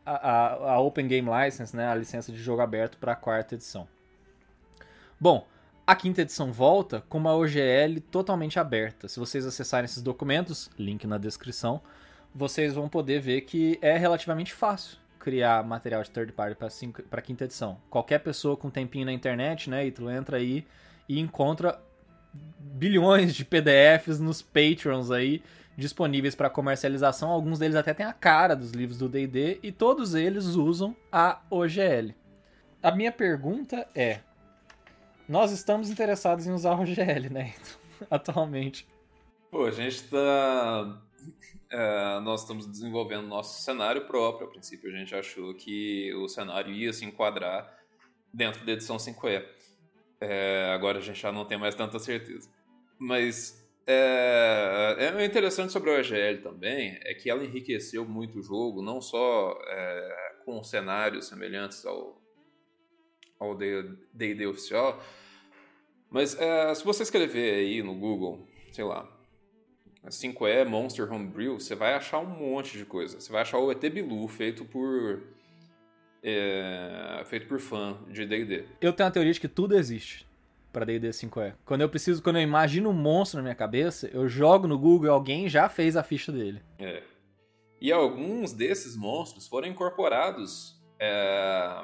a, 0.06 0.74
a, 0.74 0.80
Open 0.80 1.08
Game 1.08 1.30
License, 1.30 1.76
né, 1.76 1.88
a 1.88 1.96
licença 1.96 2.32
de 2.32 2.38
jogo 2.38 2.62
aberto 2.62 2.98
para 2.98 3.14
a 3.14 3.16
quarta 3.16 3.56
edição. 3.56 3.88
Bom, 5.20 5.48
a 5.88 5.96
quinta 5.96 6.22
edição 6.22 6.52
volta 6.52 7.04
com 7.10 7.18
uma 7.18 7.36
OGL 7.36 8.00
totalmente 8.12 8.60
aberta. 8.60 9.08
Se 9.08 9.20
vocês 9.20 9.46
acessarem 9.46 9.86
esses 9.86 10.02
documentos, 10.02 10.70
link 10.78 11.06
na 11.08 11.18
descrição, 11.18 11.82
vocês 12.34 12.74
vão 12.74 12.90
poder 12.90 13.20
ver 13.20 13.42
que 13.42 13.78
é 13.82 13.98
relativamente 13.98 14.54
fácil 14.54 15.03
criar 15.24 15.64
material 15.64 16.04
de 16.04 16.12
third 16.12 16.34
party 16.34 16.58
para 17.10 17.22
quinta 17.22 17.46
edição. 17.46 17.78
Qualquer 17.90 18.20
pessoa 18.20 18.58
com 18.58 18.70
tempinho 18.70 19.06
na 19.06 19.14
internet, 19.14 19.70
né, 19.70 19.90
tu 19.90 20.10
entra 20.10 20.36
aí 20.36 20.68
e 21.08 21.18
encontra 21.18 21.80
bilhões 22.60 23.34
de 23.34 23.46
PDFs 23.46 24.20
nos 24.20 24.42
Patreons 24.42 25.12
aí 25.12 25.42
disponíveis 25.78 26.36
para 26.36 26.50
comercialização. 26.50 27.30
Alguns 27.30 27.58
deles 27.58 27.78
até 27.78 27.94
têm 27.94 28.06
a 28.06 28.12
cara 28.12 28.54
dos 28.54 28.72
livros 28.72 28.98
do 28.98 29.08
D&D 29.08 29.60
e 29.64 29.72
todos 29.72 30.14
eles 30.14 30.44
usam 30.56 30.94
a 31.10 31.40
OGL. 31.50 32.14
A 32.82 32.92
minha 32.92 33.12
pergunta 33.12 33.88
é: 33.96 34.20
nós 35.28 35.54
estamos 35.54 35.90
interessados 35.90 36.46
em 36.46 36.52
usar 36.52 36.72
a 36.72 36.82
OGL, 36.82 37.30
né? 37.32 37.54
Atualmente. 38.12 38.86
Pô, 39.50 39.66
a 39.66 39.72
gente 39.72 39.96
está 39.96 41.02
é, 41.74 42.20
nós 42.20 42.42
estamos 42.42 42.68
desenvolvendo 42.68 43.26
nosso 43.26 43.64
cenário 43.64 44.06
próprio. 44.06 44.48
A 44.48 44.52
princípio, 44.52 44.90
a 44.90 44.96
gente 44.96 45.16
achou 45.16 45.54
que 45.56 46.14
o 46.14 46.28
cenário 46.28 46.72
ia 46.72 46.94
se 46.94 47.04
enquadrar 47.04 47.80
dentro 48.32 48.64
da 48.64 48.74
edição 48.74 48.98
5E. 48.98 49.44
É, 50.22 50.72
agora 50.74 51.00
a 51.00 51.02
gente 51.02 51.20
já 51.20 51.32
não 51.32 51.46
tem 51.46 51.58
mais 51.58 51.74
tanta 51.74 51.98
certeza. 51.98 52.48
Mas 53.00 53.68
é, 53.88 54.96
é 55.18 55.26
interessante 55.26 55.74
sobre 55.74 55.90
a 55.90 56.00
OGL 56.00 56.44
também 56.44 57.00
é 57.02 57.14
que 57.16 57.30
ela 57.30 57.44
enriqueceu 57.44 58.06
muito 58.06 58.40
o 58.40 58.44
jogo, 58.44 58.82
não 58.84 59.02
só 59.02 59.60
é, 59.68 60.36
com 60.46 60.64
cenários 60.64 61.28
semelhantes 61.28 61.86
ao 61.86 62.22
ao 63.40 63.58
D&D 63.58 64.48
oficial, 64.48 65.04
mas 66.10 66.40
é, 66.40 66.74
se 66.74 66.86
você 66.86 67.04
escrever 67.04 67.56
aí 67.56 67.84
no 67.84 67.94
Google, 67.94 68.48
sei 68.72 68.86
lá, 68.86 69.13
5E 70.10 70.66
Monster 70.66 71.12
Homebrew, 71.12 71.60
você 71.60 71.76
vai 71.76 71.94
achar 71.94 72.20
um 72.20 72.26
monte 72.26 72.78
de 72.78 72.86
coisa. 72.86 73.20
Você 73.20 73.32
vai 73.32 73.42
achar 73.42 73.58
o 73.58 73.72
ET 73.72 73.80
Bilu 73.80 74.28
feito 74.28 74.66
por 74.66 75.22
é, 76.22 77.22
feito 77.26 77.48
por 77.48 77.60
fã 77.60 77.98
de 78.10 78.26
D&D. 78.26 78.66
Eu 78.82 78.94
tenho 78.94 79.08
a 79.08 79.12
teoria 79.12 79.34
de 79.34 79.40
que 79.40 79.48
tudo 79.48 79.78
existe 79.78 80.26
para 80.72 80.86
D&D 80.86 81.10
5e. 81.10 81.54
Quando 81.66 81.82
eu 81.82 81.90
preciso, 81.90 82.22
quando 82.24 82.38
eu 82.38 82.42
imagino 82.42 82.90
um 82.90 82.94
monstro 82.94 83.38
na 83.38 83.44
minha 83.44 83.56
cabeça, 83.56 84.10
eu 84.12 84.28
jogo 84.28 84.68
no 84.68 84.78
Google 84.78 85.08
e 85.08 85.10
alguém 85.10 85.48
já 85.48 85.70
fez 85.70 85.96
a 85.96 86.04
ficha 86.04 86.32
dele. 86.32 86.62
É. 86.80 87.04
E 87.80 87.92
alguns 87.92 88.54
desses 88.54 88.96
monstros 88.96 89.48
foram 89.48 89.68
incorporados 89.68 90.82
é, 91.00 91.84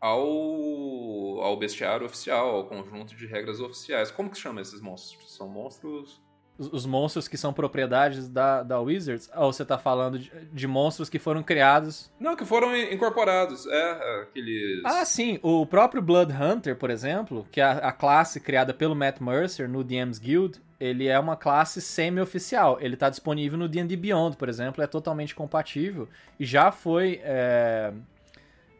ao, 0.00 1.40
ao 1.42 1.56
bestiário 1.56 2.06
oficial, 2.06 2.54
ao 2.54 2.66
conjunto 2.66 3.14
de 3.14 3.26
regras 3.26 3.60
oficiais. 3.60 4.10
Como 4.10 4.30
que 4.30 4.38
chama 4.38 4.60
esses 4.60 4.80
monstros? 4.80 5.34
São 5.36 5.48
monstros 5.48 6.22
os 6.58 6.84
monstros 6.84 7.28
que 7.28 7.36
são 7.36 7.52
propriedades 7.52 8.28
da, 8.28 8.62
da 8.62 8.80
Wizards? 8.80 9.30
Ou 9.36 9.52
você 9.52 9.64
tá 9.64 9.78
falando 9.78 10.18
de, 10.18 10.30
de, 10.52 10.66
monstros 10.66 11.08
que 11.08 11.18
foram 11.18 11.42
criados? 11.42 12.10
Não, 12.18 12.34
que 12.34 12.44
foram 12.44 12.76
incorporados. 12.76 13.66
É, 13.66 14.22
aqueles. 14.22 14.82
Ah, 14.84 15.04
sim. 15.04 15.38
O 15.42 15.64
próprio 15.64 16.02
Blood 16.02 16.32
Hunter, 16.32 16.76
por 16.76 16.90
exemplo, 16.90 17.46
que 17.52 17.60
é 17.60 17.64
a, 17.64 17.72
a 17.78 17.92
classe 17.92 18.40
criada 18.40 18.74
pelo 18.74 18.96
Matt 18.96 19.20
Mercer 19.20 19.68
no 19.68 19.84
DM's 19.84 20.18
Guild, 20.18 20.60
ele 20.80 21.06
é 21.06 21.18
uma 21.18 21.36
classe 21.36 21.80
semi-oficial. 21.80 22.78
Ele 22.80 22.96
tá 22.96 23.08
disponível 23.08 23.58
no 23.58 23.68
D&D 23.68 23.96
Beyond, 23.96 24.36
por 24.36 24.48
exemplo, 24.48 24.82
é 24.82 24.86
totalmente 24.86 25.34
compatível 25.34 26.08
e 26.38 26.44
já 26.44 26.70
foi, 26.70 27.20
é, 27.22 27.92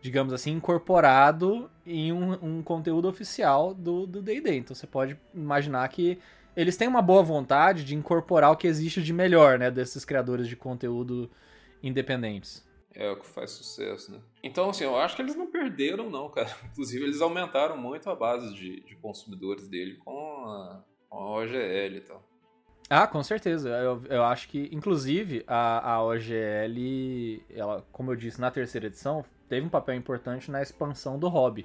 digamos 0.01 0.33
assim, 0.33 0.53
incorporado 0.53 1.71
em 1.87 2.13
um, 2.13 2.33
um 2.43 2.63
conteúdo 2.63 3.09
oficial 3.09 3.75
do 3.75 4.07
D&D. 4.07 4.57
Então 4.57 4.75
você 4.75 4.87
pode 4.87 5.17
imaginar 5.35 5.89
que 5.89 6.19
eles 6.59 6.77
têm 6.77 6.89
uma 6.89 7.01
boa 7.01 7.23
vontade 7.23 7.85
de 7.85 7.95
incorporar 7.95 8.51
o 8.51 8.57
que 8.57 8.67
existe 8.67 9.01
de 9.01 9.13
melhor, 9.13 9.61
né, 9.61 9.71
desses 9.71 10.05
criadores 10.05 10.49
de 10.49 10.57
conteúdo 10.57 11.31
independentes. 11.81 12.67
É 12.93 13.09
o 13.09 13.17
que 13.17 13.27
faz 13.29 13.53
sucesso, 13.53 14.11
né? 14.11 14.21
Então, 14.43 14.69
assim, 14.71 14.83
eu 14.83 14.99
acho 14.99 15.15
que 15.15 15.23
eles 15.23 15.37
não 15.37 15.47
perderam, 15.47 16.11
não, 16.11 16.29
cara. 16.29 16.51
Inclusive, 16.73 17.05
eles 17.05 17.21
aumentaram 17.21 17.77
muito 17.77 18.11
a 18.11 18.17
base 18.17 18.53
de, 18.55 18.81
de 18.81 18.97
consumidores 18.97 19.69
dele 19.69 19.99
com 19.99 20.19
a, 20.49 20.83
com 21.09 21.17
a 21.17 21.31
OGL 21.39 21.97
e 21.97 22.01
tal. 22.01 22.25
Ah, 22.91 23.07
com 23.07 23.23
certeza. 23.23 23.69
Eu, 23.69 24.03
eu 24.09 24.25
acho 24.25 24.49
que, 24.49 24.69
inclusive, 24.73 25.45
a, 25.47 25.93
a 25.93 26.03
OGL, 26.03 27.45
ela, 27.51 27.87
como 27.93 28.11
eu 28.11 28.17
disse 28.17 28.41
na 28.41 28.51
terceira 28.51 28.89
edição, 28.89 29.25
teve 29.49 29.65
um 29.65 29.71
papel 29.71 29.95
importante 29.95 30.51
na 30.51 30.61
expansão 30.61 31.21
do 31.21 31.29
hobby. 31.29 31.65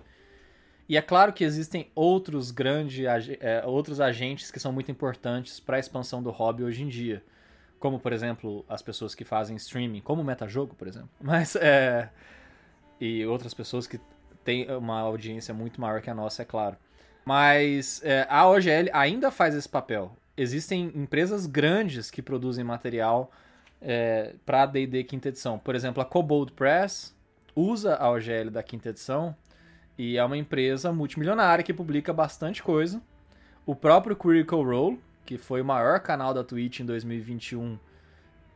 E 0.87 0.97
é 0.97 1.01
claro 1.01 1.31
que 1.31 1.43
existem 1.43 1.89
outros 1.95 2.51
grandes 2.51 3.05
é, 3.39 3.63
outros 3.65 4.01
agentes 4.01 4.51
que 4.51 4.59
são 4.59 4.71
muito 4.71 4.91
importantes 4.91 5.59
para 5.59 5.77
a 5.77 5.79
expansão 5.79 6.21
do 6.21 6.29
hobby 6.29 6.63
hoje 6.63 6.83
em 6.83 6.87
dia. 6.87 7.23
Como, 7.79 7.99
por 7.99 8.13
exemplo, 8.13 8.65
as 8.67 8.81
pessoas 8.81 9.13
que 9.13 9.23
fazem 9.23 9.55
streaming, 9.55 10.01
como 10.01 10.21
o 10.21 10.25
Metajogo, 10.25 10.75
por 10.75 10.87
exemplo. 10.87 11.09
Mas, 11.21 11.55
é... 11.55 12.09
E 12.99 13.25
outras 13.25 13.53
pessoas 13.53 13.87
que 13.87 13.99
têm 14.43 14.69
uma 14.71 14.99
audiência 14.99 15.53
muito 15.53 15.79
maior 15.79 16.01
que 16.01 16.09
a 16.09 16.13
nossa, 16.13 16.41
é 16.41 16.45
claro. 16.45 16.77
Mas 17.25 18.01
é, 18.03 18.25
a 18.29 18.47
OGL 18.47 18.89
ainda 18.93 19.31
faz 19.31 19.55
esse 19.55 19.67
papel. 19.67 20.15
Existem 20.35 20.91
empresas 20.95 21.45
grandes 21.45 22.09
que 22.11 22.21
produzem 22.21 22.63
material 22.63 23.31
é, 23.81 24.33
para 24.45 24.65
D&D 24.65 25.03
quinta 25.03 25.29
edição. 25.29 25.59
Por 25.59 25.75
exemplo, 25.75 26.01
a 26.01 26.05
Kobold 26.05 26.51
Press 26.53 27.15
usa 27.55 27.95
a 27.95 28.09
OGL 28.09 28.49
da 28.49 28.63
quinta 28.63 28.89
edição 28.89 29.35
e 29.97 30.17
é 30.17 30.23
uma 30.23 30.37
empresa 30.37 30.91
multimilionária 30.91 31.63
que 31.63 31.73
publica 31.73 32.11
bastante 32.11 32.61
coisa. 32.61 33.01
O 33.65 33.75
próprio 33.75 34.15
Critical 34.15 34.63
Role, 34.63 34.99
que 35.25 35.37
foi 35.37 35.61
o 35.61 35.65
maior 35.65 35.99
canal 35.99 36.33
da 36.33 36.43
Twitch 36.43 36.79
em 36.79 36.85
2021, 36.85 37.77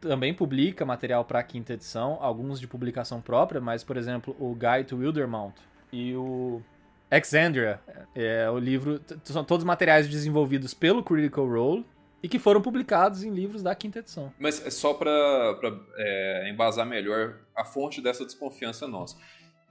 também 0.02 0.34
publica 0.34 0.86
material 0.86 1.26
para 1.26 1.40
a 1.40 1.44
quinta 1.44 1.74
edição, 1.74 2.18
alguns 2.22 2.60
de 2.60 2.68
publicação 2.68 3.22
própria, 3.22 3.60
mas, 3.62 3.84
por 3.84 3.98
exemplo, 3.98 4.36
o 4.40 4.54
Guide 4.54 4.90
to 4.90 4.98
Wildermount 4.98 5.56
e 5.92 6.16
o 6.16 6.62
Exandria, 7.10 7.80
é 8.14 8.50
o 8.50 8.60
livro, 8.60 9.02
são 9.24 9.44
todos 9.44 9.64
materiais 9.64 10.08
desenvolvidos 10.08 10.74
pelo 10.74 11.02
Critical 11.04 11.48
Role 11.48 11.86
e 12.22 12.28
que 12.28 12.40
foram 12.40 12.62
publicados 12.62 13.24
em 13.24 13.30
livros 13.30 13.64
da 13.64 13.74
quinta 13.74 14.00
edição. 14.00 14.34
Mas 14.38 14.66
é 14.66 14.70
só 14.70 14.94
para 14.94 15.58
é, 15.98 16.50
embasar 16.50 16.86
melhor 16.86 17.38
a 17.56 17.64
fonte 17.64 18.02
dessa 18.02 18.26
desconfiança 18.26 18.88
nossa. 18.88 19.18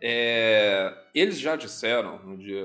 É, 0.00 0.94
eles 1.14 1.38
já 1.38 1.56
disseram 1.56 2.18
no 2.24 2.36
dia 2.36 2.64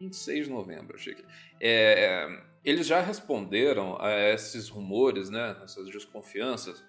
26 0.00 0.46
de 0.46 0.50
novembro, 0.50 0.96
achei 0.96 1.14
que. 1.14 1.24
É, 1.60 2.28
eles 2.64 2.86
já 2.86 3.00
responderam 3.00 3.96
a 4.00 4.12
esses 4.30 4.68
rumores, 4.68 5.30
né, 5.30 5.56
essas 5.62 5.88
desconfianças. 5.88 6.84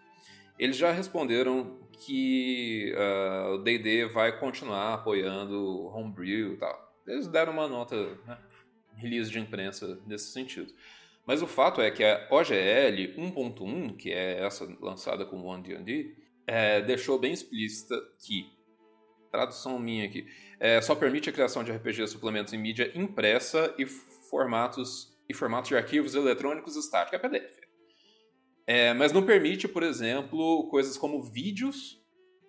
Eles 0.57 0.76
já 0.76 0.91
responderam 0.91 1.80
que 1.93 2.93
uh, 2.93 3.53
o 3.53 3.57
D&D 3.59 4.07
vai 4.07 4.38
continuar 4.38 4.93
apoiando 4.95 5.88
Homebrew 5.88 6.53
e 6.53 6.57
tal. 6.57 6.93
Eles 7.07 7.28
deram 7.28 7.53
uma 7.53 7.67
nota, 7.67 7.95
né, 8.28 8.38
release 8.95 9.32
de 9.32 9.39
imprensa 9.39 9.99
nesse 10.05 10.32
sentido. 10.32 10.74
Mas 11.26 11.41
o 11.41 11.47
fato 11.47 11.80
é 11.80 11.89
que 11.91 12.03
a 12.03 12.28
OGL 12.30 13.15
1.1, 13.17 13.95
que 13.95 14.11
é 14.11 14.43
essa 14.43 14.65
lançada 14.82 15.26
com 15.26 15.38
o 15.38 15.45
One 15.45 15.63
D&D, 15.63 16.15
é, 16.45 16.82
deixou 16.82 17.20
bem 17.20 17.32
explícita 17.32 17.95
que 18.20 18.51
tradução 19.32 19.80
minha 19.80 20.05
aqui. 20.05 20.27
É, 20.59 20.82
só 20.82 20.95
permite 20.95 21.30
a 21.30 21.34
criação 21.34 21.63
de 21.63 21.71
RPG 21.71 22.07
suplementos 22.07 22.53
em 22.53 22.57
mídia 22.57 22.91
impressa 22.95 23.73
e 23.77 23.86
formatos 23.86 25.17
e 25.30 25.34
formatos 25.34 25.69
de 25.69 25.75
arquivos 25.75 26.15
eletrônicos 26.15 26.75
estáticos, 26.75 27.19
é 27.19 27.21
PDF. 27.21 27.59
É, 28.65 28.93
mas 28.93 29.11
não 29.11 29.25
permite, 29.25 29.67
por 29.67 29.84
exemplo, 29.84 30.67
coisas 30.69 30.97
como 30.97 31.21
vídeos, 31.21 31.99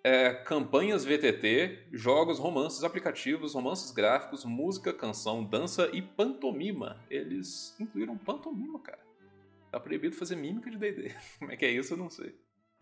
é, 0.03 0.33
campanhas 0.33 1.05
VTT, 1.05 1.89
jogos, 1.93 2.39
romances, 2.39 2.85
aplicativos, 2.85 3.55
romances 3.55 3.91
gráficos, 3.91 4.45
música, 4.45 4.93
canção, 4.93 5.45
dança 5.45 5.91
e 5.93 6.01
pantomima. 6.01 7.03
Eles 7.11 7.74
incluíram 7.78 8.16
pantomima, 8.16 8.81
cara. 8.81 9.01
Tá 9.70 9.78
proibido 9.78 10.16
fazer 10.16 10.37
mímica 10.37 10.70
de 10.70 10.78
D&D. 10.78 11.14
Como 11.39 11.53
é 11.53 11.57
que 11.57 11.64
é 11.64 11.70
isso, 11.70 11.95
eu 11.95 11.99
não 11.99 12.11
sei. 12.11 12.35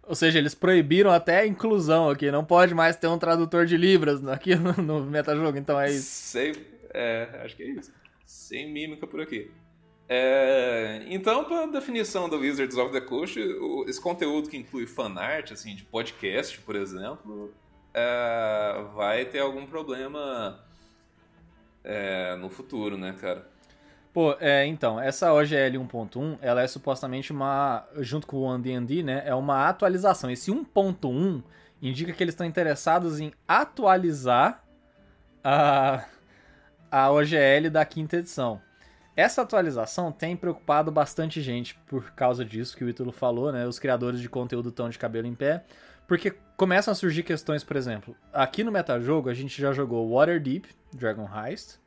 Ou 0.08 0.14
seja, 0.14 0.38
eles 0.38 0.54
proibiram 0.54 1.10
até 1.10 1.40
a 1.40 1.46
inclusão 1.46 2.08
aqui. 2.08 2.30
Não 2.30 2.42
pode 2.42 2.74
mais 2.74 2.96
ter 2.96 3.06
um 3.08 3.18
tradutor 3.18 3.66
de 3.66 3.76
libras 3.76 4.26
aqui 4.26 4.54
no, 4.56 4.72
no 4.72 5.04
metajogo, 5.04 5.58
então 5.58 5.78
é 5.78 5.90
isso. 5.90 6.10
Sei, 6.10 6.52
é, 6.94 7.42
acho 7.44 7.54
que 7.54 7.62
é 7.62 7.66
isso. 7.66 7.92
Sem 8.24 8.72
mímica 8.72 9.06
por 9.06 9.20
aqui. 9.20 9.50
É, 10.08 11.04
então, 11.08 11.44
para 11.44 11.66
definição 11.66 12.30
do 12.30 12.38
Wizards 12.38 12.78
of 12.78 12.90
the 12.90 13.00
Coast, 13.02 13.38
esse 13.86 14.00
conteúdo 14.00 14.48
que 14.48 14.56
inclui 14.56 14.86
fanart, 14.86 15.52
assim, 15.52 15.74
de 15.74 15.84
podcast, 15.84 16.58
por 16.60 16.74
exemplo, 16.74 17.52
é, 17.92 18.84
vai 18.94 19.26
ter 19.26 19.40
algum 19.40 19.66
problema 19.66 20.58
é, 21.84 22.34
no 22.36 22.48
futuro, 22.48 22.96
né, 22.96 23.14
cara? 23.20 23.46
Pô, 24.18 24.36
é, 24.40 24.66
então, 24.66 24.98
essa 24.98 25.32
OGL 25.32 25.78
1.1, 25.78 26.38
ela 26.42 26.60
é 26.60 26.66
supostamente 26.66 27.30
uma, 27.30 27.86
junto 27.98 28.26
com 28.26 28.38
o 28.38 28.42
OneDND, 28.42 29.04
né, 29.04 29.22
é 29.24 29.32
uma 29.32 29.68
atualização. 29.68 30.28
Esse 30.28 30.50
1.1 30.50 31.40
indica 31.80 32.12
que 32.12 32.24
eles 32.24 32.34
estão 32.34 32.44
interessados 32.44 33.20
em 33.20 33.32
atualizar 33.46 34.64
a, 35.44 36.04
a 36.90 37.12
OGL 37.12 37.70
da 37.70 37.84
quinta 37.84 38.16
edição. 38.16 38.60
Essa 39.14 39.42
atualização 39.42 40.10
tem 40.10 40.34
preocupado 40.34 40.90
bastante 40.90 41.40
gente 41.40 41.76
por 41.86 42.10
causa 42.10 42.44
disso 42.44 42.76
que 42.76 42.82
o 42.82 42.88
Ítalo 42.88 43.12
falou, 43.12 43.52
né? 43.52 43.68
Os 43.68 43.78
criadores 43.78 44.18
de 44.20 44.28
conteúdo 44.28 44.70
estão 44.70 44.88
de 44.88 44.98
cabelo 44.98 45.28
em 45.28 45.34
pé. 45.36 45.62
Porque 46.08 46.34
começam 46.56 46.90
a 46.90 46.96
surgir 46.96 47.22
questões, 47.22 47.62
por 47.62 47.76
exemplo, 47.76 48.16
aqui 48.32 48.64
no 48.64 48.72
metajogo 48.72 49.30
a 49.30 49.34
gente 49.34 49.62
já 49.62 49.72
jogou 49.72 50.10
Waterdeep, 50.12 50.66
Dragon 50.92 51.28
Heist, 51.32 51.78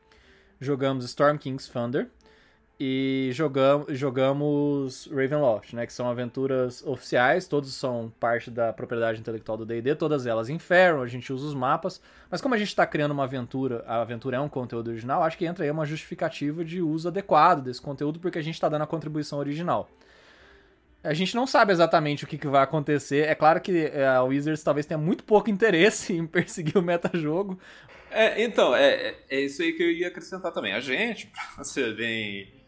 jogamos 0.62 1.04
Storm 1.04 1.38
King's 1.38 1.68
Thunder, 1.68 2.10
e 2.84 3.30
jogamos, 3.32 3.96
jogamos 3.96 5.08
Ravenloft, 5.12 5.76
né? 5.76 5.86
Que 5.86 5.94
são 5.94 6.10
aventuras 6.10 6.84
oficiais, 6.84 7.48
todos 7.48 7.76
são 7.76 8.12
parte 8.20 8.50
da 8.50 8.74
propriedade 8.74 9.20
intelectual 9.20 9.56
do 9.56 9.68
D&D, 9.68 9.94
todas 9.94 10.26
elas 10.26 10.50
em 10.50 10.58
Faron, 10.58 11.04
a 11.04 11.08
gente 11.08 11.32
usa 11.32 11.46
os 11.46 11.54
mapas, 11.54 12.02
mas 12.28 12.42
como 12.42 12.56
a 12.56 12.58
gente 12.58 12.70
está 12.70 12.84
criando 12.88 13.12
uma 13.12 13.26
aventura, 13.26 13.84
a 13.86 14.02
aventura 14.02 14.38
é 14.38 14.40
um 14.40 14.50
conteúdo 14.50 14.88
original, 14.88 15.22
acho 15.22 15.38
que 15.38 15.46
entra 15.46 15.64
aí 15.64 15.70
uma 15.70 15.86
justificativa 15.86 16.66
de 16.66 16.82
uso 16.82 17.08
adequado 17.08 17.62
desse 17.62 17.80
conteúdo, 17.80 18.20
porque 18.20 18.40
a 18.40 18.42
gente 18.42 18.56
está 18.56 18.68
dando 18.68 18.82
a 18.82 18.88
contribuição 18.88 19.38
original. 19.38 19.88
A 21.04 21.14
gente 21.14 21.36
não 21.36 21.46
sabe 21.46 21.72
exatamente 21.72 22.24
o 22.24 22.28
que, 22.28 22.36
que 22.36 22.48
vai 22.48 22.64
acontecer. 22.64 23.28
É 23.28 23.36
claro 23.36 23.62
que 23.62 23.92
é, 23.94 24.08
a 24.08 24.24
Wizards 24.24 24.64
talvez 24.64 24.88
tenha 24.88 24.98
muito 24.98 25.24
pouco 25.24 25.52
interesse 25.52 26.14
em 26.18 26.26
perseguir 26.26 26.76
o 26.80 26.82
metajogo. 26.82 27.60
É, 28.10 28.44
então, 28.44 28.76
é, 28.76 29.18
é 29.30 29.40
isso 29.40 29.62
aí 29.62 29.72
que 29.74 29.84
eu 29.84 29.92
ia 29.92 30.08
acrescentar 30.08 30.52
também. 30.52 30.74
A 30.74 30.80
gente, 30.80 31.32
pra 31.56 31.64
ser 31.64 31.96
bem 31.96 32.61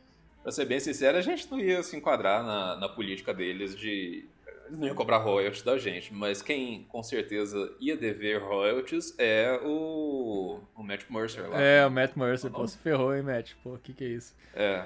Pra 0.44 0.52
ser 0.52 0.66
bem 0.66 0.80
sincero, 0.80 1.18
a 1.18 1.22
gente 1.22 1.50
não 1.50 1.58
ia 1.58 1.82
se 1.82 1.96
enquadrar 1.96 2.44
na, 2.44 2.76
na 2.76 2.90
política 2.90 3.34
deles 3.34 3.76
de. 3.76 4.28
Eles 4.68 4.78
não 4.78 4.88
iam 4.88 4.96
cobrar 4.96 5.18
royalties 5.18 5.64
da 5.64 5.78
gente, 5.78 6.14
mas 6.14 6.42
quem 6.42 6.84
com 6.90 7.02
certeza 7.02 7.74
ia 7.80 7.96
dever 7.96 8.44
royalties 8.44 9.16
é 9.18 9.58
o. 9.64 10.60
o 10.76 10.84
Matt 10.84 11.06
Mercer 11.10 11.50
lá. 11.50 11.62
É, 11.62 11.86
o 11.88 11.92
Matt 11.92 12.16
Mercer. 12.18 12.52
Pô, 12.52 12.68
se 12.68 12.78
ferrou, 12.78 13.16
hein, 13.16 13.24
Matt? 13.24 13.54
Pô, 13.64 13.76
o 13.76 13.80
que, 13.80 13.94
que 13.94 14.04
é 14.04 14.08
isso? 14.08 14.36
É. 14.54 14.84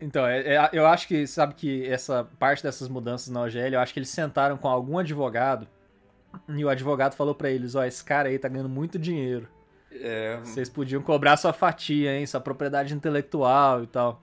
Então, 0.00 0.26
é, 0.26 0.56
é, 0.56 0.70
eu 0.72 0.86
acho 0.86 1.06
que, 1.06 1.26
sabe 1.26 1.54
que 1.54 1.86
essa 1.86 2.26
parte 2.38 2.62
dessas 2.62 2.88
mudanças 2.88 3.28
na 3.28 3.42
OGL, 3.42 3.74
eu 3.74 3.80
acho 3.80 3.92
que 3.92 4.00
eles 4.00 4.08
sentaram 4.08 4.56
com 4.56 4.68
algum 4.68 4.98
advogado 4.98 5.68
e 6.48 6.64
o 6.64 6.68
advogado 6.68 7.14
falou 7.14 7.34
para 7.34 7.50
eles: 7.50 7.74
ó, 7.74 7.84
esse 7.84 8.02
cara 8.02 8.28
aí 8.28 8.38
tá 8.38 8.48
ganhando 8.48 8.68
muito 8.68 8.98
dinheiro. 8.98 9.46
É... 9.92 10.38
Vocês 10.42 10.68
podiam 10.68 11.02
cobrar 11.02 11.36
sua 11.36 11.52
fatia, 11.52 12.18
hein? 12.18 12.26
Sua 12.26 12.40
propriedade 12.40 12.94
intelectual 12.94 13.84
e 13.84 13.86
tal. 13.86 14.22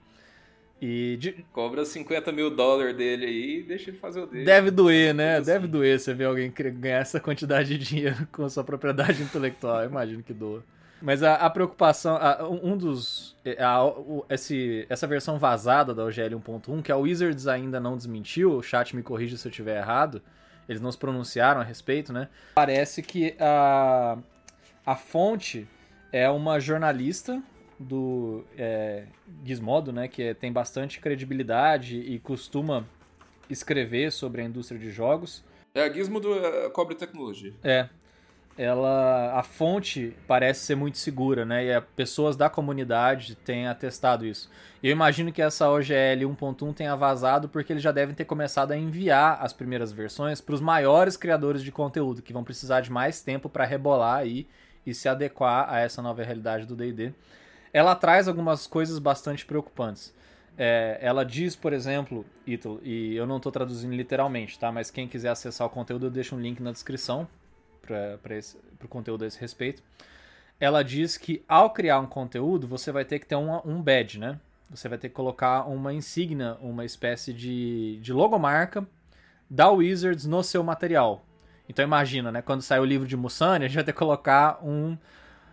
E 0.80 1.16
de... 1.18 1.44
Cobra 1.52 1.84
50 1.84 2.32
mil 2.32 2.50
dólares 2.50 2.96
dele 2.96 3.26
aí 3.26 3.58
e 3.58 3.62
deixa 3.62 3.90
ele 3.90 3.98
fazer 3.98 4.20
o 4.20 4.26
dele. 4.26 4.44
Deve 4.44 4.70
doer, 4.70 5.14
né? 5.14 5.36
Assim. 5.36 5.46
Deve 5.46 5.66
doer 5.66 6.00
você 6.00 6.14
ver 6.14 6.24
alguém 6.24 6.50
ganhar 6.50 7.00
essa 7.00 7.20
quantidade 7.20 7.76
de 7.76 7.84
dinheiro 7.84 8.26
com 8.32 8.48
sua 8.48 8.64
propriedade 8.64 9.22
intelectual. 9.22 9.84
Imagino 9.84 10.22
que 10.22 10.32
doa. 10.32 10.64
Mas 11.02 11.22
a, 11.22 11.34
a 11.34 11.50
preocupação, 11.50 12.16
a, 12.16 12.48
um 12.48 12.76
dos. 12.76 13.36
É, 13.44 13.62
a, 13.62 13.84
o, 13.84 14.24
esse, 14.30 14.86
essa 14.88 15.06
versão 15.06 15.38
vazada 15.38 15.94
da 15.94 16.04
OGL 16.04 16.38
1.1, 16.38 16.82
que 16.82 16.92
a 16.92 16.96
Wizards 16.96 17.46
ainda 17.46 17.78
não 17.78 17.96
desmentiu, 17.96 18.56
o 18.56 18.62
chat 18.62 18.96
me 18.96 19.02
corrige 19.02 19.36
se 19.36 19.46
eu 19.46 19.50
estiver 19.50 19.78
errado, 19.78 20.22
eles 20.68 20.80
não 20.80 20.90
se 20.90 20.98
pronunciaram 20.98 21.60
a 21.60 21.64
respeito, 21.64 22.12
né? 22.12 22.28
Parece 22.54 23.02
que 23.02 23.34
a, 23.38 24.18
a 24.84 24.96
fonte 24.96 25.66
é 26.12 26.28
uma 26.28 26.60
jornalista 26.60 27.42
do 27.80 28.44
é, 28.58 29.04
Gizmodo, 29.42 29.90
né, 29.90 30.06
que 30.06 30.22
é, 30.22 30.34
tem 30.34 30.52
bastante 30.52 31.00
credibilidade 31.00 31.96
e 31.98 32.18
costuma 32.18 32.86
escrever 33.48 34.12
sobre 34.12 34.42
a 34.42 34.44
indústria 34.44 34.78
de 34.78 34.90
jogos. 34.90 35.42
É, 35.74 35.84
a 35.84 35.92
Gizmodo 35.92 36.34
é, 36.34 36.68
cobre 36.68 36.94
tecnologia. 36.94 37.54
É. 37.64 37.88
Ela, 38.58 39.38
a 39.38 39.42
fonte 39.42 40.14
parece 40.26 40.60
ser 40.66 40.74
muito 40.74 40.98
segura, 40.98 41.46
né? 41.46 41.64
E 41.64 41.80
pessoas 41.96 42.36
da 42.36 42.50
comunidade 42.50 43.34
têm 43.34 43.66
atestado 43.66 44.26
isso. 44.26 44.50
Eu 44.82 44.90
imagino 44.90 45.32
que 45.32 45.40
essa 45.40 45.70
OGL 45.70 46.28
1.1 46.28 46.74
tenha 46.74 46.94
vazado 46.94 47.48
porque 47.48 47.72
eles 47.72 47.82
já 47.82 47.92
devem 47.92 48.14
ter 48.14 48.26
começado 48.26 48.72
a 48.72 48.76
enviar 48.76 49.38
as 49.40 49.54
primeiras 49.54 49.92
versões 49.92 50.42
para 50.42 50.54
os 50.54 50.60
maiores 50.60 51.16
criadores 51.16 51.62
de 51.62 51.72
conteúdo, 51.72 52.20
que 52.20 52.34
vão 52.34 52.44
precisar 52.44 52.82
de 52.82 52.92
mais 52.92 53.22
tempo 53.22 53.48
para 53.48 53.64
rebolar 53.64 54.18
aí 54.18 54.46
e 54.84 54.92
se 54.92 55.08
adequar 55.08 55.72
a 55.72 55.78
essa 55.78 56.02
nova 56.02 56.22
realidade 56.22 56.66
do 56.66 56.76
D&D 56.76 57.14
ela 57.72 57.94
traz 57.94 58.28
algumas 58.28 58.66
coisas 58.66 58.98
bastante 58.98 59.44
preocupantes. 59.44 60.14
É, 60.58 60.98
ela 61.00 61.24
diz, 61.24 61.56
por 61.56 61.72
exemplo, 61.72 62.24
e 62.46 63.14
eu 63.14 63.26
não 63.26 63.38
estou 63.38 63.50
traduzindo 63.50 63.94
literalmente, 63.94 64.58
tá? 64.58 64.70
Mas 64.70 64.90
quem 64.90 65.08
quiser 65.08 65.30
acessar 65.30 65.66
o 65.66 65.70
conteúdo, 65.70 66.06
eu 66.06 66.10
deixo 66.10 66.34
um 66.34 66.40
link 66.40 66.60
na 66.62 66.72
descrição 66.72 67.26
para 67.80 68.18
o 68.84 68.88
conteúdo 68.88 69.24
a 69.24 69.26
esse 69.26 69.40
respeito. 69.40 69.82
Ela 70.58 70.82
diz 70.82 71.16
que 71.16 71.42
ao 71.48 71.70
criar 71.70 71.98
um 72.00 72.06
conteúdo, 72.06 72.66
você 72.66 72.92
vai 72.92 73.04
ter 73.04 73.18
que 73.18 73.26
ter 73.26 73.36
um, 73.36 73.82
badge, 73.82 74.18
né? 74.18 74.38
Você 74.68 74.88
vai 74.88 74.98
ter 74.98 75.08
que 75.08 75.14
colocar 75.14 75.64
uma 75.66 75.92
insígnia, 75.92 76.56
uma 76.60 76.84
espécie 76.84 77.32
de, 77.32 77.98
de 78.02 78.12
logomarca 78.12 78.86
da 79.48 79.70
Wizards 79.70 80.26
no 80.26 80.42
seu 80.42 80.62
material. 80.62 81.24
Então 81.68 81.84
imagina, 81.84 82.30
né? 82.30 82.42
Quando 82.42 82.62
sair 82.62 82.80
o 82.80 82.84
livro 82.84 83.08
de 83.08 83.16
Musani, 83.16 83.64
a 83.64 83.68
gente 83.68 83.76
vai 83.76 83.84
ter 83.84 83.92
que 83.92 83.98
colocar 83.98 84.62
um, 84.62 84.98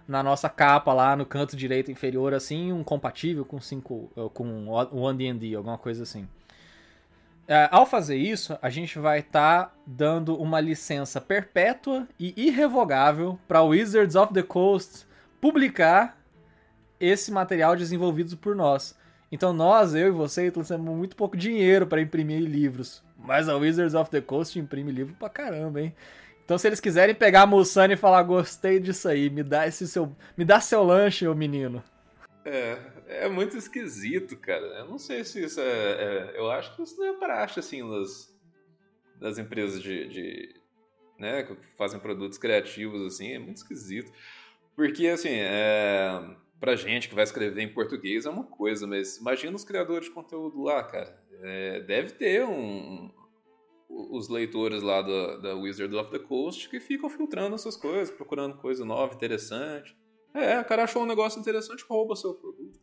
na 0.08 0.24
nossa 0.24 0.50
capa 0.50 0.94
lá 0.94 1.16
no 1.16 1.26
canto 1.26 1.56
direito 1.56 1.92
inferior, 1.92 2.34
assim, 2.34 2.72
um 2.72 2.84
compatível 2.84 3.44
com 3.44 3.60
5 3.60 4.12
eh, 4.16 4.30
com 4.34 4.68
o 4.68 5.02
OneDND, 5.02 5.56
alguma 5.56 5.78
coisa 5.78 6.04
assim. 6.04 6.28
É, 7.48 7.70
ao 7.72 7.86
fazer 7.86 8.18
isso, 8.18 8.58
a 8.62 8.70
gente 8.70 9.00
vai 9.00 9.20
estar 9.20 9.66
tá 9.68 9.74
dando 9.86 10.36
uma 10.36 10.60
licença 10.60 11.22
perpétua 11.22 12.06
e 12.20 12.34
irrevogável 12.36 13.40
para 13.48 13.62
Wizards 13.62 14.16
of 14.16 14.34
the 14.34 14.44
Coast 14.44 15.08
publicar 15.40 16.18
esse 17.00 17.32
material 17.32 17.76
desenvolvido 17.76 18.36
por 18.36 18.54
nós. 18.54 18.98
Então 19.32 19.54
nós, 19.54 19.96
eu 19.96 20.08
e 20.08 20.12
você, 20.12 20.52
temos 20.52 20.72
muito 20.72 21.16
pouco 21.16 21.38
dinheiro 21.38 21.88
para 21.88 22.02
imprimir 22.02 22.42
livros. 22.42 23.02
Mas 23.18 23.48
a 23.48 23.56
Wizards 23.56 23.94
of 23.94 24.12
the 24.12 24.22
Coast 24.22 24.60
imprime 24.60 24.92
livro 24.92 25.16
pra 25.18 25.30
caramba, 25.30 25.82
hein? 25.82 25.96
Então, 26.48 26.58
se 26.58 26.66
eles 26.66 26.80
quiserem 26.80 27.14
pegar 27.14 27.42
a 27.42 27.46
Mulsanne 27.46 27.96
e 27.96 27.98
falar, 27.98 28.24
gostei 28.24 28.80
disso 28.80 29.10
aí, 29.10 29.30
me 29.30 29.44
dá 29.44 29.68
esse 29.68 29.86
seu. 29.86 30.16
Me 30.38 30.46
dá 30.46 30.62
seu 30.62 30.82
lanche, 30.82 31.28
ô 31.28 31.36
menino. 31.36 31.84
É, 32.46 32.80
é 33.26 33.28
muito 33.28 33.58
esquisito, 33.58 34.38
cara. 34.38 34.66
Eu 34.66 34.86
não 34.86 34.98
sei 34.98 35.26
se 35.26 35.44
isso 35.44 35.60
é. 35.60 35.66
é 35.66 36.40
eu 36.40 36.50
acho 36.50 36.74
que 36.74 36.84
isso 36.84 36.98
não 36.98 37.06
é 37.06 37.18
praxe, 37.18 37.60
assim, 37.60 37.86
das, 37.90 38.34
das 39.20 39.38
empresas 39.38 39.82
de, 39.82 40.08
de. 40.08 40.56
né, 41.20 41.44
que 41.44 41.54
fazem 41.78 42.00
produtos 42.00 42.38
criativos, 42.38 43.02
assim, 43.02 43.34
é 43.34 43.40
muito 43.40 43.58
esquisito. 43.58 44.10
Porque, 44.74 45.06
assim, 45.08 45.34
é, 45.34 46.34
pra 46.62 46.78
gente 46.78 47.10
que 47.10 47.16
vai 47.16 47.26
escrever 47.26 47.62
em 47.62 47.74
português 47.74 48.26
é 48.26 48.30
uma 48.30 48.46
coisa, 48.46 48.88
mas 48.88 49.18
imagina 49.18 49.54
os 49.54 49.66
criadores 49.66 50.06
de 50.08 50.14
conteúdo 50.14 50.64
lá, 50.64 50.82
cara. 50.82 51.22
É, 51.44 51.82
deve 51.82 52.12
ter 52.12 52.46
um, 52.46 53.12
os 53.90 54.30
leitores 54.30 54.84
lá 54.84 55.02
da, 55.02 55.38
da 55.38 55.56
Wizard 55.56 55.96
of 55.96 56.12
the 56.12 56.20
Coast 56.20 56.70
que 56.70 56.80
ficam 56.80 57.10
filtrando 57.10 57.56
essas 57.56 57.78
coisas, 57.78 58.12
procurando 58.12 58.58
coisa 58.58 58.84
nova, 58.84 59.14
interessante. 59.14 59.96
É, 60.34 60.60
o 60.60 60.66
cara 60.66 60.84
achou 60.84 61.04
um 61.04 61.06
negócio 61.06 61.40
interessante, 61.40 61.86
rouba 61.88 62.16
seu 62.16 62.34
produto. 62.34 62.80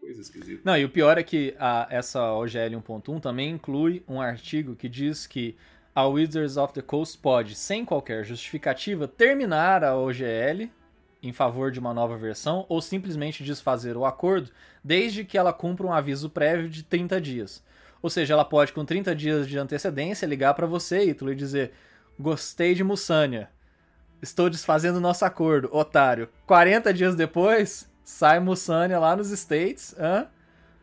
Coisa 0.00 0.20
esquisita. 0.20 0.62
Não, 0.64 0.76
e 0.76 0.84
o 0.84 0.90
pior 0.90 1.16
é 1.16 1.22
que 1.22 1.54
a, 1.58 1.86
essa 1.90 2.32
OGL 2.32 2.76
1.1 2.82 3.20
também 3.20 3.50
inclui 3.50 4.04
um 4.06 4.20
artigo 4.20 4.76
que 4.76 4.88
diz 4.88 5.26
que 5.26 5.56
a 5.94 6.06
Wizards 6.06 6.56
of 6.56 6.74
the 6.74 6.82
Coast 6.82 7.16
pode, 7.18 7.54
sem 7.54 7.84
qualquer 7.84 8.24
justificativa, 8.24 9.06
terminar 9.06 9.84
a 9.84 9.96
OGL 9.96 10.68
em 11.22 11.32
favor 11.32 11.70
de 11.70 11.80
uma 11.80 11.94
nova 11.94 12.18
versão 12.18 12.66
ou 12.68 12.82
simplesmente 12.82 13.42
desfazer 13.42 13.96
o 13.96 14.04
acordo, 14.04 14.50
desde 14.82 15.24
que 15.24 15.38
ela 15.38 15.52
cumpra 15.54 15.86
um 15.86 15.92
aviso 15.92 16.28
prévio 16.28 16.68
de 16.68 16.82
30 16.82 17.20
dias. 17.20 17.64
Ou 18.04 18.10
seja, 18.10 18.34
ela 18.34 18.44
pode, 18.44 18.70
com 18.70 18.84
30 18.84 19.14
dias 19.14 19.48
de 19.48 19.58
antecedência, 19.58 20.26
ligar 20.26 20.52
para 20.52 20.66
você, 20.66 21.04
Ítalo, 21.04 21.32
e 21.32 21.34
dizer: 21.34 21.72
Gostei 22.20 22.74
de 22.74 22.84
Mussânia. 22.84 23.48
Estou 24.20 24.50
desfazendo 24.50 25.00
nosso 25.00 25.24
acordo, 25.24 25.74
otário. 25.74 26.28
40 26.46 26.92
dias 26.92 27.16
depois, 27.16 27.90
sai 28.02 28.40
Mussânia 28.40 28.98
lá 28.98 29.16
nos 29.16 29.30
States, 29.30 29.96
hã? 29.98 30.28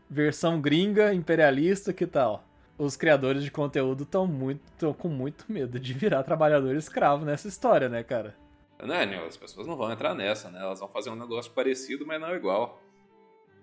versão 0.10 0.60
gringa, 0.60 1.14
imperialista, 1.14 1.94
que 1.94 2.08
tal? 2.08 2.44
os 2.76 2.96
criadores 2.96 3.44
de 3.44 3.52
conteúdo 3.52 4.02
estão 4.02 4.26
muito 4.26 4.64
tão 4.80 4.92
com 4.92 5.08
muito 5.08 5.46
medo 5.48 5.80
de 5.80 5.94
virar 5.94 6.24
trabalhador 6.24 6.76
escravo 6.76 7.24
nessa 7.24 7.48
história, 7.48 7.88
né, 7.88 8.04
cara? 8.04 8.36
Né, 8.82 9.04
as 9.28 9.38
pessoas 9.38 9.68
não 9.68 9.78
vão 9.78 9.92
entrar 9.92 10.16
nessa, 10.16 10.50
né? 10.50 10.60
Elas 10.60 10.80
vão 10.80 10.90
fazer 10.90 11.12
um 11.12 11.16
negócio 11.16 11.52
parecido, 11.52 12.04
mas 12.04 12.20
não 12.20 12.36
igual. 12.36 12.82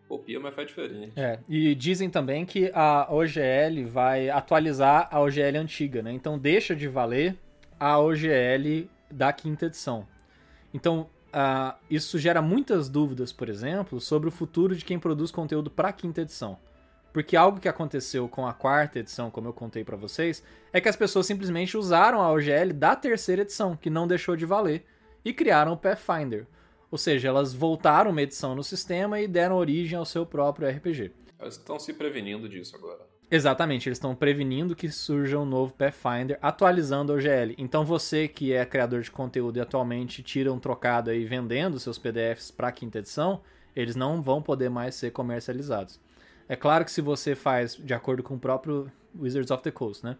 Copia, 0.08 0.40
mas 0.40 0.54
faz 0.54 0.68
diferente. 0.68 1.12
É, 1.14 1.38
e 1.48 1.74
dizem 1.74 2.08
também 2.08 2.46
que 2.46 2.70
a 2.74 3.06
OGL 3.10 3.86
vai 3.86 4.30
atualizar 4.30 5.08
a 5.10 5.20
OGL 5.20 5.58
antiga, 5.58 6.02
né? 6.02 6.12
Então 6.12 6.38
deixa 6.38 6.74
de 6.74 6.88
valer 6.88 7.36
a 7.78 7.98
OGL 7.98 8.88
da 9.10 9.32
quinta 9.32 9.66
edição. 9.66 10.06
Então, 10.72 11.08
uh, 11.28 11.76
isso 11.90 12.18
gera 12.18 12.42
muitas 12.42 12.88
dúvidas, 12.88 13.32
por 13.32 13.48
exemplo, 13.48 14.00
sobre 14.00 14.28
o 14.28 14.32
futuro 14.32 14.74
de 14.74 14.84
quem 14.84 14.98
produz 14.98 15.30
conteúdo 15.30 15.70
para 15.70 15.88
a 15.88 15.92
quinta 15.92 16.22
edição. 16.22 16.58
Porque 17.12 17.36
algo 17.36 17.60
que 17.60 17.68
aconteceu 17.68 18.28
com 18.28 18.46
a 18.46 18.52
quarta 18.52 18.98
edição, 18.98 19.30
como 19.30 19.48
eu 19.48 19.52
contei 19.52 19.82
para 19.82 19.96
vocês, 19.96 20.42
é 20.72 20.80
que 20.80 20.88
as 20.88 20.96
pessoas 20.96 21.26
simplesmente 21.26 21.76
usaram 21.76 22.20
a 22.20 22.30
OGL 22.30 22.72
da 22.74 22.94
terceira 22.94 23.42
edição, 23.42 23.76
que 23.76 23.90
não 23.90 24.06
deixou 24.06 24.36
de 24.36 24.44
valer, 24.44 24.84
e 25.24 25.32
criaram 25.32 25.72
o 25.72 25.76
Pathfinder. 25.76 26.46
Ou 26.90 26.98
seja, 26.98 27.28
elas 27.28 27.52
voltaram 27.52 28.10
uma 28.10 28.22
edição 28.22 28.54
no 28.54 28.64
sistema 28.64 29.20
e 29.20 29.28
deram 29.28 29.56
origem 29.56 29.98
ao 29.98 30.04
seu 30.04 30.24
próprio 30.24 30.68
RPG. 30.68 31.12
Elas 31.38 31.56
estão 31.56 31.78
se 31.78 31.92
prevenindo 31.92 32.48
disso 32.48 32.74
agora. 32.74 33.06
Exatamente, 33.30 33.86
eles 33.88 33.98
estão 33.98 34.14
prevenindo 34.14 34.74
que 34.74 34.88
surja 34.90 35.38
um 35.38 35.44
novo 35.44 35.74
Pathfinder, 35.74 36.38
atualizando 36.40 37.12
a 37.12 37.16
OGL. 37.16 37.54
Então 37.58 37.84
você 37.84 38.26
que 38.26 38.54
é 38.54 38.64
criador 38.64 39.02
de 39.02 39.10
conteúdo 39.10 39.58
e 39.58 39.60
atualmente 39.60 40.22
tira 40.22 40.50
um 40.50 40.58
trocado 40.58 41.10
aí 41.10 41.26
vendendo 41.26 41.78
seus 41.78 41.98
PDFs 41.98 42.50
para 42.50 42.68
a 42.68 42.72
quinta 42.72 43.00
edição, 43.00 43.42
eles 43.76 43.94
não 43.94 44.22
vão 44.22 44.40
poder 44.40 44.70
mais 44.70 44.94
ser 44.94 45.10
comercializados. 45.10 46.00
É 46.48 46.56
claro 46.56 46.86
que 46.86 46.90
se 46.90 47.02
você 47.02 47.34
faz 47.34 47.74
de 47.74 47.92
acordo 47.92 48.22
com 48.22 48.34
o 48.34 48.38
próprio 48.38 48.90
Wizards 49.14 49.50
of 49.50 49.62
the 49.62 49.70
Coast, 49.70 50.02
né? 50.02 50.16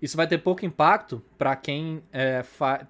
Isso 0.00 0.16
vai 0.16 0.26
ter 0.26 0.38
pouco 0.38 0.64
impacto 0.64 1.22
para 1.36 1.54
quem 1.56 2.02
é, 2.12 2.42
fa 2.42 2.86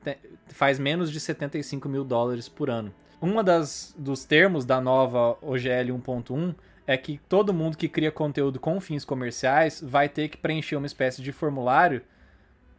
faz 0.49 0.79
menos 0.79 1.11
de 1.11 1.19
75 1.19 1.89
mil 1.89 2.05
dólares 2.05 2.49
por 2.49 2.71
ano. 2.71 2.93
Uma 3.21 3.43
das 3.43 3.95
dos 3.99 4.25
termos 4.25 4.65
da 4.65 4.81
nova 4.81 5.37
OGL 5.43 5.93
1.1 5.99 6.55
é 6.87 6.97
que 6.97 7.21
todo 7.29 7.53
mundo 7.53 7.77
que 7.77 7.89
cria 7.89 8.11
conteúdo 8.11 8.59
com 8.59 8.81
fins 8.81 9.05
comerciais 9.05 9.81
vai 9.85 10.09
ter 10.09 10.29
que 10.29 10.37
preencher 10.37 10.77
uma 10.77 10.87
espécie 10.87 11.23
de 11.23 11.33
formulário 11.33 12.03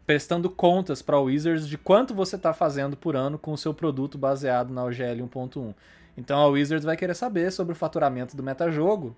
prestando 0.05 0.49
contas 0.49 1.01
para 1.01 1.19
o 1.19 1.23
Wizards 1.23 1.67
de 1.67 1.77
quanto 1.77 2.13
você 2.13 2.35
está 2.35 2.53
fazendo 2.53 2.97
por 2.97 3.15
ano 3.15 3.37
com 3.37 3.53
o 3.53 3.57
seu 3.57 3.73
produto 3.73 4.17
baseado 4.17 4.73
na 4.73 4.83
OGL 4.83 5.23
1.1. 5.29 5.73
Então 6.17 6.39
a 6.39 6.47
Wizards 6.47 6.83
vai 6.83 6.97
querer 6.97 7.15
saber 7.15 7.51
sobre 7.51 7.73
o 7.73 7.75
faturamento 7.75 8.35
do 8.35 8.43
metajogo 8.43 9.15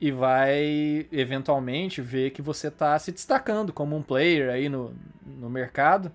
e 0.00 0.10
vai 0.10 1.06
eventualmente 1.12 2.00
ver 2.00 2.30
que 2.30 2.40
você 2.40 2.68
está 2.68 2.98
se 2.98 3.12
destacando 3.12 3.72
como 3.72 3.94
um 3.94 4.02
player 4.02 4.50
aí 4.50 4.68
no, 4.68 4.94
no 5.26 5.50
mercado 5.50 6.10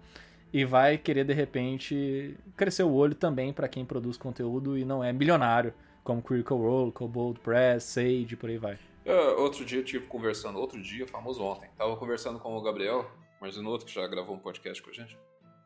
e 0.51 0.65
vai 0.65 0.97
querer 0.97 1.23
de 1.23 1.33
repente 1.33 2.36
crescer 2.57 2.83
o 2.83 2.91
olho 2.91 3.13
também 3.13 3.53
para 3.53 3.67
quem 3.67 3.86
produz 3.86 4.17
conteúdo 4.17 4.77
e 4.77 4.83
não 4.83 5.03
é 5.03 5.13
milionário, 5.13 5.73
como 6.03 6.21
Critical 6.21 6.57
Role, 6.57 6.91
Cobold 6.91 7.39
Press, 7.41 7.83
Sage, 7.83 8.36
por 8.36 8.49
aí 8.49 8.57
vai. 8.57 8.79
Eu, 9.03 9.39
outro 9.39 9.63
dia 9.63 9.79
eu 9.79 9.83
tive 9.83 10.07
conversando, 10.07 10.57
outro 10.57 10.81
dia, 10.81 11.05
famoso 11.05 11.43
ontem, 11.43 11.69
tava 11.77 11.95
conversando 11.97 12.39
com 12.39 12.55
o 12.55 12.61
Gabriel, 12.61 13.05
mas 13.39 13.57
um 13.57 13.67
outro 13.67 13.86
que 13.86 13.93
já 13.93 14.07
gravou 14.07 14.36
um 14.36 14.39
podcast 14.39 14.81
com 14.81 14.89
a 14.89 14.93
gente. 14.93 15.15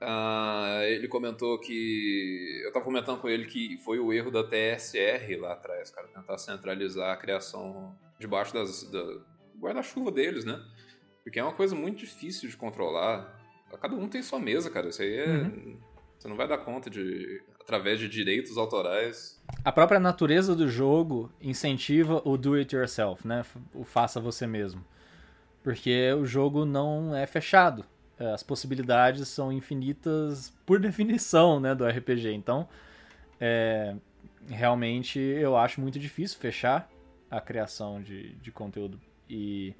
Uh, 0.01 0.81
ele 0.83 1.09
comentou 1.09 1.59
que. 1.59 2.61
Eu 2.63 2.71
tava 2.71 2.85
comentando 2.85 3.19
com 3.19 3.27
ele 3.27 3.45
que 3.45 3.77
foi 3.79 3.99
o 3.99 4.13
erro 4.13 4.31
da 4.31 4.43
TSR 4.43 5.35
lá 5.39 5.53
atrás, 5.53 5.91
cara, 5.91 6.07
tentar 6.07 6.37
centralizar 6.37 7.11
a 7.11 7.17
criação 7.17 7.93
debaixo 8.19 8.53
das, 8.53 8.83
da 8.91 9.03
guarda-chuva 9.59 10.11
deles, 10.11 10.45
né? 10.45 10.61
Porque 11.23 11.39
é 11.39 11.43
uma 11.43 11.53
coisa 11.53 11.75
muito 11.75 11.99
difícil 11.99 12.49
de 12.49 12.57
controlar. 12.57 13.37
Cada 13.81 13.95
um 13.95 14.07
tem 14.07 14.21
sua 14.21 14.39
mesa, 14.39 14.69
cara. 14.69 14.89
Isso 14.89 15.01
aí 15.01 15.15
é. 15.15 15.27
Uhum. 15.27 15.79
Você 16.17 16.27
não 16.27 16.35
vai 16.35 16.47
dar 16.47 16.57
conta 16.57 16.89
de. 16.89 17.41
através 17.61 17.99
de 17.99 18.09
direitos 18.09 18.57
autorais. 18.57 19.41
A 19.63 19.71
própria 19.71 19.99
natureza 19.99 20.55
do 20.55 20.67
jogo 20.67 21.31
incentiva 21.41 22.21
o 22.25 22.37
do 22.37 22.55
it 22.55 22.75
yourself, 22.75 23.25
né? 23.25 23.45
O 23.73 23.83
faça 23.83 24.19
você 24.19 24.45
mesmo. 24.45 24.83
Porque 25.63 26.11
o 26.13 26.25
jogo 26.25 26.65
não 26.65 27.15
é 27.15 27.25
fechado. 27.25 27.85
É, 28.17 28.33
as 28.33 28.43
possibilidades 28.43 29.27
são 29.29 29.51
infinitas 29.51 30.51
por 30.65 30.79
definição, 30.81 31.59
né, 31.59 31.73
do 31.73 31.85
RPG. 31.85 32.33
Então, 32.33 32.67
é, 33.39 33.95
realmente 34.49 35.19
eu 35.19 35.55
acho 35.55 35.79
muito 35.79 35.97
difícil 35.97 36.37
fechar 36.37 36.89
a 37.29 37.39
criação 37.41 38.01
de, 38.01 38.33
de 38.35 38.51
conteúdo. 38.51 38.99
E 39.29 39.75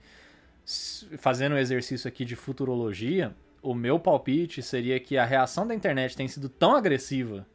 fazendo 1.17 1.55
um 1.55 1.57
exercício 1.57 2.07
aqui 2.07 2.23
de 2.23 2.35
futurologia, 2.35 3.35
o 3.61 3.73
meu 3.73 3.99
palpite 3.99 4.61
seria 4.61 4.99
que 4.99 5.17
a 5.17 5.25
reação 5.25 5.65
da 5.65 5.75
internet 5.75 6.15
tem 6.15 6.27
sido 6.27 6.47
tão 6.47 6.75
agressiva 6.75 7.45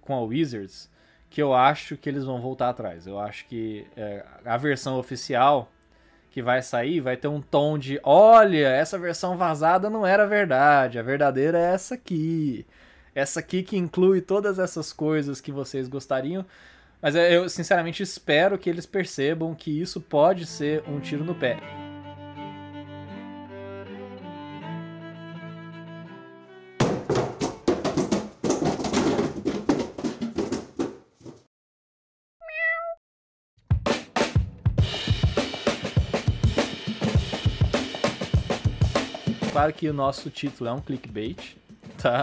com 0.00 0.14
a 0.14 0.20
Wizards 0.22 0.90
que 1.30 1.42
eu 1.42 1.52
acho 1.52 1.96
que 1.96 2.08
eles 2.08 2.24
vão 2.24 2.40
voltar 2.40 2.70
atrás. 2.70 3.06
Eu 3.06 3.18
acho 3.18 3.46
que 3.46 3.86
é, 3.96 4.24
a 4.44 4.56
versão 4.56 4.98
oficial 4.98 5.70
que 6.30 6.42
vai 6.42 6.62
sair 6.62 7.00
vai 7.00 7.16
ter 7.16 7.28
um 7.28 7.40
tom 7.40 7.78
de: 7.78 8.00
olha, 8.02 8.68
essa 8.68 8.98
versão 8.98 9.36
vazada 9.36 9.90
não 9.90 10.06
era 10.06 10.26
verdade, 10.26 10.98
a 10.98 11.02
verdadeira 11.02 11.58
é 11.58 11.74
essa 11.74 11.94
aqui. 11.94 12.66
Essa 13.14 13.40
aqui 13.40 13.62
que 13.62 13.76
inclui 13.76 14.20
todas 14.20 14.58
essas 14.58 14.92
coisas 14.92 15.40
que 15.40 15.50
vocês 15.50 15.88
gostariam. 15.88 16.46
Mas 17.00 17.14
eu 17.14 17.48
sinceramente 17.48 18.02
espero 18.02 18.58
que 18.58 18.68
eles 18.68 18.84
percebam 18.84 19.54
que 19.54 19.70
isso 19.70 20.00
pode 20.00 20.46
ser 20.46 20.82
um 20.88 20.98
tiro 20.98 21.24
no 21.24 21.34
pé. 21.34 21.56
Claro 39.52 39.72
que 39.72 39.88
o 39.88 39.92
nosso 39.92 40.30
título 40.30 40.70
é 40.70 40.72
um 40.72 40.80
clickbait, 40.80 41.56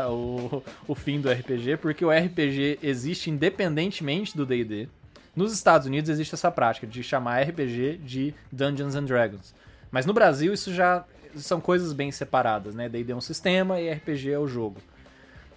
O, 0.09 0.63
o 0.87 0.95
fim 0.95 1.19
do 1.19 1.29
RPG, 1.29 1.77
porque 1.77 2.05
o 2.05 2.11
RPG 2.11 2.79
existe 2.81 3.29
independentemente 3.29 4.35
do 4.35 4.45
D&D. 4.45 4.87
Nos 5.35 5.51
Estados 5.53 5.85
Unidos 5.85 6.09
existe 6.09 6.33
essa 6.33 6.49
prática 6.49 6.87
de 6.87 7.03
chamar 7.03 7.41
RPG 7.41 7.99
de 8.03 8.33
Dungeons 8.51 8.95
and 8.95 9.03
Dragons. 9.03 9.53
Mas 9.91 10.05
no 10.05 10.13
Brasil 10.13 10.53
isso 10.53 10.73
já 10.73 11.03
são 11.35 11.59
coisas 11.59 11.91
bem 11.91 12.11
separadas, 12.11 12.73
né? 12.73 12.87
D&D 12.87 13.11
é 13.11 13.15
um 13.15 13.21
sistema 13.21 13.79
e 13.79 13.91
RPG 13.91 14.31
é 14.31 14.39
o 14.39 14.47
jogo. 14.47 14.79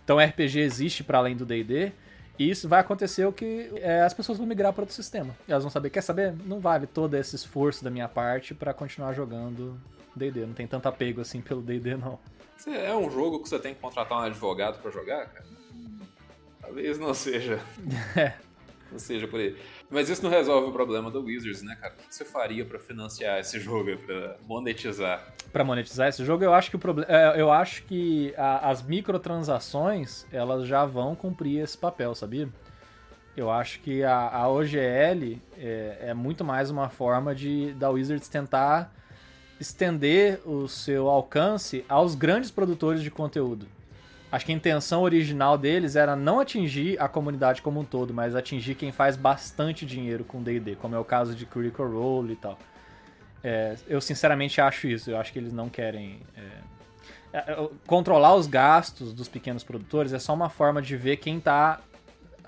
Então 0.05 0.19
RPG 0.19 0.61
existe 0.61 1.05
para 1.05 1.19
além 1.19 1.37
do 1.37 1.47
D&D 1.47 1.93
e 2.39 2.51
isso 2.51 2.69
vai 2.69 2.81
acontecer 2.81 3.27
o 3.27 3.33
que 3.33 3.71
é, 3.77 4.03
as 4.03 4.15
pessoas 4.15 4.39
vão 4.39 4.47
migrar 4.47 4.73
para 4.73 4.83
outro 4.83 4.95
sistema. 4.95 5.35
Elas 5.47 5.63
vão 5.63 5.71
saber, 5.71 5.91
quer 5.91 6.03
saber? 6.03 6.35
Não 6.45 6.61
vale 6.61 6.87
todo 6.87 7.15
esse 7.15 7.37
esforço 7.37 7.85
da 7.85 7.91
minha 7.91 8.09
parte 8.09 8.55
para 8.55 8.73
continuar 8.73 9.13
jogando 9.13 9.79
D&D. 10.15 10.47
Não 10.47 10.55
tem 10.55 10.67
tanto 10.67 10.89
apego 10.89 11.21
assim 11.21 11.41
pelo 11.41 11.61
D&D 11.61 11.97
não. 11.97 12.19
É 12.67 12.95
um 12.95 13.11
jogo 13.11 13.43
que 13.43 13.49
você 13.49 13.59
tem 13.59 13.75
que 13.75 13.81
contratar 13.81 14.19
um 14.19 14.23
advogado 14.23 14.81
para 14.81 14.91
jogar, 14.91 15.27
cara? 15.27 15.47
Talvez 16.61 16.99
não 16.99 17.15
seja. 17.15 17.61
É. 18.17 18.49
Não 18.91 18.99
seja 18.99 19.29
por 19.29 19.39
aí. 19.39 19.55
Mas 19.91 20.09
isso 20.09 20.23
não 20.23 20.31
resolve 20.31 20.69
o 20.69 20.73
problema 20.73 21.11
do 21.11 21.23
Wizards, 21.23 21.63
né, 21.63 21.77
cara? 21.77 21.95
O 21.95 22.09
que 22.09 22.15
você 22.15 22.25
faria 22.25 22.65
para 22.65 22.79
financiar 22.79 23.39
esse 23.39 23.61
jogo, 23.61 23.97
para 23.99 24.37
monetizar? 24.47 25.35
Para 25.53 25.63
monetizar 25.63 26.09
esse 26.09 26.25
jogo, 26.25 26.43
eu 26.43 26.55
acho 26.55 26.71
que 26.71 26.77
o 26.77 26.79
problema, 26.79 27.11
é, 27.11 27.41
eu 27.41 27.53
acho 27.53 27.83
que 27.85 28.35
a, 28.37 28.71
as 28.71 28.83
microtransações 28.83 30.27
elas 30.33 30.67
já 30.67 30.87
vão 30.87 31.15
cumprir 31.15 31.63
esse 31.63 31.77
papel, 31.77 32.15
sabia? 32.15 32.49
Eu 33.37 33.51
acho 33.51 33.81
que 33.81 34.03
a, 34.03 34.29
a 34.31 34.49
OGL 34.49 35.41
é, 35.57 35.99
é, 36.01 36.15
muito 36.15 36.45
mais 36.45 36.71
uma 36.71 36.89
forma 36.89 37.35
de 37.35 37.73
da 37.75 37.89
Wizards 37.89 38.29
tentar 38.29 38.93
estender 39.61 40.41
o 40.47 40.69
seu 40.69 41.09
alcance 41.09 41.85
aos 41.89 42.15
grandes 42.15 42.51
produtores 42.51 43.03
de 43.03 43.11
conteúdo. 43.11 43.67
Acho 44.31 44.45
que 44.45 44.53
a 44.53 44.55
intenção 44.55 45.03
original 45.03 45.57
deles 45.57 45.97
era 45.97 46.15
não 46.15 46.39
atingir 46.39 47.01
a 47.01 47.09
comunidade 47.09 47.63
como 47.63 47.81
um 47.81 47.85
todo, 47.85 48.13
mas 48.13 48.37
atingir 48.37 48.75
quem 48.75 48.93
faz 48.93 49.17
bastante 49.17 49.87
dinheiro 49.87 50.23
com 50.23 50.43
D&D, 50.43 50.77
como 50.77 50.95
é 50.95 50.99
o 50.99 51.05
caso 51.05 51.35
de 51.35 51.47
Critical 51.47 51.91
Role 51.91 52.35
e 52.35 52.37
tal. 52.37 52.59
É, 53.43 53.77
eu 53.87 54.01
sinceramente 54.01 54.61
acho 54.61 54.87
isso. 54.87 55.11
Eu 55.11 55.19
acho 55.19 55.33
que 55.33 55.39
eles 55.39 55.53
não 55.53 55.71
querem. 55.71 56.21
É... 56.37 57.39
é, 57.39 57.53
é, 57.53 57.69
controlar 57.87 58.35
os 58.35 58.47
gastos 58.47 59.15
dos 59.15 59.29
pequenos 59.29 59.65
produtores 59.65 60.13
é 60.13 60.19
só 60.19 60.35
uma 60.35 60.51
forma 60.51 60.83
de 60.83 60.95
ver 60.97 61.17
quem 61.17 61.39
está 61.39 61.81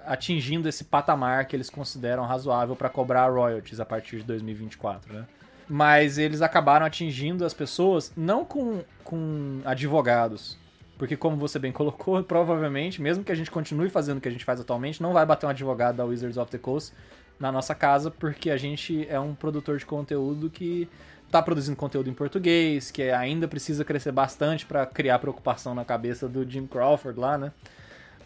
atingindo 0.05 0.69
esse 0.69 0.85
patamar 0.85 1.47
que 1.47 1.57
eles 1.57 1.71
consideram 1.71 2.25
razoável 2.25 2.77
para 2.77 2.91
cobrar 2.91 3.29
royalties 3.31 3.81
a 3.81 3.87
partir 3.87 4.19
de 4.19 4.25
2024, 4.25 5.13
né? 5.15 5.27
Mas 5.73 6.19
eles 6.19 6.43
acabaram 6.43 6.85
atingindo 6.85 7.45
as 7.45 7.55
pessoas 7.55 8.13
não 8.17 8.45
com, 8.45 8.83
com 9.05 9.61
advogados, 9.65 10.59
porque 10.99 11.17
como 11.17 11.37
você 11.37 11.61
bem 11.61 11.71
colocou, 11.71 12.21
provavelmente, 12.25 13.01
mesmo 13.01 13.23
que 13.23 13.31
a 13.31 13.37
gente 13.37 13.53
continue 13.53 13.89
fazendo 13.89 14.19
o 14.19 14.21
que 14.21 14.27
a 14.27 14.33
gente 14.33 14.45
faz 14.45 14.59
atualmente, 14.59 15.01
não 15.01 15.13
vai 15.13 15.25
bater 15.25 15.47
um 15.47 15.51
advogado 15.51 15.95
da 15.95 16.05
Wizards 16.05 16.37
of 16.37 16.51
the 16.51 16.59
Coast 16.59 16.93
na 17.39 17.53
nossa 17.53 17.73
casa, 17.73 18.11
porque 18.11 18.51
a 18.51 18.57
gente 18.57 19.07
é 19.09 19.21
um 19.21 19.33
produtor 19.33 19.79
de 19.79 19.87
conteúdo 19.87 20.51
que 20.51 20.89
está 21.25 21.41
produzindo 21.41 21.77
conteúdo 21.77 22.11
em 22.11 22.15
português, 22.15 22.91
que 22.91 23.05
ainda 23.05 23.47
precisa 23.47 23.85
crescer 23.85 24.11
bastante 24.11 24.67
para 24.67 24.85
criar 24.85 25.21
preocupação 25.21 25.73
na 25.73 25.85
cabeça 25.85 26.29
do 26.29 26.45
Jim 26.51 26.67
Crawford 26.67 27.21
lá, 27.21 27.39
né? 27.39 27.53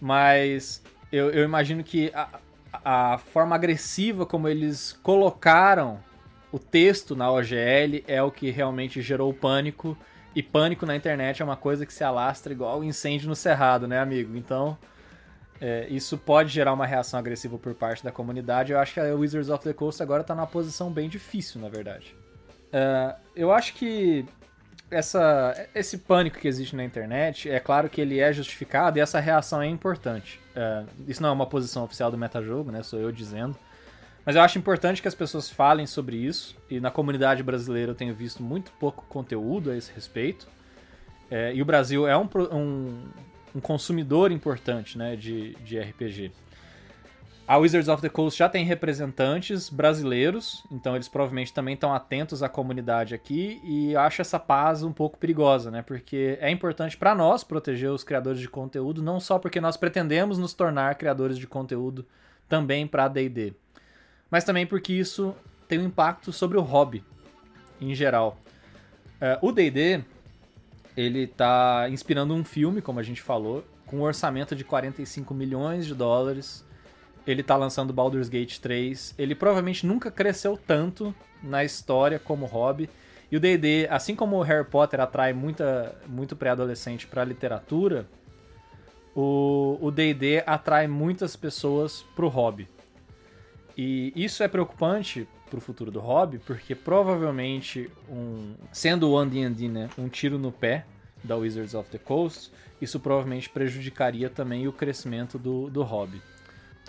Mas 0.00 0.82
eu, 1.12 1.28
eu 1.28 1.44
imagino 1.44 1.84
que 1.84 2.10
a, 2.14 2.40
a 2.82 3.18
forma 3.18 3.54
agressiva 3.54 4.24
como 4.24 4.48
eles 4.48 4.98
colocaram 5.02 6.00
o 6.54 6.58
texto 6.60 7.16
na 7.16 7.28
OGL 7.32 8.04
é 8.06 8.22
o 8.22 8.30
que 8.30 8.48
realmente 8.48 9.02
gerou 9.02 9.28
o 9.28 9.34
pânico. 9.34 9.98
E 10.36 10.40
pânico 10.40 10.86
na 10.86 10.94
internet 10.94 11.42
é 11.42 11.44
uma 11.44 11.56
coisa 11.56 11.84
que 11.84 11.92
se 11.92 12.04
alastra 12.04 12.52
igual 12.52 12.84
incêndio 12.84 13.28
no 13.28 13.34
cerrado, 13.34 13.88
né, 13.88 13.98
amigo? 13.98 14.36
Então, 14.36 14.78
é, 15.60 15.88
isso 15.90 16.16
pode 16.16 16.50
gerar 16.50 16.72
uma 16.72 16.86
reação 16.86 17.18
agressiva 17.18 17.58
por 17.58 17.74
parte 17.74 18.04
da 18.04 18.12
comunidade. 18.12 18.70
Eu 18.70 18.78
acho 18.78 18.94
que 18.94 19.00
a 19.00 19.12
Wizards 19.16 19.48
of 19.48 19.64
the 19.64 19.72
Coast 19.72 20.00
agora 20.00 20.20
está 20.20 20.32
numa 20.32 20.46
posição 20.46 20.92
bem 20.92 21.08
difícil, 21.08 21.60
na 21.60 21.68
verdade. 21.68 22.14
Uh, 22.66 23.18
eu 23.34 23.50
acho 23.50 23.74
que 23.74 24.24
essa, 24.92 25.68
esse 25.74 25.98
pânico 25.98 26.38
que 26.38 26.46
existe 26.46 26.76
na 26.76 26.84
internet, 26.84 27.50
é 27.50 27.58
claro 27.58 27.90
que 27.90 28.00
ele 28.00 28.20
é 28.20 28.32
justificado 28.32 28.96
e 28.96 29.00
essa 29.00 29.18
reação 29.18 29.60
é 29.60 29.66
importante. 29.66 30.40
Uh, 30.54 30.86
isso 31.08 31.20
não 31.20 31.30
é 31.30 31.32
uma 31.32 31.46
posição 31.46 31.82
oficial 31.82 32.12
do 32.12 32.18
metajogo, 32.18 32.70
né? 32.70 32.80
Sou 32.84 33.00
eu 33.00 33.10
dizendo. 33.10 33.58
Mas 34.24 34.36
eu 34.36 34.42
acho 34.42 34.58
importante 34.58 35.02
que 35.02 35.08
as 35.08 35.14
pessoas 35.14 35.50
falem 35.50 35.86
sobre 35.86 36.16
isso. 36.16 36.56
E 36.70 36.80
na 36.80 36.90
comunidade 36.90 37.42
brasileira 37.42 37.92
eu 37.92 37.94
tenho 37.94 38.14
visto 38.14 38.42
muito 38.42 38.72
pouco 38.72 39.04
conteúdo 39.08 39.70
a 39.70 39.76
esse 39.76 39.92
respeito. 39.92 40.48
É, 41.30 41.54
e 41.54 41.60
o 41.60 41.64
Brasil 41.64 42.06
é 42.06 42.16
um, 42.16 42.28
um, 42.52 43.02
um 43.54 43.60
consumidor 43.60 44.32
importante 44.32 44.96
né, 44.96 45.16
de, 45.16 45.54
de 45.56 45.78
RPG. 45.78 46.32
A 47.46 47.58
Wizards 47.58 47.88
of 47.88 48.00
the 48.00 48.08
Coast 48.08 48.38
já 48.38 48.48
tem 48.48 48.64
representantes 48.64 49.68
brasileiros, 49.68 50.64
então 50.70 50.94
eles 50.94 51.10
provavelmente 51.10 51.52
também 51.52 51.74
estão 51.74 51.92
atentos 51.92 52.42
à 52.42 52.48
comunidade 52.48 53.14
aqui 53.14 53.60
e 53.62 53.94
acho 53.94 54.22
essa 54.22 54.38
paz 54.38 54.82
um 54.82 54.92
pouco 54.92 55.18
perigosa, 55.18 55.70
né? 55.70 55.82
Porque 55.82 56.38
é 56.40 56.50
importante 56.50 56.96
para 56.96 57.14
nós 57.14 57.44
proteger 57.44 57.90
os 57.90 58.02
criadores 58.02 58.40
de 58.40 58.48
conteúdo, 58.48 59.02
não 59.02 59.20
só 59.20 59.38
porque 59.38 59.60
nós 59.60 59.76
pretendemos 59.76 60.38
nos 60.38 60.54
tornar 60.54 60.94
criadores 60.94 61.36
de 61.36 61.46
conteúdo 61.46 62.06
também 62.48 62.86
para 62.86 63.08
D&D, 63.08 63.52
mas 64.30 64.44
também 64.44 64.66
porque 64.66 64.92
isso 64.92 65.34
tem 65.68 65.78
um 65.78 65.86
impacto 65.86 66.32
sobre 66.32 66.58
o 66.58 66.62
hobby 66.62 67.04
em 67.80 67.94
geral. 67.94 68.38
Uh, 69.16 69.48
o 69.48 69.52
D&D 69.52 70.02
ele 70.96 71.24
está 71.24 71.88
inspirando 71.90 72.34
um 72.34 72.44
filme, 72.44 72.80
como 72.80 73.00
a 73.00 73.02
gente 73.02 73.20
falou, 73.20 73.64
com 73.86 73.98
um 73.98 74.02
orçamento 74.02 74.54
de 74.54 74.64
45 74.64 75.34
milhões 75.34 75.86
de 75.86 75.94
dólares 75.94 76.64
ele 77.26 77.42
tá 77.42 77.56
lançando 77.56 77.92
Baldur's 77.92 78.28
Gate 78.28 78.58
3. 78.58 79.14
Ele 79.16 79.34
provavelmente 79.34 79.86
nunca 79.86 80.10
cresceu 80.10 80.58
tanto 80.58 81.14
na 81.42 81.64
história 81.64 82.18
como 82.18 82.46
hobby. 82.46 82.88
E 83.30 83.36
o 83.36 83.40
D&D, 83.40 83.88
assim 83.90 84.14
como 84.14 84.36
o 84.36 84.42
Harry 84.42 84.64
Potter 84.64 85.00
atrai 85.00 85.32
muita, 85.32 85.96
muito 86.06 86.36
pré-adolescente 86.36 87.06
para 87.06 87.24
literatura, 87.24 88.06
o 89.14 89.90
D&D 89.90 90.42
atrai 90.46 90.86
muitas 90.86 91.34
pessoas 91.34 92.04
pro 92.14 92.28
hobby. 92.28 92.68
E 93.76 94.12
isso 94.14 94.42
é 94.42 94.48
preocupante 94.48 95.26
pro 95.50 95.60
futuro 95.60 95.90
do 95.90 96.00
hobby, 96.00 96.38
porque 96.38 96.74
provavelmente, 96.74 97.90
um, 98.08 98.54
sendo 98.72 99.10
o 99.10 99.24
D&D 99.24 99.68
né, 99.68 99.88
um 99.98 100.08
tiro 100.08 100.38
no 100.38 100.52
pé 100.52 100.84
da 101.22 101.36
Wizards 101.36 101.74
of 101.74 101.88
the 101.90 101.98
Coast, 101.98 102.52
isso 102.80 103.00
provavelmente 103.00 103.48
prejudicaria 103.48 104.28
também 104.28 104.68
o 104.68 104.72
crescimento 104.72 105.38
do, 105.38 105.70
do 105.70 105.82
hobby. 105.82 106.20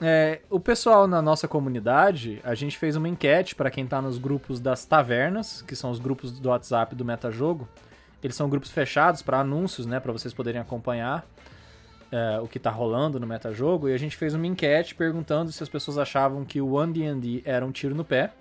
É, 0.01 0.41
o 0.49 0.59
pessoal 0.59 1.07
na 1.07 1.21
nossa 1.21 1.47
comunidade, 1.47 2.41
a 2.43 2.53
gente 2.53 2.77
fez 2.77 2.97
uma 2.97 3.07
enquete 3.07 3.55
para 3.55 3.71
quem 3.71 3.87
tá 3.87 4.01
nos 4.01 4.17
grupos 4.17 4.59
das 4.59 4.83
tavernas, 4.83 5.61
que 5.61 5.75
são 5.75 5.89
os 5.89 5.99
grupos 5.99 6.37
do 6.37 6.49
WhatsApp 6.49 6.95
do 6.95 7.05
Metajogo. 7.05 7.67
Eles 8.21 8.35
são 8.35 8.49
grupos 8.49 8.71
fechados 8.71 9.21
para 9.21 9.39
anúncios, 9.39 9.85
né, 9.85 9.99
para 9.99 10.11
vocês 10.11 10.33
poderem 10.33 10.59
acompanhar 10.59 11.25
é, 12.11 12.39
o 12.39 12.47
que 12.47 12.59
tá 12.59 12.69
rolando 12.69 13.19
no 13.19 13.27
Metajogo. 13.27 13.89
E 13.89 13.93
a 13.93 13.97
gente 13.97 14.15
fez 14.15 14.33
uma 14.33 14.47
enquete 14.47 14.95
perguntando 14.95 15.51
se 15.51 15.61
as 15.61 15.69
pessoas 15.69 15.97
achavam 15.97 16.45
que 16.45 16.61
o 16.61 16.73
One 16.73 16.93
D&D 16.93 17.41
era 17.45 17.65
um 17.65 17.71
tiro 17.71 17.95
no 17.95 18.05
pé, 18.05 18.31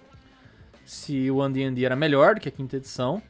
se 0.84 1.30
o 1.30 1.36
One 1.36 1.54
D&D 1.54 1.84
era 1.84 1.96
melhor 1.96 2.34
do 2.34 2.40
que 2.40 2.48
a 2.48 2.52
quinta 2.52 2.76
edição, 2.76 3.22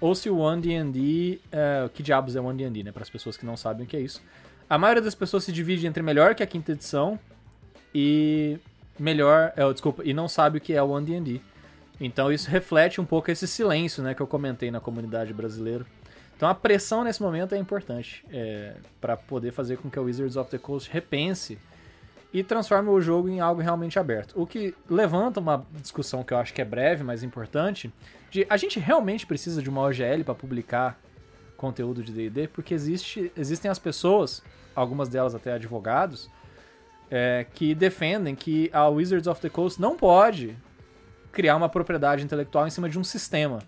ou 0.00 0.14
se 0.14 0.28
o 0.28 0.38
One 0.38 0.60
D&D, 0.60 1.40
é, 1.52 1.88
que 1.92 2.02
diabos 2.02 2.36
é 2.36 2.40
o 2.40 2.44
One 2.44 2.58
D&D, 2.58 2.82
né, 2.84 2.92
para 2.92 3.02
as 3.02 3.10
pessoas 3.10 3.36
que 3.36 3.46
não 3.46 3.56
sabem 3.56 3.84
o 3.84 3.88
que 3.88 3.96
é 3.96 4.00
isso. 4.00 4.22
A 4.68 4.78
maioria 4.78 5.02
das 5.02 5.14
pessoas 5.14 5.44
se 5.44 5.52
divide 5.52 5.86
entre 5.86 6.02
melhor 6.02 6.34
que 6.34 6.42
a 6.42 6.46
quinta 6.46 6.72
edição 6.72 7.18
e 7.94 8.58
melhor, 8.98 9.52
é, 9.56 9.70
desculpa, 9.72 10.02
e 10.04 10.14
não 10.14 10.28
sabe 10.28 10.58
o 10.58 10.60
que 10.60 10.72
é 10.72 10.82
o 10.82 10.88
One 10.90 11.06
D&D. 11.06 11.40
Então 12.00 12.32
isso 12.32 12.50
reflete 12.50 13.00
um 13.00 13.04
pouco 13.04 13.30
esse 13.30 13.46
silêncio, 13.46 14.02
né, 14.02 14.14
que 14.14 14.20
eu 14.20 14.26
comentei 14.26 14.70
na 14.70 14.80
comunidade 14.80 15.32
brasileira. 15.32 15.86
Então 16.36 16.48
a 16.48 16.54
pressão 16.54 17.04
nesse 17.04 17.22
momento 17.22 17.54
é 17.54 17.58
importante 17.58 18.24
é, 18.30 18.74
para 19.00 19.16
poder 19.16 19.52
fazer 19.52 19.76
com 19.78 19.88
que 19.88 19.98
a 19.98 20.02
Wizards 20.02 20.36
of 20.36 20.50
the 20.50 20.58
Coast 20.58 20.90
repense 20.92 21.58
e 22.32 22.42
transforme 22.42 22.88
o 22.90 23.00
jogo 23.00 23.28
em 23.28 23.40
algo 23.40 23.60
realmente 23.60 23.96
aberto. 23.96 24.34
O 24.34 24.44
que 24.44 24.74
levanta 24.90 25.38
uma 25.38 25.64
discussão 25.80 26.24
que 26.24 26.34
eu 26.34 26.38
acho 26.38 26.52
que 26.52 26.60
é 26.60 26.64
breve, 26.64 27.04
mas 27.04 27.22
importante, 27.22 27.92
de 28.28 28.44
a 28.50 28.56
gente 28.56 28.80
realmente 28.80 29.24
precisa 29.24 29.62
de 29.62 29.70
uma 29.70 29.82
OGL 29.82 30.24
para 30.24 30.34
publicar 30.34 30.98
conteúdo 31.56 32.02
de 32.02 32.12
D&D, 32.12 32.48
porque 32.48 32.74
existe, 32.74 33.32
existem 33.36 33.70
as 33.70 33.78
pessoas, 33.78 34.42
algumas 34.74 35.08
delas 35.08 35.32
até 35.32 35.52
advogados, 35.52 36.28
é, 37.08 37.46
que 37.54 37.72
defendem 37.72 38.34
que 38.34 38.68
a 38.72 38.88
Wizards 38.88 39.28
of 39.28 39.40
the 39.40 39.48
Coast 39.48 39.80
não 39.80 39.96
pode 39.96 40.56
criar 41.30 41.54
uma 41.54 41.68
propriedade 41.68 42.24
intelectual 42.24 42.66
em 42.66 42.70
cima 42.70 42.88
de 42.88 42.98
um 42.98 43.04
sistema. 43.04 43.60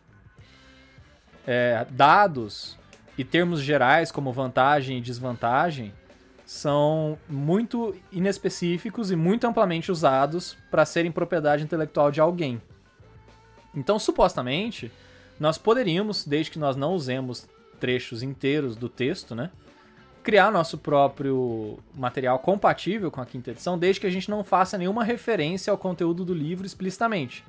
É, 1.47 1.86
dados 1.90 2.76
e 3.16 3.24
termos 3.24 3.61
gerais 3.61 4.11
como 4.11 4.32
vantagem 4.32 4.99
e 4.99 5.01
desvantagem 5.01 5.92
são 6.44 7.18
muito 7.28 7.94
inespecíficos 8.12 9.11
e 9.11 9.16
muito 9.16 9.47
amplamente 9.47 9.90
usados 9.90 10.57
para 10.70 10.84
serem 10.84 11.11
propriedade 11.11 11.64
intelectual 11.64 12.11
de 12.11 12.20
alguém. 12.20 12.61
Então, 13.74 13.99
supostamente, 13.99 14.90
nós 15.38 15.59
poderíamos, 15.59 16.24
desde 16.24 16.53
que 16.53 16.59
nós 16.59 16.76
não 16.76 16.94
usemos 16.94 17.47
trechos 17.78 18.22
inteiros 18.22 18.76
do 18.76 18.88
texto, 18.88 19.34
né? 19.34 19.51
criar 20.26 20.51
nosso 20.51 20.76
próprio 20.76 21.78
material 21.94 22.40
compatível 22.40 23.12
com 23.12 23.20
a 23.20 23.24
quinta 23.26 23.53
edição, 23.53 23.78
desde 23.78 24.01
que 24.01 24.09
a 24.09 24.11
gente 24.11 24.28
não 24.28 24.42
faça 24.42 24.76
nenhuma 24.76 25.05
referência 25.05 25.70
ao 25.70 25.78
conteúdo 25.78 26.24
do 26.24 26.34
livro 26.34 26.66
explicitamente. 26.66 27.44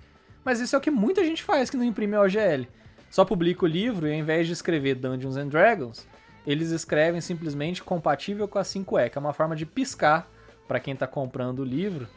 Mas 0.45 0.59
isso 0.59 0.75
é 0.75 0.79
o 0.79 0.81
que 0.81 0.91
muita 0.91 1.23
gente 1.23 1.41
faz 1.41 1.71
que 1.71 1.75
não 1.75 1.83
imprime 1.83 2.15
OGL. 2.15 2.67
Só 3.09 3.23
publica 3.25 3.65
o 3.65 3.67
livro 3.67 4.07
e 4.07 4.11
ao 4.11 4.17
invés 4.17 4.47
de 4.47 4.53
escrever 4.53 4.95
Dungeons 4.95 5.37
and 5.37 5.47
Dragons, 5.47 6.07
eles 6.45 6.71
escrevem 6.71 7.19
simplesmente 7.19 7.83
compatível 7.83 8.47
com 8.47 8.57
a 8.57 8.63
5E, 8.63 9.09
que 9.09 9.17
é 9.17 9.21
uma 9.21 9.33
forma 9.33 9.55
de 9.55 9.65
piscar 9.65 10.29
para 10.67 10.79
quem 10.79 10.93
está 10.93 11.07
comprando 11.07 11.59
o 11.59 11.65
livro, 11.65 12.07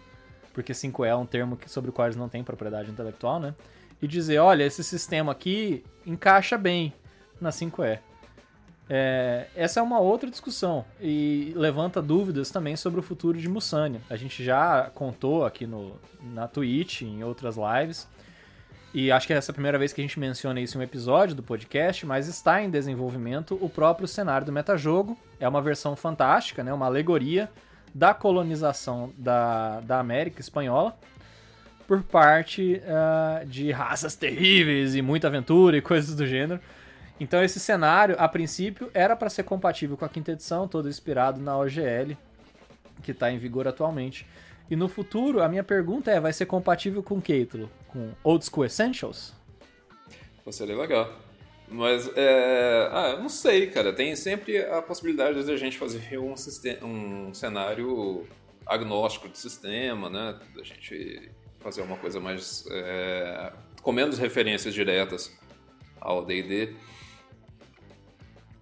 porque 0.52 0.72
5E 0.72 1.06
é 1.06 1.16
um 1.16 1.26
termo 1.26 1.58
sobre 1.66 1.90
o 1.90 1.92
qual 1.92 2.06
eles 2.06 2.16
não 2.16 2.28
têm 2.28 2.44
propriedade 2.44 2.90
intelectual, 2.90 3.40
né? 3.40 3.54
E 4.00 4.06
dizer, 4.06 4.38
olha, 4.38 4.64
esse 4.64 4.82
sistema 4.82 5.32
aqui 5.32 5.84
encaixa 6.06 6.56
bem 6.56 6.92
na 7.40 7.50
5E. 7.50 7.98
É, 8.92 9.46
essa 9.54 9.78
é 9.78 9.82
uma 9.82 10.00
outra 10.00 10.28
discussão 10.28 10.84
e 11.00 11.52
levanta 11.54 12.02
dúvidas 12.02 12.50
também 12.50 12.74
sobre 12.74 12.98
o 12.98 13.02
futuro 13.02 13.38
de 13.38 13.48
Musania. 13.48 14.00
A 14.10 14.16
gente 14.16 14.42
já 14.42 14.90
contou 14.94 15.44
aqui 15.44 15.64
no, 15.64 15.92
na 16.20 16.48
Twitch, 16.48 17.02
em 17.02 17.22
outras 17.22 17.56
lives, 17.56 18.08
e 18.92 19.12
acho 19.12 19.26
que 19.26 19.32
essa 19.32 19.50
é 19.50 19.52
a 19.52 19.54
primeira 19.54 19.78
vez 19.78 19.92
que 19.92 20.00
a 20.00 20.04
gente 20.04 20.18
menciona 20.18 20.60
isso 20.60 20.76
em 20.76 20.80
um 20.80 20.82
episódio 20.82 21.34
do 21.34 21.42
podcast, 21.42 22.04
mas 22.04 22.26
está 22.26 22.60
em 22.60 22.68
desenvolvimento 22.68 23.56
o 23.60 23.68
próprio 23.68 24.08
cenário 24.08 24.44
do 24.44 24.52
metajogo. 24.52 25.16
É 25.38 25.48
uma 25.48 25.62
versão 25.62 25.94
fantástica, 25.94 26.64
né, 26.64 26.72
uma 26.72 26.86
alegoria 26.86 27.48
da 27.94 28.12
colonização 28.12 29.12
da, 29.16 29.80
da 29.80 30.00
América 30.00 30.40
Espanhola 30.40 30.96
por 31.86 32.02
parte 32.02 32.80
uh, 32.84 33.46
de 33.46 33.70
raças 33.70 34.14
terríveis 34.14 34.94
e 34.94 35.02
muita 35.02 35.28
aventura 35.28 35.76
e 35.76 35.82
coisas 35.82 36.14
do 36.14 36.26
gênero. 36.26 36.60
Então 37.18 37.42
esse 37.44 37.60
cenário, 37.60 38.16
a 38.18 38.28
princípio, 38.28 38.90
era 38.94 39.14
para 39.14 39.28
ser 39.28 39.42
compatível 39.42 39.96
com 39.96 40.04
a 40.04 40.08
quinta 40.08 40.32
edição, 40.32 40.66
todo 40.66 40.88
inspirado 40.88 41.40
na 41.40 41.56
OGL, 41.58 42.16
que 43.02 43.10
está 43.10 43.30
em 43.30 43.38
vigor 43.38 43.68
atualmente. 43.68 44.26
E 44.70 44.76
no 44.76 44.88
futuro, 44.88 45.42
a 45.42 45.48
minha 45.48 45.64
pergunta 45.64 46.10
é, 46.10 46.20
vai 46.20 46.32
ser 46.32 46.46
compatível 46.46 47.02
com 47.02 47.16
o 47.16 47.20
que, 47.20 47.46
Com 47.88 48.12
Old 48.22 48.44
School 48.44 48.64
Essentials? 48.64 49.34
Seria 50.50 50.76
legal. 50.76 51.12
Mas, 51.68 52.10
é... 52.16 52.88
ah, 52.90 53.10
eu 53.10 53.20
não 53.20 53.28
sei, 53.28 53.68
cara. 53.68 53.92
Tem 53.92 54.14
sempre 54.16 54.58
a 54.58 54.82
possibilidade 54.82 55.44
de 55.44 55.52
a 55.52 55.56
gente 55.56 55.78
fazer 55.78 56.18
um, 56.18 56.36
sistema, 56.36 56.84
um 56.84 57.34
cenário 57.34 58.26
agnóstico 58.66 59.28
de 59.28 59.38
sistema, 59.38 60.10
né? 60.10 60.38
Da 60.54 60.62
gente 60.64 61.30
fazer 61.60 61.82
uma 61.82 61.96
coisa 61.96 62.18
mais. 62.18 62.64
É... 62.70 63.52
com 63.82 63.92
menos 63.92 64.18
referências 64.18 64.74
diretas 64.74 65.36
ao 66.00 66.24
DD. 66.24 66.74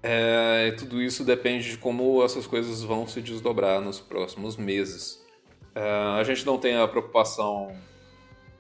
É, 0.02 0.72
tudo 0.78 1.02
isso 1.02 1.24
depende 1.24 1.70
de 1.70 1.78
como 1.78 2.22
essas 2.22 2.46
coisas 2.46 2.82
vão 2.82 3.06
se 3.06 3.20
desdobrar 3.20 3.80
nos 3.80 3.98
próximos 3.98 4.56
meses. 4.56 5.26
É, 5.74 5.80
a 6.18 6.24
gente 6.24 6.44
não 6.44 6.58
tem 6.58 6.76
a 6.76 6.86
preocupação 6.88 7.76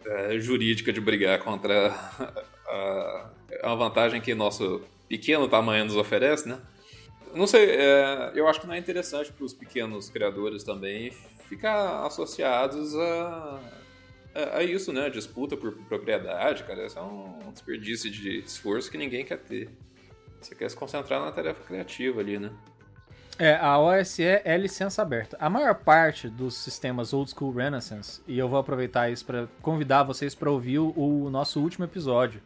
é, 0.04 0.38
jurídica 0.38 0.92
de 0.92 1.00
brigar 1.00 1.38
contra 1.40 1.90
a, 2.66 3.30
a, 3.62 3.74
vantagem 3.74 4.20
que 4.20 4.34
nosso 4.34 4.82
pequeno 5.08 5.48
tamanho 5.48 5.84
nos 5.84 5.96
oferece, 5.96 6.48
né? 6.48 6.60
Não 7.34 7.46
sei, 7.46 7.70
é, 7.70 8.32
eu 8.34 8.48
acho 8.48 8.60
que 8.60 8.66
não 8.66 8.74
é 8.74 8.78
interessante 8.78 9.32
para 9.32 9.44
os 9.44 9.52
pequenos 9.52 10.08
criadores 10.08 10.64
também 10.64 11.12
ficar 11.48 12.06
associados 12.06 12.94
a, 12.94 13.60
a, 14.34 14.56
a, 14.58 14.62
isso, 14.62 14.92
né? 14.92 15.10
Disputa 15.10 15.56
por 15.56 15.72
propriedade, 15.72 16.64
cara. 16.64 16.86
Isso 16.86 16.98
é 16.98 17.02
um 17.02 17.52
desperdício 17.52 18.10
de 18.10 18.40
esforço 18.40 18.90
que 18.90 18.98
ninguém 18.98 19.24
quer 19.24 19.38
ter. 19.38 19.70
Você 20.40 20.54
quer 20.54 20.70
se 20.70 20.76
concentrar 20.76 21.20
na 21.20 21.32
tarefa 21.32 21.62
criativa 21.64 22.20
ali, 22.20 22.38
né? 22.38 22.52
É, 23.38 23.54
a 23.54 23.78
OSE 23.78 24.24
é 24.24 24.56
licença 24.56 25.00
aberta. 25.00 25.36
A 25.40 25.48
maior 25.48 25.76
parte 25.76 26.28
dos 26.28 26.56
sistemas 26.56 27.12
Old 27.12 27.30
School 27.30 27.52
Renaissance, 27.52 28.20
e 28.26 28.36
eu 28.36 28.48
vou 28.48 28.58
aproveitar 28.58 29.10
isso 29.10 29.24
para 29.24 29.46
convidar 29.62 30.02
vocês 30.02 30.34
para 30.34 30.50
ouvir 30.50 30.80
o, 30.80 30.92
o, 30.96 31.30
nosso 31.30 31.60
último 31.60 31.84
episódio 31.84 32.42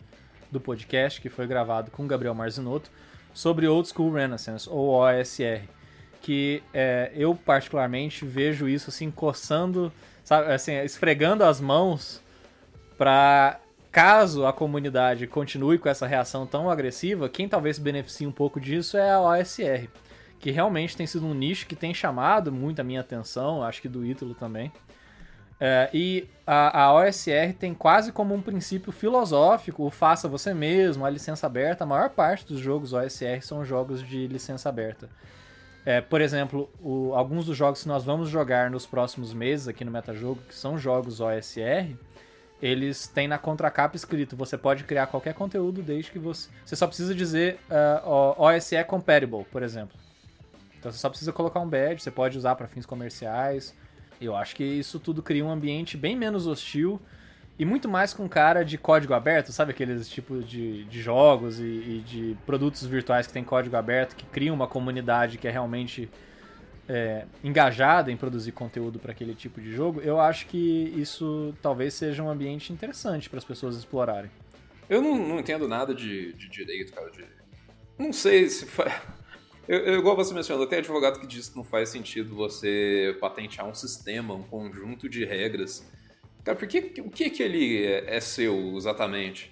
do 0.50 0.60
podcast, 0.60 1.18
que 1.18 1.30
foi 1.30 1.46
gravado 1.46 1.90
com 1.90 2.04
o 2.04 2.06
Gabriel 2.06 2.34
Marzinotto, 2.34 2.90
sobre 3.32 3.66
Old 3.66 3.88
School 3.88 4.12
Renaissance, 4.12 4.68
ou 4.68 4.90
OSR. 4.90 5.62
Que 6.20 6.62
é, 6.74 7.10
eu, 7.14 7.34
particularmente, 7.34 8.26
vejo 8.26 8.68
isso 8.68 8.90
assim, 8.90 9.10
coçando, 9.10 9.90
sabe, 10.22 10.52
assim, 10.52 10.74
esfregando 10.74 11.42
as 11.42 11.58
mãos 11.58 12.20
para 12.98 13.58
caso 13.90 14.44
a 14.46 14.52
comunidade 14.52 15.26
continue 15.26 15.78
com 15.78 15.88
essa 15.88 16.06
reação 16.06 16.46
tão 16.46 16.70
agressiva, 16.70 17.30
quem 17.30 17.48
talvez 17.48 17.78
beneficie 17.78 18.26
um 18.26 18.32
pouco 18.32 18.60
disso 18.60 18.96
é 18.96 19.10
a 19.10 19.20
OSR, 19.20 19.88
que 20.42 20.50
realmente 20.50 20.96
tem 20.96 21.06
sido 21.06 21.24
um 21.24 21.32
nicho 21.32 21.68
que 21.68 21.76
tem 21.76 21.94
chamado 21.94 22.50
muito 22.50 22.80
a 22.80 22.84
minha 22.84 23.00
atenção, 23.00 23.62
acho 23.62 23.80
que 23.80 23.88
do 23.88 24.04
Ítalo 24.04 24.34
também. 24.34 24.72
É, 25.60 25.88
e 25.94 26.28
a, 26.44 26.86
a, 26.86 26.94
OSR 26.94 27.54
tem 27.56 27.72
quase 27.72 28.10
como 28.10 28.34
um 28.34 28.42
princípio 28.42 28.90
filosófico 28.90 29.84
o 29.84 29.90
faça 29.90 30.26
você 30.26 30.52
mesmo, 30.52 31.06
a 31.06 31.10
licença 31.10 31.46
aberta. 31.46 31.84
A 31.84 31.86
maior 31.86 32.10
parte 32.10 32.44
dos 32.44 32.58
jogos 32.58 32.92
OSR 32.92 33.40
são 33.40 33.64
jogos 33.64 34.04
de 34.04 34.26
licença 34.26 34.68
aberta. 34.68 35.08
É, 35.86 36.00
por 36.00 36.20
exemplo, 36.20 36.68
o, 36.82 37.14
alguns 37.14 37.46
dos 37.46 37.56
jogos 37.56 37.82
que 37.82 37.88
nós 37.88 38.02
vamos 38.02 38.28
jogar 38.28 38.68
nos 38.68 38.84
próximos 38.84 39.32
meses 39.32 39.68
aqui 39.68 39.84
no 39.84 39.92
Metajogo, 39.92 40.40
que 40.48 40.54
são 40.56 40.76
jogos 40.76 41.20
OSR, 41.20 41.94
eles 42.60 43.06
têm 43.06 43.28
na 43.28 43.38
contracapa 43.38 43.94
escrito: 43.94 44.34
você 44.34 44.58
pode 44.58 44.82
criar 44.82 45.06
qualquer 45.06 45.34
conteúdo 45.34 45.82
desde 45.82 46.10
que 46.10 46.18
você. 46.18 46.48
Você 46.66 46.74
só 46.74 46.88
precisa 46.88 47.14
dizer 47.14 47.60
uh, 47.70 48.42
OSE 48.42 48.82
compatible, 48.82 49.44
por 49.52 49.62
exemplo. 49.62 50.01
Então 50.82 50.90
você 50.90 50.98
só 50.98 51.08
precisa 51.08 51.32
colocar 51.32 51.60
um 51.60 51.68
badge, 51.68 52.02
você 52.02 52.10
pode 52.10 52.36
usar 52.36 52.56
para 52.56 52.66
fins 52.66 52.84
comerciais. 52.84 53.72
Eu 54.20 54.34
acho 54.34 54.56
que 54.56 54.64
isso 54.64 54.98
tudo 54.98 55.22
cria 55.22 55.44
um 55.44 55.50
ambiente 55.50 55.96
bem 55.96 56.16
menos 56.16 56.44
hostil 56.44 57.00
e 57.56 57.64
muito 57.64 57.88
mais 57.88 58.12
com 58.12 58.28
cara 58.28 58.64
de 58.64 58.76
código 58.76 59.14
aberto, 59.14 59.52
sabe 59.52 59.70
aqueles 59.70 60.08
tipos 60.08 60.44
de, 60.44 60.82
de 60.86 61.00
jogos 61.00 61.60
e, 61.60 61.62
e 61.62 62.04
de 62.04 62.36
produtos 62.44 62.84
virtuais 62.84 63.28
que 63.28 63.32
tem 63.32 63.44
código 63.44 63.76
aberto, 63.76 64.16
que 64.16 64.26
criam 64.26 64.56
uma 64.56 64.66
comunidade 64.66 65.38
que 65.38 65.46
é 65.46 65.52
realmente 65.52 66.10
é, 66.88 67.26
engajada 67.44 68.10
em 68.10 68.16
produzir 68.16 68.50
conteúdo 68.50 68.98
para 68.98 69.12
aquele 69.12 69.36
tipo 69.36 69.60
de 69.60 69.70
jogo, 69.70 70.00
eu 70.00 70.18
acho 70.18 70.46
que 70.46 70.92
isso 70.96 71.54
talvez 71.62 71.94
seja 71.94 72.24
um 72.24 72.28
ambiente 72.28 72.72
interessante 72.72 73.30
para 73.30 73.38
as 73.38 73.44
pessoas 73.44 73.76
explorarem. 73.76 74.32
Eu 74.90 75.00
não, 75.00 75.16
não 75.16 75.38
entendo 75.38 75.68
nada 75.68 75.94
de, 75.94 76.32
de, 76.32 76.48
direito, 76.48 76.92
cara. 76.92 77.08
De... 77.12 77.24
Não 77.96 78.12
sei 78.12 78.48
se. 78.48 78.66
Eu, 79.72 79.78
eu, 79.86 79.98
igual 80.00 80.14
você 80.14 80.34
mencionou, 80.34 80.66
tem 80.66 80.80
advogado 80.80 81.18
que 81.18 81.26
diz 81.26 81.48
que 81.48 81.56
não 81.56 81.64
faz 81.64 81.88
sentido 81.88 82.36
você 82.36 83.16
patentear 83.18 83.66
um 83.66 83.72
sistema, 83.72 84.34
um 84.34 84.42
conjunto 84.42 85.08
de 85.08 85.24
regras. 85.24 85.82
Cara, 86.44 86.58
por 86.58 86.68
que, 86.68 87.00
o 87.00 87.08
que, 87.08 87.30
que 87.30 87.42
ele 87.42 87.82
é, 87.82 88.16
é 88.16 88.20
seu 88.20 88.76
exatamente? 88.76 89.50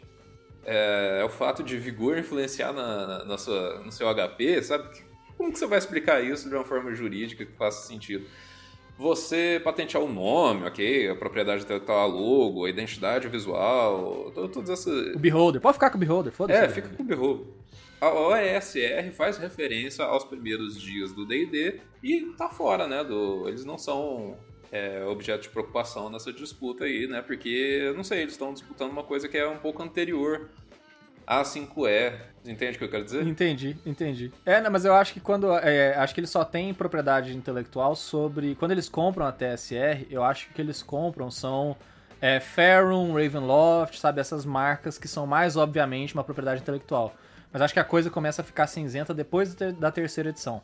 É, 0.62 1.20
é, 1.22 1.24
o 1.24 1.30
fato 1.30 1.62
de 1.62 1.78
vigor 1.78 2.18
influenciar 2.18 2.70
na, 2.70 3.06
na, 3.06 3.24
na 3.24 3.38
sua, 3.38 3.78
no 3.78 3.90
seu 3.90 4.14
HP, 4.14 4.62
sabe? 4.62 4.90
Como 5.38 5.50
que 5.50 5.58
você 5.58 5.66
vai 5.66 5.78
explicar 5.78 6.22
isso 6.22 6.50
de 6.50 6.54
uma 6.54 6.64
forma 6.64 6.94
jurídica 6.94 7.46
que 7.46 7.56
faça 7.56 7.88
sentido? 7.88 8.26
Você 8.98 9.58
patentear 9.64 10.04
o 10.04 10.12
nome, 10.12 10.66
ok? 10.66 11.08
A 11.08 11.16
propriedade 11.16 11.62
intelectual, 11.62 11.98
a 11.98 12.04
logo, 12.04 12.66
a 12.66 12.68
identidade 12.68 13.26
visual, 13.26 14.30
todas 14.34 14.68
essas... 14.68 15.16
O 15.16 15.18
beholder. 15.18 15.62
Pode 15.62 15.76
ficar 15.76 15.88
com 15.88 15.96
o 15.96 16.00
beholder, 16.00 16.30
foda-se. 16.30 16.62
É, 16.62 16.68
fica 16.68 16.90
com 16.90 17.02
o 17.02 17.06
beholder. 17.06 17.59
A 18.00 18.08
OESR 18.08 19.12
faz 19.12 19.36
referência 19.36 20.04
aos 20.04 20.24
primeiros 20.24 20.80
dias 20.80 21.12
do 21.12 21.26
D&D 21.26 21.80
e 22.02 22.32
tá 22.36 22.48
fora, 22.48 22.88
né? 22.88 23.04
Do... 23.04 23.46
Eles 23.46 23.64
não 23.64 23.76
são 23.76 24.38
é, 24.72 25.04
objeto 25.04 25.42
de 25.42 25.48
preocupação 25.50 26.08
nessa 26.08 26.32
disputa 26.32 26.84
aí, 26.84 27.06
né? 27.06 27.20
Porque, 27.20 27.92
não 27.94 28.02
sei, 28.02 28.22
eles 28.22 28.32
estão 28.32 28.54
disputando 28.54 28.90
uma 28.90 29.02
coisa 29.02 29.28
que 29.28 29.36
é 29.36 29.46
um 29.46 29.58
pouco 29.58 29.82
anterior 29.82 30.48
a5E. 31.26 32.18
Entende 32.46 32.76
o 32.76 32.78
que 32.78 32.84
eu 32.84 32.90
quero 32.90 33.04
dizer? 33.04 33.26
Entendi, 33.26 33.76
entendi. 33.84 34.32
É, 34.46 34.60
não, 34.62 34.70
mas 34.70 34.84
eu 34.84 34.94
acho 34.94 35.12
que 35.12 35.20
quando. 35.20 35.52
É, 35.58 35.94
acho 35.96 36.14
que 36.14 36.20
eles 36.20 36.30
só 36.30 36.42
têm 36.42 36.72
propriedade 36.72 37.36
intelectual 37.36 37.94
sobre. 37.94 38.54
Quando 38.54 38.72
eles 38.72 38.88
compram 38.88 39.26
a 39.26 39.32
TSR, 39.32 40.06
eu 40.10 40.24
acho 40.24 40.46
que 40.46 40.52
o 40.52 40.54
que 40.54 40.62
eles 40.62 40.82
compram 40.82 41.30
são. 41.30 41.76
É, 42.22 42.38
Ravenloft, 43.14 43.98
sabe? 43.98 44.20
Essas 44.20 44.44
marcas 44.44 44.98
que 44.98 45.08
são 45.08 45.26
mais 45.26 45.56
obviamente 45.56 46.14
uma 46.14 46.24
propriedade 46.24 46.60
intelectual. 46.60 47.14
Mas 47.52 47.62
acho 47.62 47.74
que 47.74 47.80
a 47.80 47.84
coisa 47.84 48.10
começa 48.10 48.42
a 48.42 48.44
ficar 48.44 48.66
cinzenta 48.66 49.12
depois 49.12 49.54
da 49.54 49.90
terceira 49.90 50.30
edição. 50.30 50.62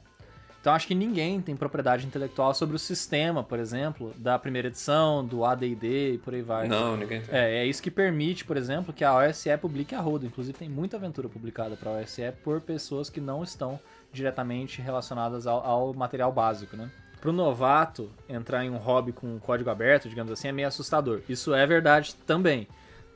Então 0.67 0.75
acho 0.75 0.89
que 0.89 0.97
ninguém 0.97 1.41
tem 1.41 1.55
propriedade 1.55 2.05
intelectual 2.05 2.53
sobre 2.53 2.75
o 2.75 2.79
sistema, 2.79 3.45
por 3.45 3.57
exemplo, 3.57 4.13
da 4.17 4.37
primeira 4.37 4.67
edição, 4.67 5.25
do 5.25 5.45
AD&D 5.45 6.15
e 6.15 6.19
por 6.19 6.35
aí 6.35 6.43
vai. 6.43 6.67
Não, 6.67 6.97
ninguém 6.97 7.21
tem. 7.21 7.33
É, 7.33 7.59
é 7.59 7.65
isso 7.65 7.81
que 7.81 7.89
permite, 7.89 8.45
por 8.45 8.57
exemplo, 8.57 8.93
que 8.93 9.05
a 9.05 9.17
OSE 9.17 9.57
publique 9.59 9.95
a 9.95 10.01
roda. 10.01 10.27
Inclusive 10.27 10.59
tem 10.59 10.69
muita 10.69 10.97
aventura 10.97 11.29
publicada 11.29 11.77
para 11.77 11.93
a 11.93 12.01
OSE 12.01 12.33
por 12.43 12.61
pessoas 12.61 13.09
que 13.09 13.21
não 13.21 13.45
estão 13.45 13.79
diretamente 14.13 14.83
relacionadas 14.83 15.47
ao, 15.47 15.65
ao 15.65 15.95
material 15.95 16.33
básico, 16.33 16.77
né? 16.77 16.91
Para 17.21 17.31
o 17.31 17.33
novato 17.33 18.11
entrar 18.29 18.65
em 18.65 18.71
um 18.71 18.77
hobby 18.77 19.13
com 19.13 19.39
código 19.39 19.71
aberto, 19.71 20.09
digamos 20.09 20.33
assim, 20.33 20.49
é 20.49 20.53
meio 20.53 20.67
assustador. 20.67 21.21
Isso 21.29 21.55
é 21.55 21.65
verdade 21.65 22.17
também. 22.27 22.67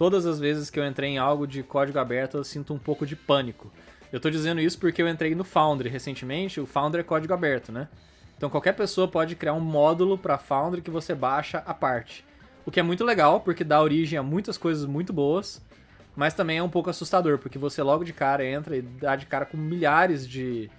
Todas 0.01 0.25
as 0.25 0.41
vezes 0.41 0.71
que 0.71 0.81
eu 0.81 0.87
entrei 0.87 1.11
em 1.11 1.19
algo 1.19 1.47
de 1.47 1.63
código 1.63 1.99
aberto, 1.99 2.39
eu 2.39 2.43
sinto 2.43 2.73
um 2.73 2.79
pouco 2.79 3.05
de 3.05 3.15
pânico. 3.15 3.71
Eu 4.11 4.19
tô 4.19 4.31
dizendo 4.31 4.59
isso 4.59 4.79
porque 4.79 5.03
eu 5.03 5.07
entrei 5.07 5.35
no 5.35 5.45
Foundry 5.45 5.91
recentemente, 5.91 6.59
o 6.59 6.65
Foundry 6.65 7.01
é 7.01 7.05
código 7.05 7.35
aberto, 7.35 7.71
né? 7.71 7.87
Então 8.35 8.49
qualquer 8.49 8.73
pessoa 8.73 9.07
pode 9.07 9.37
criar 9.37 9.53
um 9.53 9.61
módulo 9.61 10.17
para 10.17 10.39
Foundry 10.39 10.81
que 10.81 10.91
você 10.91 11.15
baixa 11.15 11.63
a 11.67 11.75
parte. 11.75 12.25
O 12.65 12.71
que 12.71 12.81
é 12.81 12.83
muito 12.83 13.05
legal, 13.05 13.41
porque 13.41 13.63
dá 13.63 13.79
origem 13.79 14.19
a 14.19 14.23
muitas 14.23 14.57
coisas 14.57 14.87
muito 14.87 15.13
boas, 15.13 15.61
mas 16.17 16.33
também 16.33 16.57
é 16.57 16.63
um 16.63 16.71
pouco 16.71 16.89
assustador, 16.89 17.37
porque 17.37 17.59
você 17.59 17.83
logo 17.83 18.03
de 18.03 18.15
cara 18.15 18.43
entra 18.43 18.79
e 18.79 18.81
dá 18.81 19.17
de 19.17 19.27
cara 19.27 19.45
com 19.45 19.59
milhares 19.59 20.27
de 20.27 20.71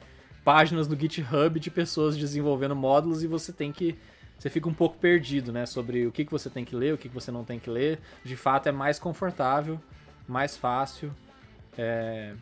páginas 0.44 0.88
no 0.88 1.00
GitHub 1.00 1.60
de 1.60 1.70
pessoas 1.70 2.18
desenvolvendo 2.18 2.76
módulos 2.76 3.22
e 3.22 3.28
você 3.28 3.54
tem 3.54 3.72
que 3.72 4.00
você 4.42 4.50
fica 4.50 4.68
um 4.68 4.74
pouco 4.74 4.98
perdido, 4.98 5.52
né, 5.52 5.68
sobre 5.68 6.08
o 6.08 6.12
que, 6.12 6.26
que 6.26 6.32
você 6.32 6.50
tem 6.50 6.66
que 6.66 6.76
ler, 6.76 6.96
o 6.96 6.98
que, 6.98 7.08
que 7.08 7.14
você 7.14 7.30
não 7.30 7.44
tem 7.44 7.60
que 7.60 7.70
ler. 7.70 8.00
De 8.24 8.36
fato, 8.36 8.68
é 8.68 8.72
mais 8.72 8.98
confortável, 8.98 9.80
mais 10.28 10.58
fácil. 10.58 11.14
É, 11.78 12.34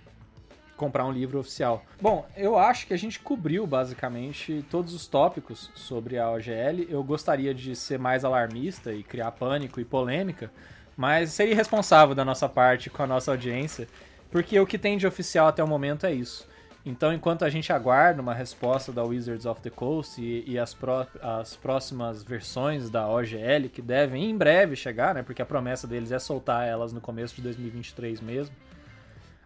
comprar 0.78 1.06
um 1.06 1.12
livro 1.12 1.38
oficial. 1.38 1.84
Bom, 2.00 2.26
eu 2.38 2.58
acho 2.58 2.88
que 2.88 2.94
a 2.94 2.98
gente 2.98 3.20
cobriu 3.20 3.68
basicamente 3.68 4.66
todos 4.72 4.94
os 4.94 5.08
tópicos 5.08 5.70
sobre 5.76 6.18
a 6.18 6.32
OGL. 6.32 6.88
Eu 6.88 7.04
gostaria 7.04 7.54
de 7.54 7.76
ser 7.76 8.00
mais 8.00 8.24
alarmista 8.24 8.94
e 8.94 9.04
criar 9.04 9.32
pânico 9.32 9.82
e 9.82 9.86
polêmica, 9.86 10.50
mas 10.96 11.34
seria 11.34 11.52
irresponsável 11.52 12.16
da 12.16 12.24
nossa 12.24 12.48
parte 12.48 12.90
com 12.90 13.04
a 13.04 13.08
nossa 13.08 13.32
audiência, 13.32 13.90
porque 14.32 14.58
o 14.58 14.66
que 14.66 14.78
tem 14.78 14.98
de 14.98 15.06
oficial 15.06 15.50
até 15.50 15.62
o 15.62 15.68
momento 15.68 16.06
é 16.06 16.14
isso. 16.14 16.48
Então, 16.86 17.14
enquanto 17.14 17.44
a 17.44 17.50
gente 17.50 17.74
aguarda 17.74 18.22
uma 18.22 18.34
resposta 18.34 18.92
da 18.92 19.04
Wizards 19.04 19.46
of 19.46 19.62
the 19.62 19.70
Coast 19.70 20.22
e, 20.22 20.44
e 20.48 20.58
as, 20.58 20.76
as 21.22 21.56
próximas 21.56 22.24
versões 22.24 22.90
da 22.90 23.08
OGL, 23.08 23.70
que 23.72 23.82
devem 23.82 24.30
em 24.30 24.38
breve 24.38 24.76
chegar, 24.76 25.14
né? 25.14 25.22
Porque 25.22 25.42
a 25.42 25.46
promessa 25.46 25.86
deles 25.86 26.12
é 26.12 26.20
soltar 26.20 26.68
elas 26.68 26.94
no 26.94 27.02
começo 27.02 27.36
de 27.36 27.42
2023 27.42 28.22
mesmo. 28.22 28.56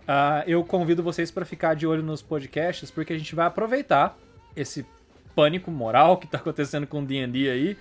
Uh, 0.04 0.44
eu 0.46 0.64
convido 0.64 1.02
vocês 1.02 1.32
para 1.32 1.44
ficar 1.44 1.76
de 1.76 1.88
olho 1.88 2.04
nos 2.04 2.22
podcasts, 2.22 2.92
porque 2.92 3.14
a 3.14 3.18
gente 3.18 3.34
vai 3.34 3.48
aproveitar 3.48 4.18
esse 4.56 4.86
pânico 5.36 5.72
moral 5.72 6.18
que 6.18 6.26
está 6.26 6.38
acontecendo 6.38 6.86
com 6.86 7.02
o 7.02 7.06
D&D 7.06 7.50
aí, 7.50 7.78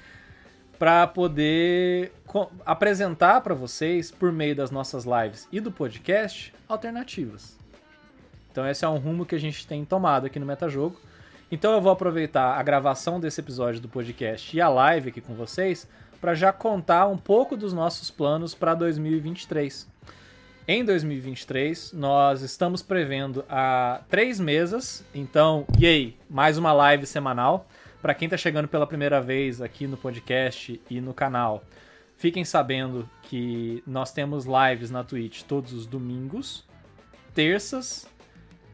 para 0.79 1.07
poder 1.07 2.13
apresentar 2.65 3.41
para 3.43 3.55
vocês, 3.55 4.11
por 4.11 4.33
meio 4.33 4.57
das 4.57 4.71
nossas 4.71 5.05
lives 5.05 5.47
e 5.53 5.61
do 5.61 5.71
podcast, 5.71 6.53
alternativas. 6.69 7.62
Então 8.53 8.69
esse 8.69 8.85
é 8.85 8.89
um 8.89 8.99
rumo 8.99 9.25
que 9.25 9.35
a 9.35 9.41
gente 9.41 9.67
tem 9.67 9.83
tomado 9.83 10.27
aqui 10.27 10.39
no 10.39 10.45
Metajogo. 10.45 11.01
Então 11.51 11.73
eu 11.73 11.81
vou 11.81 11.91
aproveitar 11.91 12.59
a 12.59 12.63
gravação 12.63 13.19
desse 13.19 13.41
episódio 13.41 13.81
do 13.81 13.89
podcast 13.89 14.55
e 14.55 14.61
a 14.61 14.69
live 14.69 15.09
aqui 15.09 15.23
com 15.23 15.35
vocês 15.35 15.89
para 16.21 16.35
já 16.35 16.53
contar 16.53 17.07
um 17.07 17.17
pouco 17.17 17.57
dos 17.57 17.73
nossos 17.73 18.11
planos 18.11 18.55
para 18.55 18.75
2023. 18.75 19.91
Em 20.69 20.85
2023, 20.85 21.95
nós 21.95 22.43
estamos 22.43 22.83
prevendo 22.83 23.43
a 23.49 24.03
três 24.09 24.39
mesas, 24.39 25.03
então, 25.15 25.67
yay, 25.81 26.17
mais 26.29 26.57
uma 26.59 26.73
live 26.73 27.07
semanal. 27.07 27.67
Para 28.03 28.15
quem 28.15 28.27
está 28.27 28.37
chegando 28.37 28.69
pela 28.69 28.87
primeira 28.87 29.21
vez 29.21 29.63
aqui 29.63 29.87
no 29.87 29.97
podcast 29.97 30.81
e 30.91 31.01
no 31.01 31.15
canal, 31.15 31.65
fiquem 32.17 32.45
sabendo 32.45 33.09
que 33.23 33.83
nós 33.87 34.13
temos 34.13 34.45
lives 34.45 34.91
na 34.91 35.03
Twitch 35.03 35.43
todos 35.43 35.73
os 35.73 35.87
domingos, 35.87 36.65
terças 37.35 38.07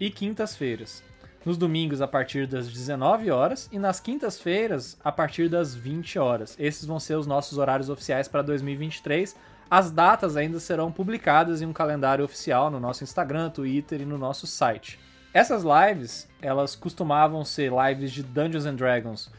e 0.00 0.10
quintas-feiras. 0.10 1.02
Nos 1.44 1.56
domingos 1.56 2.02
a 2.02 2.08
partir 2.08 2.46
das 2.46 2.68
19 2.68 3.30
horas 3.30 3.68
e 3.72 3.78
nas 3.78 4.00
quintas-feiras 4.00 4.98
a 5.02 5.10
partir 5.10 5.48
das 5.48 5.74
20 5.74 6.18
horas. 6.18 6.56
Esses 6.58 6.84
vão 6.84 7.00
ser 7.00 7.14
os 7.14 7.26
nossos 7.26 7.58
horários 7.58 7.88
oficiais 7.88 8.28
para 8.28 8.42
2023. 8.42 9.34
As 9.70 9.90
datas 9.90 10.36
ainda 10.36 10.60
serão 10.60 10.90
publicadas 10.90 11.62
em 11.62 11.66
um 11.66 11.72
calendário 11.72 12.24
oficial 12.24 12.70
no 12.70 12.80
nosso 12.80 13.04
Instagram, 13.04 13.50
Twitter 13.50 14.00
e 14.02 14.04
no 14.04 14.18
nosso 14.18 14.46
site. 14.46 14.98
Essas 15.32 15.62
lives, 15.62 16.28
elas 16.42 16.74
costumavam 16.74 17.44
ser 17.44 17.70
lives 17.70 18.12
de 18.12 18.22
Dungeons 18.22 18.66
and 18.66 18.74
Dragons. 18.74 19.30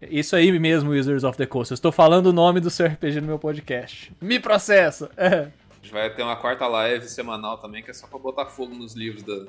Isso 0.00 0.34
aí 0.34 0.58
mesmo, 0.58 0.90
Wizards 0.90 1.24
of 1.24 1.38
the 1.38 1.46
Coast. 1.46 1.70
Eu 1.70 1.74
estou 1.74 1.92
falando 1.92 2.26
o 2.26 2.32
nome 2.32 2.60
do 2.60 2.70
seu 2.70 2.86
RPG 2.86 3.20
no 3.20 3.26
meu 3.26 3.38
podcast. 3.38 4.12
Me 4.20 4.38
processa! 4.38 5.10
A 5.16 5.84
gente 5.84 5.92
vai 5.92 6.10
ter 6.10 6.22
uma 6.22 6.36
quarta 6.36 6.66
live 6.66 7.08
semanal 7.08 7.58
também, 7.58 7.82
que 7.82 7.90
é 7.90 7.94
só 7.94 8.06
pra 8.06 8.18
botar 8.18 8.46
fogo 8.46 8.74
nos 8.74 8.94
livros 8.94 9.22
da, 9.22 9.46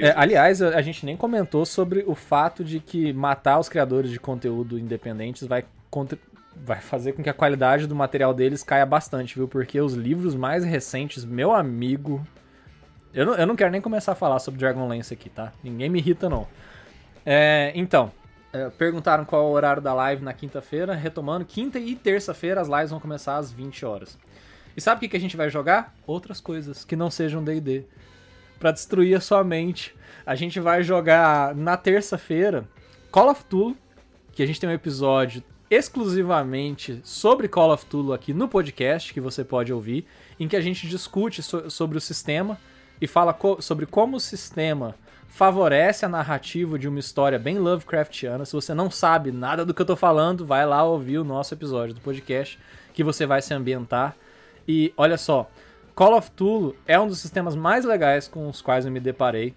é, 0.00 0.14
aliás, 0.16 0.62
a 0.62 0.80
gente 0.80 1.04
nem 1.04 1.16
comentou 1.16 1.66
sobre 1.66 2.02
o 2.06 2.14
fato 2.14 2.64
de 2.64 2.80
que 2.80 3.12
matar 3.12 3.58
os 3.58 3.68
criadores 3.68 4.10
de 4.10 4.18
conteúdo 4.18 4.78
independentes 4.78 5.46
vai, 5.46 5.64
contra... 5.90 6.18
vai 6.54 6.80
fazer 6.80 7.12
com 7.12 7.22
que 7.22 7.28
a 7.28 7.34
qualidade 7.34 7.86
do 7.86 7.94
material 7.94 8.32
deles 8.32 8.62
caia 8.62 8.86
bastante, 8.86 9.34
viu? 9.34 9.46
Porque 9.46 9.80
os 9.80 9.94
livros 9.94 10.34
mais 10.34 10.64
recentes, 10.64 11.24
meu 11.24 11.52
amigo. 11.52 12.26
Eu 13.12 13.26
não, 13.26 13.34
eu 13.34 13.46
não 13.46 13.56
quero 13.56 13.70
nem 13.70 13.80
começar 13.80 14.12
a 14.12 14.14
falar 14.14 14.38
sobre 14.38 14.60
Dragonlance 14.60 15.12
aqui, 15.12 15.28
tá? 15.28 15.52
Ninguém 15.62 15.88
me 15.88 15.98
irrita, 15.98 16.28
não. 16.28 16.46
É, 17.24 17.72
então, 17.74 18.12
é, 18.52 18.70
perguntaram 18.70 19.24
qual 19.24 19.42
é 19.42 19.44
o 19.46 19.50
horário 19.50 19.82
da 19.82 19.92
live 19.92 20.24
na 20.24 20.32
quinta-feira. 20.32 20.94
Retomando, 20.94 21.44
quinta 21.44 21.78
e 21.78 21.94
terça-feira 21.94 22.60
as 22.60 22.68
lives 22.68 22.90
vão 22.90 23.00
começar 23.00 23.36
às 23.36 23.52
20 23.52 23.84
horas. 23.84 24.18
E 24.74 24.80
sabe 24.80 24.98
o 24.98 25.00
que, 25.00 25.08
que 25.08 25.16
a 25.16 25.20
gente 25.20 25.36
vai 25.36 25.50
jogar? 25.50 25.94
Outras 26.06 26.40
coisas 26.40 26.84
que 26.84 26.96
não 26.96 27.10
sejam 27.10 27.42
DD 27.42 27.84
para 28.58 28.70
destruir 28.70 29.16
a 29.16 29.20
sua 29.20 29.44
mente. 29.44 29.94
A 30.24 30.34
gente 30.34 30.58
vai 30.58 30.82
jogar 30.82 31.54
na 31.54 31.76
terça-feira 31.76 32.66
Call 33.10 33.30
of 33.30 33.44
Duty, 33.48 33.76
que 34.32 34.42
a 34.42 34.46
gente 34.46 34.60
tem 34.60 34.68
um 34.68 34.72
episódio 34.72 35.42
exclusivamente 35.70 37.00
sobre 37.02 37.48
Call 37.48 37.72
of 37.72 37.86
Duty 37.88 38.12
aqui 38.12 38.32
no 38.32 38.48
podcast, 38.48 39.12
que 39.12 39.20
você 39.20 39.44
pode 39.44 39.72
ouvir, 39.72 40.06
em 40.38 40.46
que 40.46 40.56
a 40.56 40.60
gente 40.60 40.86
discute 40.86 41.42
so 41.42 41.70
sobre 41.70 41.98
o 41.98 42.00
sistema 42.00 42.58
e 43.00 43.06
fala 43.06 43.32
co 43.32 43.60
sobre 43.60 43.86
como 43.86 44.16
o 44.16 44.20
sistema 44.20 44.94
favorece 45.28 46.04
a 46.04 46.08
narrativa 46.08 46.78
de 46.78 46.88
uma 46.88 46.98
história 46.98 47.38
bem 47.38 47.58
Lovecraftiana. 47.58 48.44
Se 48.44 48.52
você 48.52 48.72
não 48.72 48.90
sabe 48.90 49.30
nada 49.30 49.66
do 49.66 49.74
que 49.74 49.82
eu 49.82 49.86
tô 49.86 49.96
falando, 49.96 50.46
vai 50.46 50.64
lá 50.64 50.82
ouvir 50.82 51.18
o 51.18 51.24
nosso 51.24 51.52
episódio 51.52 51.94
do 51.94 52.00
podcast, 52.00 52.58
que 52.94 53.04
você 53.04 53.26
vai 53.26 53.42
se 53.42 53.52
ambientar. 53.52 54.16
E 54.66 54.94
olha 54.96 55.18
só, 55.18 55.50
Call 55.96 56.14
of 56.14 56.30
Cthulhu 56.30 56.76
é 56.86 57.00
um 57.00 57.08
dos 57.08 57.20
sistemas 57.20 57.56
mais 57.56 57.86
legais 57.86 58.28
com 58.28 58.50
os 58.50 58.60
quais 58.60 58.84
eu 58.84 58.92
me 58.92 59.00
deparei 59.00 59.54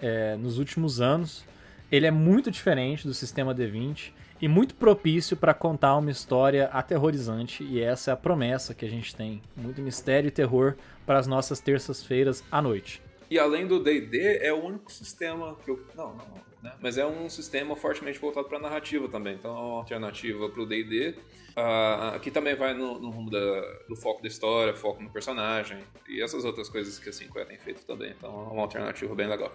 é, 0.00 0.34
nos 0.34 0.58
últimos 0.58 1.00
anos. 1.00 1.44
Ele 1.88 2.04
é 2.04 2.10
muito 2.10 2.50
diferente 2.50 3.06
do 3.06 3.14
sistema 3.14 3.54
D20 3.54 4.10
e 4.42 4.48
muito 4.48 4.74
propício 4.74 5.36
para 5.36 5.54
contar 5.54 5.96
uma 5.96 6.10
história 6.10 6.68
aterrorizante, 6.72 7.62
e 7.62 7.80
essa 7.80 8.10
é 8.10 8.12
a 8.12 8.16
promessa 8.16 8.74
que 8.74 8.84
a 8.84 8.90
gente 8.90 9.14
tem. 9.14 9.40
Muito 9.56 9.80
mistério 9.80 10.26
e 10.26 10.32
terror 10.32 10.74
para 11.06 11.20
as 11.20 11.28
nossas 11.28 11.60
terças-feiras 11.60 12.42
à 12.50 12.60
noite. 12.60 13.00
E 13.30 13.38
além 13.38 13.66
do 13.66 13.82
D&D, 13.82 14.38
é 14.38 14.52
o 14.52 14.64
único 14.64 14.90
sistema 14.90 15.56
que 15.64 15.70
eu... 15.70 15.84
Não, 15.94 16.14
não, 16.14 16.24
né? 16.62 16.74
Mas 16.80 16.96
é 16.98 17.06
um 17.06 17.28
sistema 17.28 17.76
fortemente 17.76 18.18
voltado 18.18 18.48
para 18.48 18.58
narrativa 18.58 19.08
também. 19.08 19.34
Então 19.34 19.50
é 19.50 19.60
uma 19.60 19.78
alternativa 19.78 20.48
para 20.48 20.62
o 20.62 20.66
D&D 20.66 21.14
Uh, 21.58 22.14
aqui 22.14 22.30
também 22.30 22.54
vai 22.54 22.72
no, 22.72 23.00
no 23.00 23.10
rumo 23.10 23.28
da, 23.28 23.60
do 23.88 23.96
foco 23.96 24.22
da 24.22 24.28
história, 24.28 24.72
foco 24.74 25.02
no 25.02 25.10
personagem 25.10 25.78
e 26.08 26.22
essas 26.22 26.44
outras 26.44 26.68
coisas 26.68 27.00
que 27.00 27.08
a 27.08 27.12
5 27.12 27.44
tem 27.46 27.58
feito 27.58 27.84
também. 27.84 28.14
Então 28.16 28.30
é 28.30 28.52
uma 28.52 28.62
alternativa 28.62 29.12
bem 29.12 29.26
legal. 29.26 29.52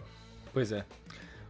Pois 0.51 0.74
é. 0.74 0.86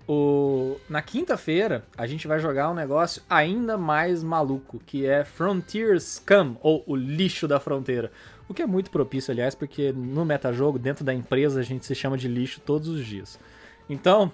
O... 0.07 0.79
Na 0.87 1.01
quinta-feira, 1.01 1.83
a 1.97 2.05
gente 2.05 2.27
vai 2.27 2.37
jogar 2.39 2.69
um 2.69 2.75
negócio 2.75 3.23
ainda 3.27 3.79
mais 3.79 4.23
maluco, 4.23 4.79
que 4.85 5.07
é 5.07 5.25
Frontier 5.25 5.99
Scum, 5.99 6.55
ou 6.61 6.83
o 6.85 6.95
lixo 6.95 7.47
da 7.47 7.59
fronteira. 7.59 8.11
O 8.47 8.53
que 8.53 8.61
é 8.61 8.65
muito 8.65 8.91
propício, 8.91 9.31
aliás, 9.31 9.55
porque 9.55 9.91
no 9.91 10.25
metajogo, 10.25 10.77
dentro 10.77 11.03
da 11.03 11.13
empresa, 11.13 11.59
a 11.59 11.63
gente 11.63 11.85
se 11.85 11.95
chama 11.95 12.17
de 12.17 12.27
lixo 12.27 12.59
todos 12.61 12.87
os 12.87 13.05
dias. 13.05 13.39
Então, 13.89 14.31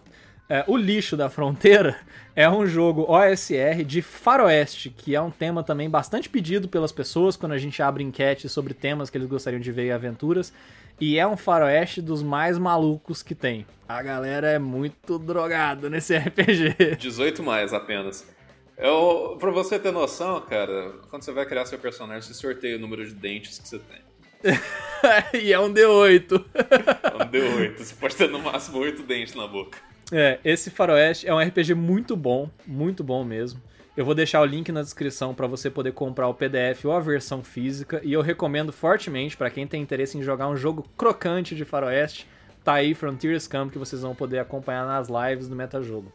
é, 0.51 0.64
o 0.66 0.76
Lixo 0.76 1.16
da 1.16 1.30
Fronteira 1.30 1.95
é 2.36 2.49
um 2.49 2.66
jogo 2.66 3.05
OSR 3.07 3.84
de 3.86 4.01
faroeste, 4.01 4.89
que 4.89 5.14
é 5.14 5.22
um 5.22 5.30
tema 5.30 5.62
também 5.62 5.88
bastante 5.88 6.28
pedido 6.28 6.68
pelas 6.68 6.91
pessoas 6.91 7.38
quando 7.38 7.51
a 7.51 7.57
gente 7.60 7.84
abre 7.84 8.03
enquete 8.03 8.49
sobre 8.49 8.74
temas 8.74 9.12
que 9.12 9.18
eles 9.20 9.28
gostariam 9.28 9.60
de 9.60 9.72
ver 9.72 9.86
em 9.86 9.91
aventuras. 9.91 10.51
E 10.99 11.20
é 11.20 11.28
um 11.28 11.38
faroeste 11.38 12.01
dos 12.01 12.24
mais 12.24 12.57
malucos 12.57 13.22
que 13.22 13.36
tem. 13.36 13.64
A 13.88 14.01
galera 14.01 14.47
é 14.49 14.57
muito 14.57 15.20
drogada 15.20 15.88
nesse 15.88 16.18
RPG. 16.18 16.95
18 16.97 17.43
mais 17.43 17.72
apenas. 17.72 18.28
Eu, 18.80 19.36
pra 19.38 19.51
você 19.51 19.77
ter 19.77 19.91
noção, 19.91 20.39
cara, 20.39 20.93
quando 21.09 21.21
você 21.21 21.34
vai 21.34 21.45
criar 21.45 21.65
seu 21.65 21.77
personagem, 21.77 22.21
você 22.21 22.34
sorteia 22.34 22.77
o 22.77 22.80
número 22.80 23.05
de 23.05 23.13
dentes 23.13 23.59
que 23.59 23.67
você 23.67 23.77
tem. 23.77 23.99
e 25.43 25.51
é 25.51 25.59
um 25.59 25.73
D8. 25.73 26.45
É 26.55 27.23
um 27.23 27.30
D8. 27.30 27.77
Você 27.77 27.95
pode 27.95 28.15
ter 28.15 28.30
no 28.30 28.39
máximo 28.39 28.80
8 28.80 29.03
dentes 29.03 29.36
na 29.36 29.45
boca. 29.45 29.77
É, 30.13 30.39
esse 30.45 30.71
Faroeste 30.71 31.27
é 31.27 31.34
um 31.34 31.39
RPG 31.39 31.73
muito 31.73 32.15
bom, 32.15 32.49
muito 32.65 33.03
bom 33.03 33.21
mesmo. 33.25 33.61
Eu 33.97 34.05
vou 34.05 34.15
deixar 34.15 34.39
o 34.39 34.45
link 34.45 34.71
na 34.71 34.82
descrição 34.82 35.36
para 35.36 35.45
você 35.45 35.69
poder 35.69 35.91
comprar 35.91 36.30
o 36.30 36.34
PDF 36.34 36.86
ou 36.86 36.93
a 36.93 37.01
versão 37.01 37.43
física 37.43 37.99
e 38.01 38.13
eu 38.13 38.21
recomendo 38.21 38.71
fortemente 38.71 39.36
para 39.36 39.49
quem 39.49 39.67
tem 39.67 39.82
interesse 39.82 40.17
em 40.17 40.23
jogar 40.23 40.47
um 40.47 40.55
jogo 40.55 40.86
crocante 40.97 41.53
de 41.53 41.65
Faroeste, 41.65 42.25
tá 42.63 42.75
aí 42.75 42.95
Frontiers 42.95 43.45
Camp 43.45 43.73
que 43.73 43.77
vocês 43.77 44.01
vão 44.01 44.15
poder 44.15 44.39
acompanhar 44.39 44.86
nas 44.86 45.09
lives 45.09 45.49
do 45.49 45.55
Metajogo. 45.55 46.13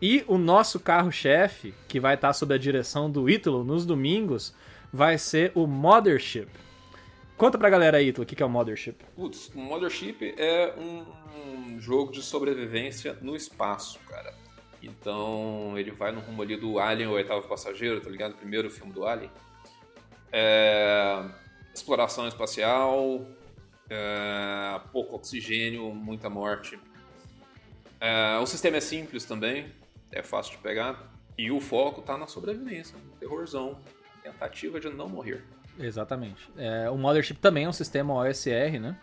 E 0.00 0.24
o 0.26 0.36
nosso 0.36 0.78
carro-chefe, 0.80 1.74
que 1.88 1.98
vai 1.98 2.14
estar 2.14 2.32
sob 2.32 2.54
a 2.54 2.58
direção 2.58 3.10
do 3.10 3.28
Ítalo 3.28 3.64
nos 3.64 3.86
domingos, 3.86 4.54
vai 4.92 5.16
ser 5.18 5.52
o 5.54 5.66
Mothership. 5.66 6.48
Conta 7.36 7.58
pra 7.58 7.70
galera 7.70 7.98
aí, 7.98 8.08
Ítalo, 8.08 8.24
o 8.24 8.26
que 8.26 8.42
é 8.42 8.46
o 8.46 8.50
Mothership? 8.50 8.96
Putz, 9.16 9.50
o 9.54 9.58
Mothership 9.58 10.34
é 10.38 10.74
um 10.78 11.80
jogo 11.80 12.12
de 12.12 12.22
sobrevivência 12.22 13.18
no 13.20 13.34
espaço, 13.34 13.98
cara. 14.08 14.34
Então 14.82 15.76
ele 15.76 15.90
vai 15.90 16.12
no 16.12 16.20
rumo 16.20 16.42
ali 16.42 16.56
do 16.56 16.78
Alien, 16.78 17.08
o 17.08 17.12
oitavo 17.12 17.46
passageiro, 17.48 18.00
tá 18.00 18.10
ligado? 18.10 18.34
primeiro 18.34 18.70
filme 18.70 18.92
do 18.92 19.06
Alien. 19.06 19.30
É... 20.30 21.24
Exploração 21.74 22.28
espacial, 22.28 23.26
é... 23.88 24.80
pouco 24.92 25.16
oxigênio, 25.16 25.92
muita 25.94 26.28
morte. 26.28 26.78
É... 28.00 28.38
O 28.38 28.46
sistema 28.46 28.76
é 28.76 28.80
simples 28.80 29.24
também, 29.24 29.72
é 30.14 30.22
fácil 30.22 30.52
de 30.52 30.58
pegar. 30.58 31.12
E 31.36 31.50
o 31.50 31.60
foco 31.60 32.00
tá 32.00 32.16
na 32.16 32.26
sobrevivência, 32.26 32.96
no 32.96 33.16
terrorzão, 33.16 33.78
tentativa 34.22 34.78
de 34.78 34.88
não 34.88 35.08
morrer. 35.08 35.44
Exatamente. 35.78 36.48
É, 36.56 36.88
o 36.88 36.96
Mothership 36.96 37.34
também 37.34 37.64
é 37.64 37.68
um 37.68 37.72
sistema 37.72 38.14
OSR, 38.14 38.78
né? 38.80 38.96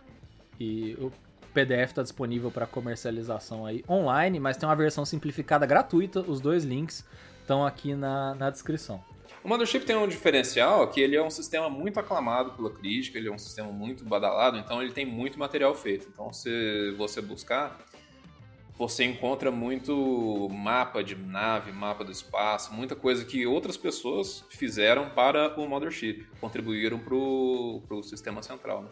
E 0.58 0.94
o 0.94 1.12
PDF 1.52 1.90
está 1.90 2.02
disponível 2.02 2.50
para 2.50 2.66
comercialização 2.66 3.66
aí 3.66 3.84
online, 3.88 4.40
mas 4.40 4.56
tem 4.56 4.66
uma 4.66 4.74
versão 4.74 5.04
simplificada 5.04 5.66
gratuita. 5.66 6.20
Os 6.20 6.40
dois 6.40 6.64
links 6.64 7.06
estão 7.40 7.66
aqui 7.66 7.94
na, 7.94 8.34
na 8.34 8.48
descrição. 8.48 9.04
O 9.44 9.48
Mothership 9.48 9.80
tem 9.80 9.96
um 9.96 10.06
diferencial 10.06 10.88
que 10.88 11.00
ele 11.00 11.16
é 11.16 11.22
um 11.22 11.30
sistema 11.30 11.68
muito 11.68 11.98
aclamado 11.98 12.52
pela 12.52 12.70
crítica, 12.70 13.18
ele 13.18 13.28
é 13.28 13.32
um 13.32 13.38
sistema 13.38 13.72
muito 13.72 14.04
badalado, 14.04 14.56
então 14.56 14.80
ele 14.80 14.92
tem 14.92 15.04
muito 15.04 15.38
material 15.38 15.74
feito. 15.74 16.08
Então, 16.12 16.32
se 16.32 16.94
você 16.96 17.20
buscar, 17.20 17.76
você 18.82 19.04
encontra 19.04 19.48
muito 19.52 20.48
mapa 20.50 21.04
de 21.04 21.14
nave, 21.14 21.70
mapa 21.70 22.02
do 22.02 22.10
espaço, 22.10 22.74
muita 22.74 22.96
coisa 22.96 23.24
que 23.24 23.46
outras 23.46 23.76
pessoas 23.76 24.44
fizeram 24.50 25.08
para 25.08 25.56
o 25.56 25.68
Mothership, 25.68 26.26
contribuíram 26.40 26.98
para 26.98 27.14
o 27.14 28.02
sistema 28.02 28.42
central. 28.42 28.82
Né? 28.82 28.88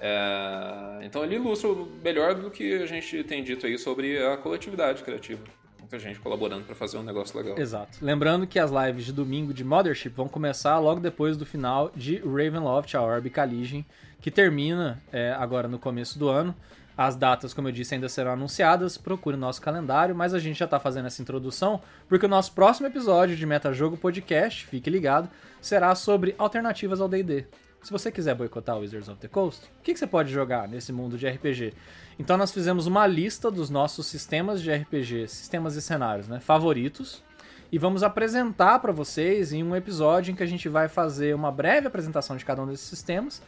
É, 0.00 1.04
então 1.04 1.22
ele 1.22 1.34
ilustra 1.34 1.68
melhor 2.02 2.34
do 2.34 2.50
que 2.50 2.82
a 2.82 2.86
gente 2.86 3.22
tem 3.24 3.44
dito 3.44 3.66
aí 3.66 3.76
sobre 3.78 4.18
a 4.18 4.38
coletividade 4.38 5.02
criativa. 5.02 5.42
Muita 5.78 5.98
gente 5.98 6.18
colaborando 6.18 6.64
para 6.64 6.74
fazer 6.74 6.96
um 6.96 7.02
negócio 7.02 7.36
legal. 7.36 7.58
Exato. 7.58 7.98
Lembrando 8.00 8.46
que 8.46 8.58
as 8.58 8.70
lives 8.70 9.04
de 9.04 9.12
domingo 9.12 9.52
de 9.52 9.62
Mothership 9.62 10.08
vão 10.08 10.26
começar 10.26 10.78
logo 10.78 11.00
depois 11.00 11.36
do 11.36 11.44
final 11.44 11.92
de 11.94 12.16
Ravenloft, 12.16 12.96
a 12.96 13.02
Orb 13.02 13.28
Collision, 13.28 13.82
que 14.22 14.30
termina 14.30 15.02
é, 15.12 15.32
agora 15.32 15.68
no 15.68 15.78
começo 15.78 16.18
do 16.18 16.30
ano. 16.30 16.56
As 16.96 17.16
datas, 17.16 17.54
como 17.54 17.68
eu 17.68 17.72
disse, 17.72 17.94
ainda 17.94 18.08
serão 18.08 18.32
anunciadas, 18.32 18.98
procure 18.98 19.36
o 19.36 19.38
nosso 19.38 19.62
calendário, 19.62 20.14
mas 20.14 20.34
a 20.34 20.38
gente 20.38 20.58
já 20.58 20.66
está 20.66 20.78
fazendo 20.78 21.06
essa 21.06 21.22
introdução 21.22 21.80
porque 22.08 22.26
o 22.26 22.28
nosso 22.28 22.52
próximo 22.52 22.86
episódio 22.86 23.34
de 23.34 23.46
Metajogo 23.46 23.96
Podcast, 23.96 24.66
fique 24.66 24.90
ligado, 24.90 25.28
será 25.60 25.94
sobre 25.94 26.34
alternativas 26.38 27.00
ao 27.00 27.08
D&D. 27.08 27.46
Se 27.82 27.90
você 27.90 28.12
quiser 28.12 28.34
boicotar 28.34 28.78
Wizards 28.78 29.08
of 29.08 29.18
the 29.20 29.26
Coast, 29.26 29.66
o 29.80 29.82
que, 29.82 29.92
que 29.92 29.98
você 29.98 30.06
pode 30.06 30.30
jogar 30.30 30.68
nesse 30.68 30.92
mundo 30.92 31.18
de 31.18 31.26
RPG? 31.26 31.72
Então 32.18 32.36
nós 32.36 32.52
fizemos 32.52 32.86
uma 32.86 33.06
lista 33.06 33.50
dos 33.50 33.70
nossos 33.70 34.06
sistemas 34.06 34.62
de 34.62 34.72
RPG, 34.72 35.26
sistemas 35.26 35.74
e 35.74 35.82
cenários, 35.82 36.28
né, 36.28 36.38
favoritos, 36.38 37.24
e 37.72 37.78
vamos 37.78 38.02
apresentar 38.02 38.78
para 38.80 38.92
vocês 38.92 39.52
em 39.52 39.64
um 39.64 39.74
episódio 39.74 40.30
em 40.30 40.34
que 40.34 40.42
a 40.42 40.46
gente 40.46 40.68
vai 40.68 40.88
fazer 40.88 41.34
uma 41.34 41.50
breve 41.50 41.86
apresentação 41.86 42.36
de 42.36 42.44
cada 42.44 42.62
um 42.62 42.66
desses 42.66 42.86
sistemas 42.86 43.42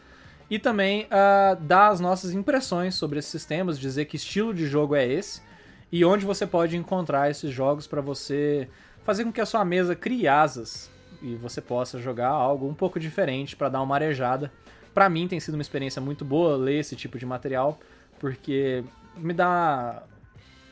e 0.50 0.58
também 0.58 1.04
uh, 1.04 1.56
dar 1.60 1.88
as 1.88 2.00
nossas 2.00 2.32
impressões 2.32 2.94
sobre 2.94 3.18
esses 3.18 3.30
sistemas, 3.30 3.78
dizer 3.78 4.04
que 4.04 4.16
estilo 4.16 4.52
de 4.52 4.66
jogo 4.66 4.94
é 4.94 5.06
esse 5.06 5.40
e 5.90 6.04
onde 6.04 6.26
você 6.26 6.46
pode 6.46 6.76
encontrar 6.76 7.30
esses 7.30 7.52
jogos 7.52 7.86
para 7.86 8.00
você 8.00 8.68
fazer 9.02 9.24
com 9.24 9.32
que 9.32 9.40
a 9.40 9.46
sua 9.46 9.64
mesa 9.64 9.94
crie 9.94 10.26
asas 10.26 10.90
e 11.22 11.34
você 11.36 11.60
possa 11.60 11.98
jogar 11.98 12.28
algo 12.28 12.68
um 12.68 12.74
pouco 12.74 12.98
diferente 12.98 13.56
para 13.56 13.68
dar 13.68 13.82
uma 13.82 13.94
arejada. 13.94 14.52
Para 14.92 15.08
mim 15.08 15.26
tem 15.26 15.40
sido 15.40 15.54
uma 15.54 15.62
experiência 15.62 16.00
muito 16.00 16.24
boa 16.24 16.56
ler 16.56 16.80
esse 16.80 16.94
tipo 16.96 17.18
de 17.18 17.24
material, 17.24 17.78
porque 18.18 18.84
me 19.16 19.32
dá 19.32 20.02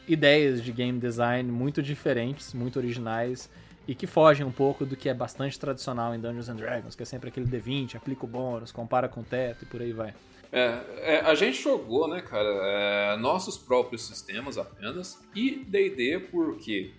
ideias 0.06 0.62
de 0.62 0.72
game 0.72 0.98
design 0.98 1.50
muito 1.50 1.82
diferentes, 1.82 2.52
muito 2.52 2.78
originais 2.78 3.48
e 3.86 3.94
que 3.94 4.06
fogem 4.06 4.46
um 4.46 4.52
pouco 4.52 4.84
do 4.86 4.96
que 4.96 5.08
é 5.08 5.14
bastante 5.14 5.58
tradicional 5.58 6.14
em 6.14 6.20
Dungeons 6.20 6.48
and 6.48 6.56
Dragons, 6.56 6.94
que 6.94 7.02
é 7.02 7.06
sempre 7.06 7.28
aquele 7.28 7.46
D20, 7.46 7.96
aplica 7.96 8.24
o 8.24 8.28
bônus, 8.28 8.70
compara 8.70 9.08
com 9.08 9.20
o 9.20 9.24
teto 9.24 9.64
e 9.64 9.66
por 9.66 9.80
aí 9.80 9.92
vai. 9.92 10.14
É, 10.52 10.80
é, 10.98 11.20
a 11.20 11.34
gente 11.34 11.60
jogou, 11.62 12.06
né, 12.06 12.20
cara, 12.20 12.48
é, 12.48 13.16
nossos 13.16 13.56
próprios 13.56 14.06
sistemas 14.06 14.58
apenas 14.58 15.18
e 15.34 15.64
D&D 15.64 16.28
por 16.30 16.58
quê? 16.58 16.92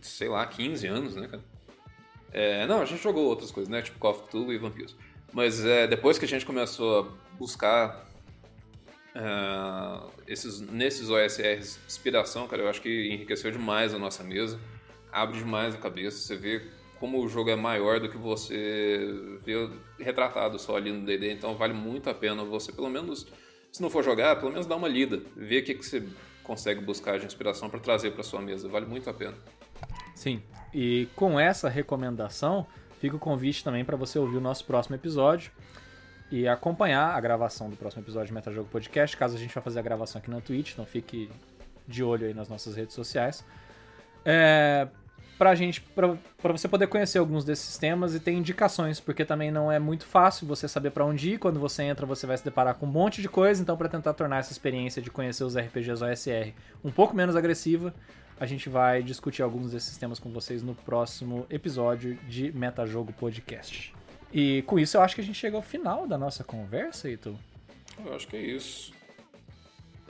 Sei 0.00 0.28
lá, 0.28 0.46
15 0.46 0.86
anos, 0.86 1.16
né, 1.16 1.26
cara? 1.26 1.42
É, 2.30 2.66
não, 2.66 2.80
a 2.80 2.84
gente 2.84 3.02
jogou 3.02 3.24
outras 3.24 3.50
coisas, 3.50 3.68
né, 3.68 3.82
tipo 3.82 3.98
Call 3.98 4.12
of 4.12 4.22
Cthulhu 4.28 4.52
e 4.52 4.58
Vampiros. 4.58 4.96
Mas 5.32 5.64
é, 5.64 5.86
depois 5.86 6.18
que 6.18 6.24
a 6.24 6.28
gente 6.28 6.46
começou 6.46 7.00
a 7.00 7.36
buscar 7.36 8.06
uh, 9.14 10.10
esses, 10.26 10.60
nesses 10.60 11.10
OSRs 11.10 11.78
inspiração, 11.86 12.46
cara, 12.46 12.62
eu 12.62 12.68
acho 12.68 12.80
que 12.80 13.08
enriqueceu 13.12 13.50
demais 13.50 13.92
a 13.92 13.98
nossa 13.98 14.22
mesa 14.22 14.58
abre 15.12 15.38
demais 15.38 15.74
a 15.74 15.78
cabeça. 15.78 16.18
Você 16.18 16.36
vê 16.36 16.66
como 16.98 17.22
o 17.22 17.28
jogo 17.28 17.50
é 17.50 17.56
maior 17.56 18.00
do 18.00 18.08
que 18.08 18.16
você 18.16 19.38
vê 19.44 19.68
retratado 19.98 20.58
só 20.58 20.76
ali 20.76 20.92
no 20.92 21.04
D&D. 21.04 21.32
Então 21.32 21.54
vale 21.54 21.72
muito 21.72 22.10
a 22.10 22.14
pena 22.14 22.44
você, 22.44 22.72
pelo 22.72 22.90
menos, 22.90 23.26
se 23.72 23.80
não 23.80 23.90
for 23.90 24.02
jogar, 24.02 24.36
pelo 24.36 24.50
menos 24.50 24.66
dar 24.66 24.76
uma 24.76 24.88
lida. 24.88 25.22
Ver 25.36 25.62
o 25.62 25.64
que, 25.64 25.74
que 25.74 25.84
você 25.84 26.06
consegue 26.42 26.80
buscar 26.80 27.18
de 27.18 27.26
inspiração 27.26 27.68
para 27.68 27.78
trazer 27.78 28.10
para 28.12 28.22
sua 28.22 28.40
mesa. 28.40 28.68
Vale 28.68 28.86
muito 28.86 29.08
a 29.08 29.14
pena. 29.14 29.34
Sim, 30.14 30.42
e 30.74 31.08
com 31.14 31.38
essa 31.38 31.68
recomendação, 31.68 32.66
fica 32.98 33.14
o 33.14 33.18
convite 33.18 33.62
também 33.62 33.84
para 33.84 33.96
você 33.96 34.18
ouvir 34.18 34.36
o 34.36 34.40
nosso 34.40 34.64
próximo 34.64 34.96
episódio 34.96 35.52
e 36.30 36.48
acompanhar 36.48 37.14
a 37.14 37.20
gravação 37.20 37.70
do 37.70 37.76
próximo 37.76 38.02
episódio 38.02 38.26
de 38.26 38.34
Metajogo 38.34 38.68
Podcast, 38.68 39.16
caso 39.16 39.36
a 39.36 39.38
gente 39.38 39.54
vá 39.54 39.60
fazer 39.60 39.78
a 39.78 39.82
gravação 39.82 40.18
aqui 40.18 40.28
na 40.28 40.40
Twitch, 40.40 40.72
então 40.72 40.84
fique 40.84 41.30
de 41.86 42.02
olho 42.02 42.26
aí 42.26 42.34
nas 42.34 42.48
nossas 42.48 42.74
redes 42.74 42.94
sociais 42.94 43.44
é, 44.24 44.88
pra 45.38 45.54
gente, 45.54 45.80
pra 45.80 46.52
você 46.52 46.66
poder 46.66 46.88
conhecer 46.88 47.18
alguns 47.18 47.44
desses 47.44 47.64
sistemas 47.64 48.14
e 48.14 48.20
ter 48.20 48.32
indicações, 48.32 48.98
porque 48.98 49.24
também 49.24 49.50
não 49.50 49.70
é 49.70 49.78
muito 49.78 50.04
fácil 50.04 50.46
você 50.46 50.66
saber 50.66 50.90
para 50.90 51.04
onde 51.04 51.30
ir. 51.30 51.38
Quando 51.38 51.60
você 51.60 51.84
entra, 51.84 52.04
você 52.04 52.26
vai 52.26 52.36
se 52.36 52.44
deparar 52.44 52.74
com 52.74 52.86
um 52.86 52.90
monte 52.90 53.22
de 53.22 53.28
coisa, 53.28 53.62
então 53.62 53.76
para 53.76 53.88
tentar 53.88 54.14
tornar 54.14 54.38
essa 54.38 54.52
experiência 54.52 55.00
de 55.00 55.10
conhecer 55.10 55.44
os 55.44 55.56
RPGs 55.56 56.02
OSR 56.02 56.52
um 56.84 56.90
pouco 56.90 57.14
menos 57.14 57.36
agressiva, 57.36 57.94
a 58.40 58.46
gente 58.46 58.68
vai 58.68 59.02
discutir 59.02 59.42
alguns 59.42 59.70
desses 59.70 59.88
sistemas 59.88 60.18
com 60.18 60.30
vocês 60.30 60.62
no 60.62 60.74
próximo 60.74 61.46
episódio 61.48 62.16
de 62.28 62.52
Metajogo 62.52 63.12
Podcast. 63.12 63.94
E 64.32 64.62
com 64.62 64.78
isso 64.78 64.96
eu 64.96 65.02
acho 65.02 65.14
que 65.14 65.20
a 65.20 65.24
gente 65.24 65.38
chega 65.38 65.56
ao 65.56 65.62
final 65.62 66.06
da 66.06 66.18
nossa 66.18 66.44
conversa, 66.44 67.08
Ito. 67.08 67.38
Eu 68.04 68.14
acho 68.14 68.28
que 68.28 68.36
é 68.36 68.40
isso. 68.40 68.92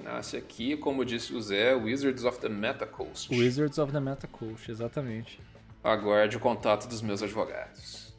Nasce 0.03 0.37
aqui, 0.37 0.77
como 0.77 1.05
disse 1.05 1.35
o 1.35 1.41
Zé, 1.41 1.75
Wizards 1.75 2.25
of 2.25 2.39
the 2.39 2.49
Metacoast. 2.49 3.31
Wizards 3.35 3.79
of 3.79 3.93
the 3.93 4.01
Metacoast, 4.01 4.71
exatamente. 4.71 5.41
Aguarde 5.83 6.37
o 6.37 6.41
contato 6.41 6.89
dos 6.89 7.03
meus 7.03 7.23
advogados. 7.23 8.15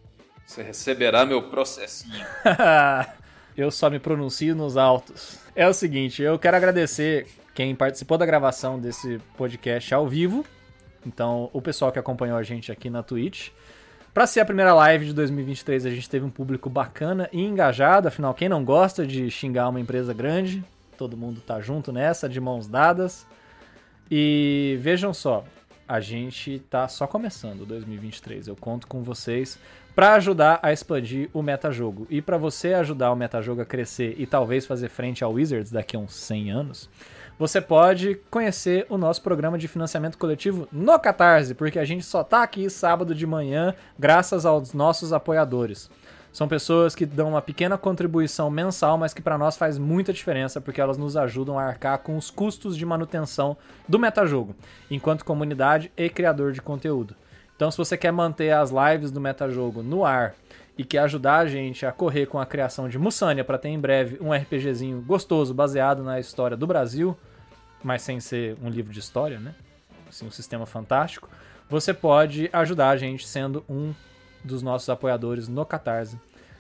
Você 0.45 0.63
receberá 0.63 1.25
meu 1.25 1.49
processinho. 1.49 2.25
eu 3.55 3.69
só 3.69 3.89
me 3.89 3.99
pronuncio 3.99 4.55
nos 4.55 4.77
autos. 4.77 5.38
É 5.55 5.67
o 5.67 5.73
seguinte, 5.73 6.21
eu 6.21 6.39
quero 6.39 6.57
agradecer 6.57 7.27
quem 7.53 7.75
participou 7.75 8.17
da 8.17 8.25
gravação 8.25 8.80
desse 8.80 9.19
podcast 9.38 9.93
ao 9.93 10.07
vivo. 10.07 10.45
Então, 11.05 11.49
o 11.53 11.61
pessoal 11.61 11.91
que 11.91 11.99
acompanhou 11.99 12.38
a 12.38 12.43
gente 12.43 12.71
aqui 12.71 12.89
na 12.89 13.03
Twitch. 13.03 13.49
Para 14.13 14.25
ser 14.25 14.39
a 14.39 14.45
primeira 14.45 14.73
live 14.73 15.05
de 15.05 15.13
2023, 15.13 15.86
a 15.86 15.89
gente 15.89 16.09
teve 16.09 16.25
um 16.25 16.30
público 16.30 16.69
bacana 16.69 17.30
e 17.32 17.41
engajado. 17.41 18.07
Afinal, 18.07 18.34
quem 18.34 18.49
não 18.49 18.63
gosta 18.63 19.05
de 19.05 19.30
xingar 19.30 19.69
uma 19.69 19.80
empresa 19.80 20.13
grande, 20.13 20.63
todo 21.00 21.16
mundo 21.16 21.39
tá 21.39 21.62
junto 21.62 21.93
nessa, 21.93 22.28
de 22.28 22.41
mãos 22.41 22.68
dadas. 22.68 23.26
E 24.12 24.78
vejam 24.82 25.14
só, 25.14 25.45
a 25.88 26.02
gente 26.02 26.60
tá 26.70 26.89
só 26.89 27.08
começando 27.08 27.66
2023. 27.66 28.50
Eu 28.50 28.56
conto 28.58 28.86
com 28.86 29.02
vocês 29.02 29.58
para 29.95 30.16
ajudar 30.16 30.60
a 30.62 30.74
expandir 30.74 31.30
o 31.34 31.41
metajogo. 31.41 32.06
E 32.10 32.22
para 32.22 32.38
você 32.38 32.74
ajudar 32.74 33.14
o 33.14 33.16
metajogo 33.16 33.62
a 33.62 33.66
crescer 33.66 34.16
e 34.18 34.28
talvez 34.28 34.66
fazer 34.66 34.89
frente 34.89 35.24
ao 35.24 35.32
Wizards 35.32 35.72
daqui 35.72 35.95
a 35.95 36.00
uns 36.00 36.14
100 36.16 36.52
anos, 36.52 36.89
você 37.38 37.62
pode 37.62 38.16
conhecer 38.30 38.86
o 38.89 38.97
nosso 38.97 39.22
programa 39.22 39.58
de 39.58 39.70
financiamento 39.70 40.18
coletivo 40.18 40.68
no 40.70 41.00
Catarse, 41.00 41.56
porque 41.56 41.80
a 41.80 41.86
gente 41.86 42.04
só 42.04 42.26
tá 42.26 42.43
aqui 42.43 42.70
sábado 42.70 43.16
de 43.16 43.26
manhã 43.26 43.74
graças 43.97 44.45
aos 44.45 44.74
nossos 44.74 45.14
apoiadores. 45.14 45.89
São 46.40 46.48
pessoas 46.48 46.96
que 46.96 47.06
dão 47.06 47.32
uma 47.32 47.42
pequena 47.42 47.78
contribuição 47.78 48.50
mensal, 48.50 48.98
mas 48.98 49.14
que 49.14 49.22
para 49.22 49.38
nós 49.38 49.58
faz 49.58 49.78
muita 49.78 50.14
diferença 50.14 50.62
porque 50.62 50.80
elas 50.80 50.98
nos 50.98 51.18
ajudam 51.18 51.60
a 51.60 51.64
arcar 51.64 52.00
com 52.00 52.16
os 52.16 52.32
custos 52.32 52.78
de 52.78 52.86
manutenção 52.86 53.58
do 53.90 54.00
metajogo, 54.00 54.56
enquanto 54.90 55.26
comunidade 55.26 55.92
e 55.98 56.10
criador 56.10 56.54
de 56.54 56.62
conteúdo. 56.62 57.14
Então, 57.58 57.70
se 57.70 57.78
você 57.78 57.98
quer 57.98 58.14
manter 58.14 58.52
as 58.52 58.72
lives 58.72 59.12
do 59.12 59.20
metajogo 59.20 59.84
no 59.84 60.06
ar 60.06 60.34
e 60.78 60.86
quer 60.86 61.00
ajudar 61.00 61.40
a 61.40 61.46
gente 61.46 61.86
a 61.86 61.92
correr 61.92 62.26
com 62.26 62.40
a 62.40 62.46
criação 62.46 62.88
de 62.88 62.98
Mussânia 62.98 63.44
para 63.44 63.58
ter 63.58 63.68
em 63.68 63.78
breve 63.78 64.18
um 64.22 64.32
RPGzinho 64.32 65.02
gostoso 65.02 65.54
baseado 65.54 66.04
na 66.04 66.22
história 66.22 66.56
do 66.56 66.66
Brasil, 66.66 67.18
mas 67.84 68.02
sem 68.02 68.22
ser 68.22 68.56
um 68.64 68.70
livro 68.70 68.94
de 68.94 69.02
história, 69.02 69.42
né? 69.42 69.54
Assim, 70.08 70.26
um 70.26 70.32
sistema 70.32 70.66
fantástico, 70.66 71.28
você 71.70 71.94
pode 71.94 72.50
ajudar 72.54 72.92
a 72.92 72.96
gente 72.96 73.28
sendo 73.28 73.62
um 73.68 73.94
dos 74.42 74.62
nossos 74.62 74.90
apoiadores 74.90 75.50
no 75.50 75.66
Catarse, 75.66 76.18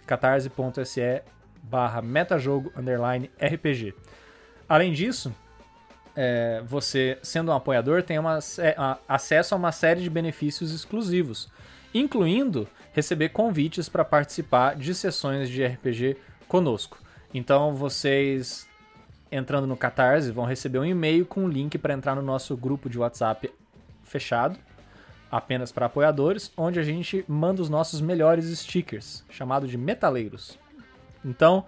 catarse.se 0.09 1.21
barra 1.61 2.01
metajogo 2.01 2.71
underline 2.75 3.29
RPG. 3.39 3.93
Além 4.67 4.91
disso, 4.91 5.31
é, 6.15 6.63
você, 6.65 7.19
sendo 7.21 7.51
um 7.51 7.55
apoiador, 7.55 8.01
tem 8.01 8.17
uma, 8.17 8.39
a, 8.75 8.97
acesso 9.07 9.53
a 9.53 9.57
uma 9.57 9.71
série 9.71 10.01
de 10.01 10.09
benefícios 10.09 10.73
exclusivos, 10.73 11.47
incluindo 11.93 12.67
receber 12.91 13.29
convites 13.29 13.87
para 13.87 14.03
participar 14.03 14.75
de 14.75 14.95
sessões 14.95 15.47
de 15.47 15.63
RPG 15.63 16.17
conosco. 16.47 16.97
Então, 17.31 17.75
vocês 17.75 18.67
entrando 19.31 19.67
no 19.67 19.77
Catarse 19.77 20.31
vão 20.31 20.45
receber 20.45 20.79
um 20.79 20.85
e-mail 20.85 21.23
com 21.23 21.43
um 21.43 21.47
link 21.47 21.77
para 21.77 21.93
entrar 21.93 22.15
no 22.15 22.23
nosso 22.23 22.57
grupo 22.57 22.89
de 22.89 22.97
WhatsApp 22.97 23.51
fechado, 24.03 24.57
apenas 25.31 25.71
para 25.71 25.85
apoiadores, 25.85 26.51
onde 26.57 26.79
a 26.79 26.83
gente 26.83 27.23
manda 27.27 27.61
os 27.61 27.69
nossos 27.69 28.01
melhores 28.01 28.45
stickers, 28.57 29.23
chamado 29.29 29.67
de 29.67 29.77
metaleiros. 29.77 30.57
Então, 31.23 31.65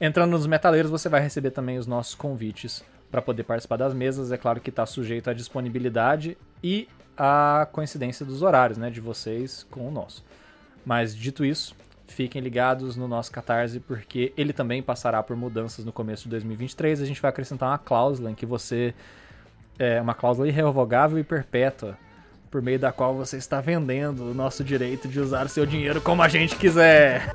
entrando 0.00 0.30
nos 0.30 0.46
metaleiros, 0.46 0.90
você 0.90 1.08
vai 1.08 1.20
receber 1.20 1.50
também 1.50 1.78
os 1.78 1.86
nossos 1.86 2.14
convites 2.14 2.84
para 3.10 3.20
poder 3.20 3.42
participar 3.42 3.76
das 3.76 3.92
mesas. 3.92 4.30
É 4.30 4.36
claro 4.36 4.60
que 4.60 4.70
está 4.70 4.86
sujeito 4.86 5.28
à 5.28 5.32
disponibilidade 5.32 6.38
e 6.62 6.88
à 7.16 7.66
coincidência 7.72 8.24
dos 8.24 8.42
horários, 8.42 8.78
né, 8.78 8.90
de 8.90 9.00
vocês 9.00 9.66
com 9.70 9.86
o 9.86 9.90
nosso. 9.90 10.24
Mas 10.86 11.14
dito 11.14 11.44
isso, 11.44 11.74
fiquem 12.06 12.40
ligados 12.40 12.96
no 12.96 13.08
nosso 13.08 13.30
Catarse, 13.32 13.80
porque 13.80 14.32
ele 14.36 14.52
também 14.52 14.82
passará 14.82 15.22
por 15.22 15.36
mudanças 15.36 15.84
no 15.84 15.92
começo 15.92 16.24
de 16.24 16.30
2023. 16.30 17.02
A 17.02 17.04
gente 17.04 17.20
vai 17.20 17.28
acrescentar 17.28 17.68
uma 17.68 17.78
cláusula 17.78 18.30
em 18.30 18.34
que 18.34 18.46
você. 18.46 18.94
É 19.78 19.98
uma 19.98 20.12
cláusula 20.12 20.46
irrevogável 20.46 21.18
e 21.18 21.24
perpétua 21.24 21.96
por 22.50 22.60
meio 22.60 22.78
da 22.78 22.90
qual 22.90 23.14
você 23.14 23.36
está 23.36 23.60
vendendo 23.60 24.30
o 24.30 24.34
nosso 24.34 24.64
direito 24.64 25.06
de 25.06 25.20
usar 25.20 25.46
o 25.46 25.48
seu 25.48 25.64
dinheiro 25.64 26.00
como 26.00 26.22
a 26.22 26.28
gente 26.28 26.56
quiser. 26.56 27.32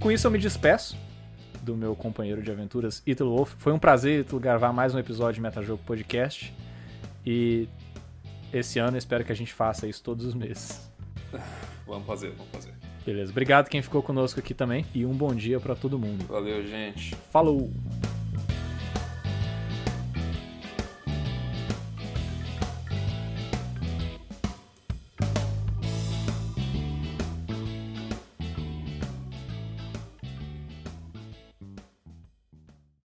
Com 0.00 0.10
isso 0.10 0.26
eu 0.26 0.30
me 0.30 0.38
despeço 0.38 0.98
do 1.62 1.76
meu 1.76 1.94
companheiro 1.94 2.42
de 2.42 2.50
aventuras, 2.50 3.02
Ítalo 3.06 3.36
Wolf. 3.36 3.54
Foi 3.58 3.72
um 3.72 3.78
prazer, 3.78 4.22
Ítalo, 4.22 4.40
gravar 4.40 4.72
mais 4.72 4.94
um 4.94 4.98
episódio 4.98 5.34
de 5.34 5.40
Metajogo 5.42 5.82
Podcast. 5.84 6.52
E 7.24 7.68
esse 8.52 8.78
ano. 8.78 8.96
Espero 8.96 9.24
que 9.24 9.32
a 9.32 9.36
gente 9.36 9.52
faça 9.52 9.86
isso 9.86 10.02
todos 10.02 10.24
os 10.24 10.34
meses. 10.34 10.90
vamos 11.86 12.06
fazer, 12.06 12.30
vamos 12.30 12.50
fazer. 12.52 12.79
Beleza. 13.04 13.30
Obrigado 13.30 13.68
quem 13.68 13.82
ficou 13.82 14.02
conosco 14.02 14.40
aqui 14.40 14.54
também 14.54 14.84
e 14.94 15.06
um 15.06 15.12
bom 15.12 15.34
dia 15.34 15.58
para 15.58 15.74
todo 15.74 15.98
mundo. 15.98 16.24
Valeu, 16.28 16.66
gente. 16.66 17.14
Falou! 17.30 17.70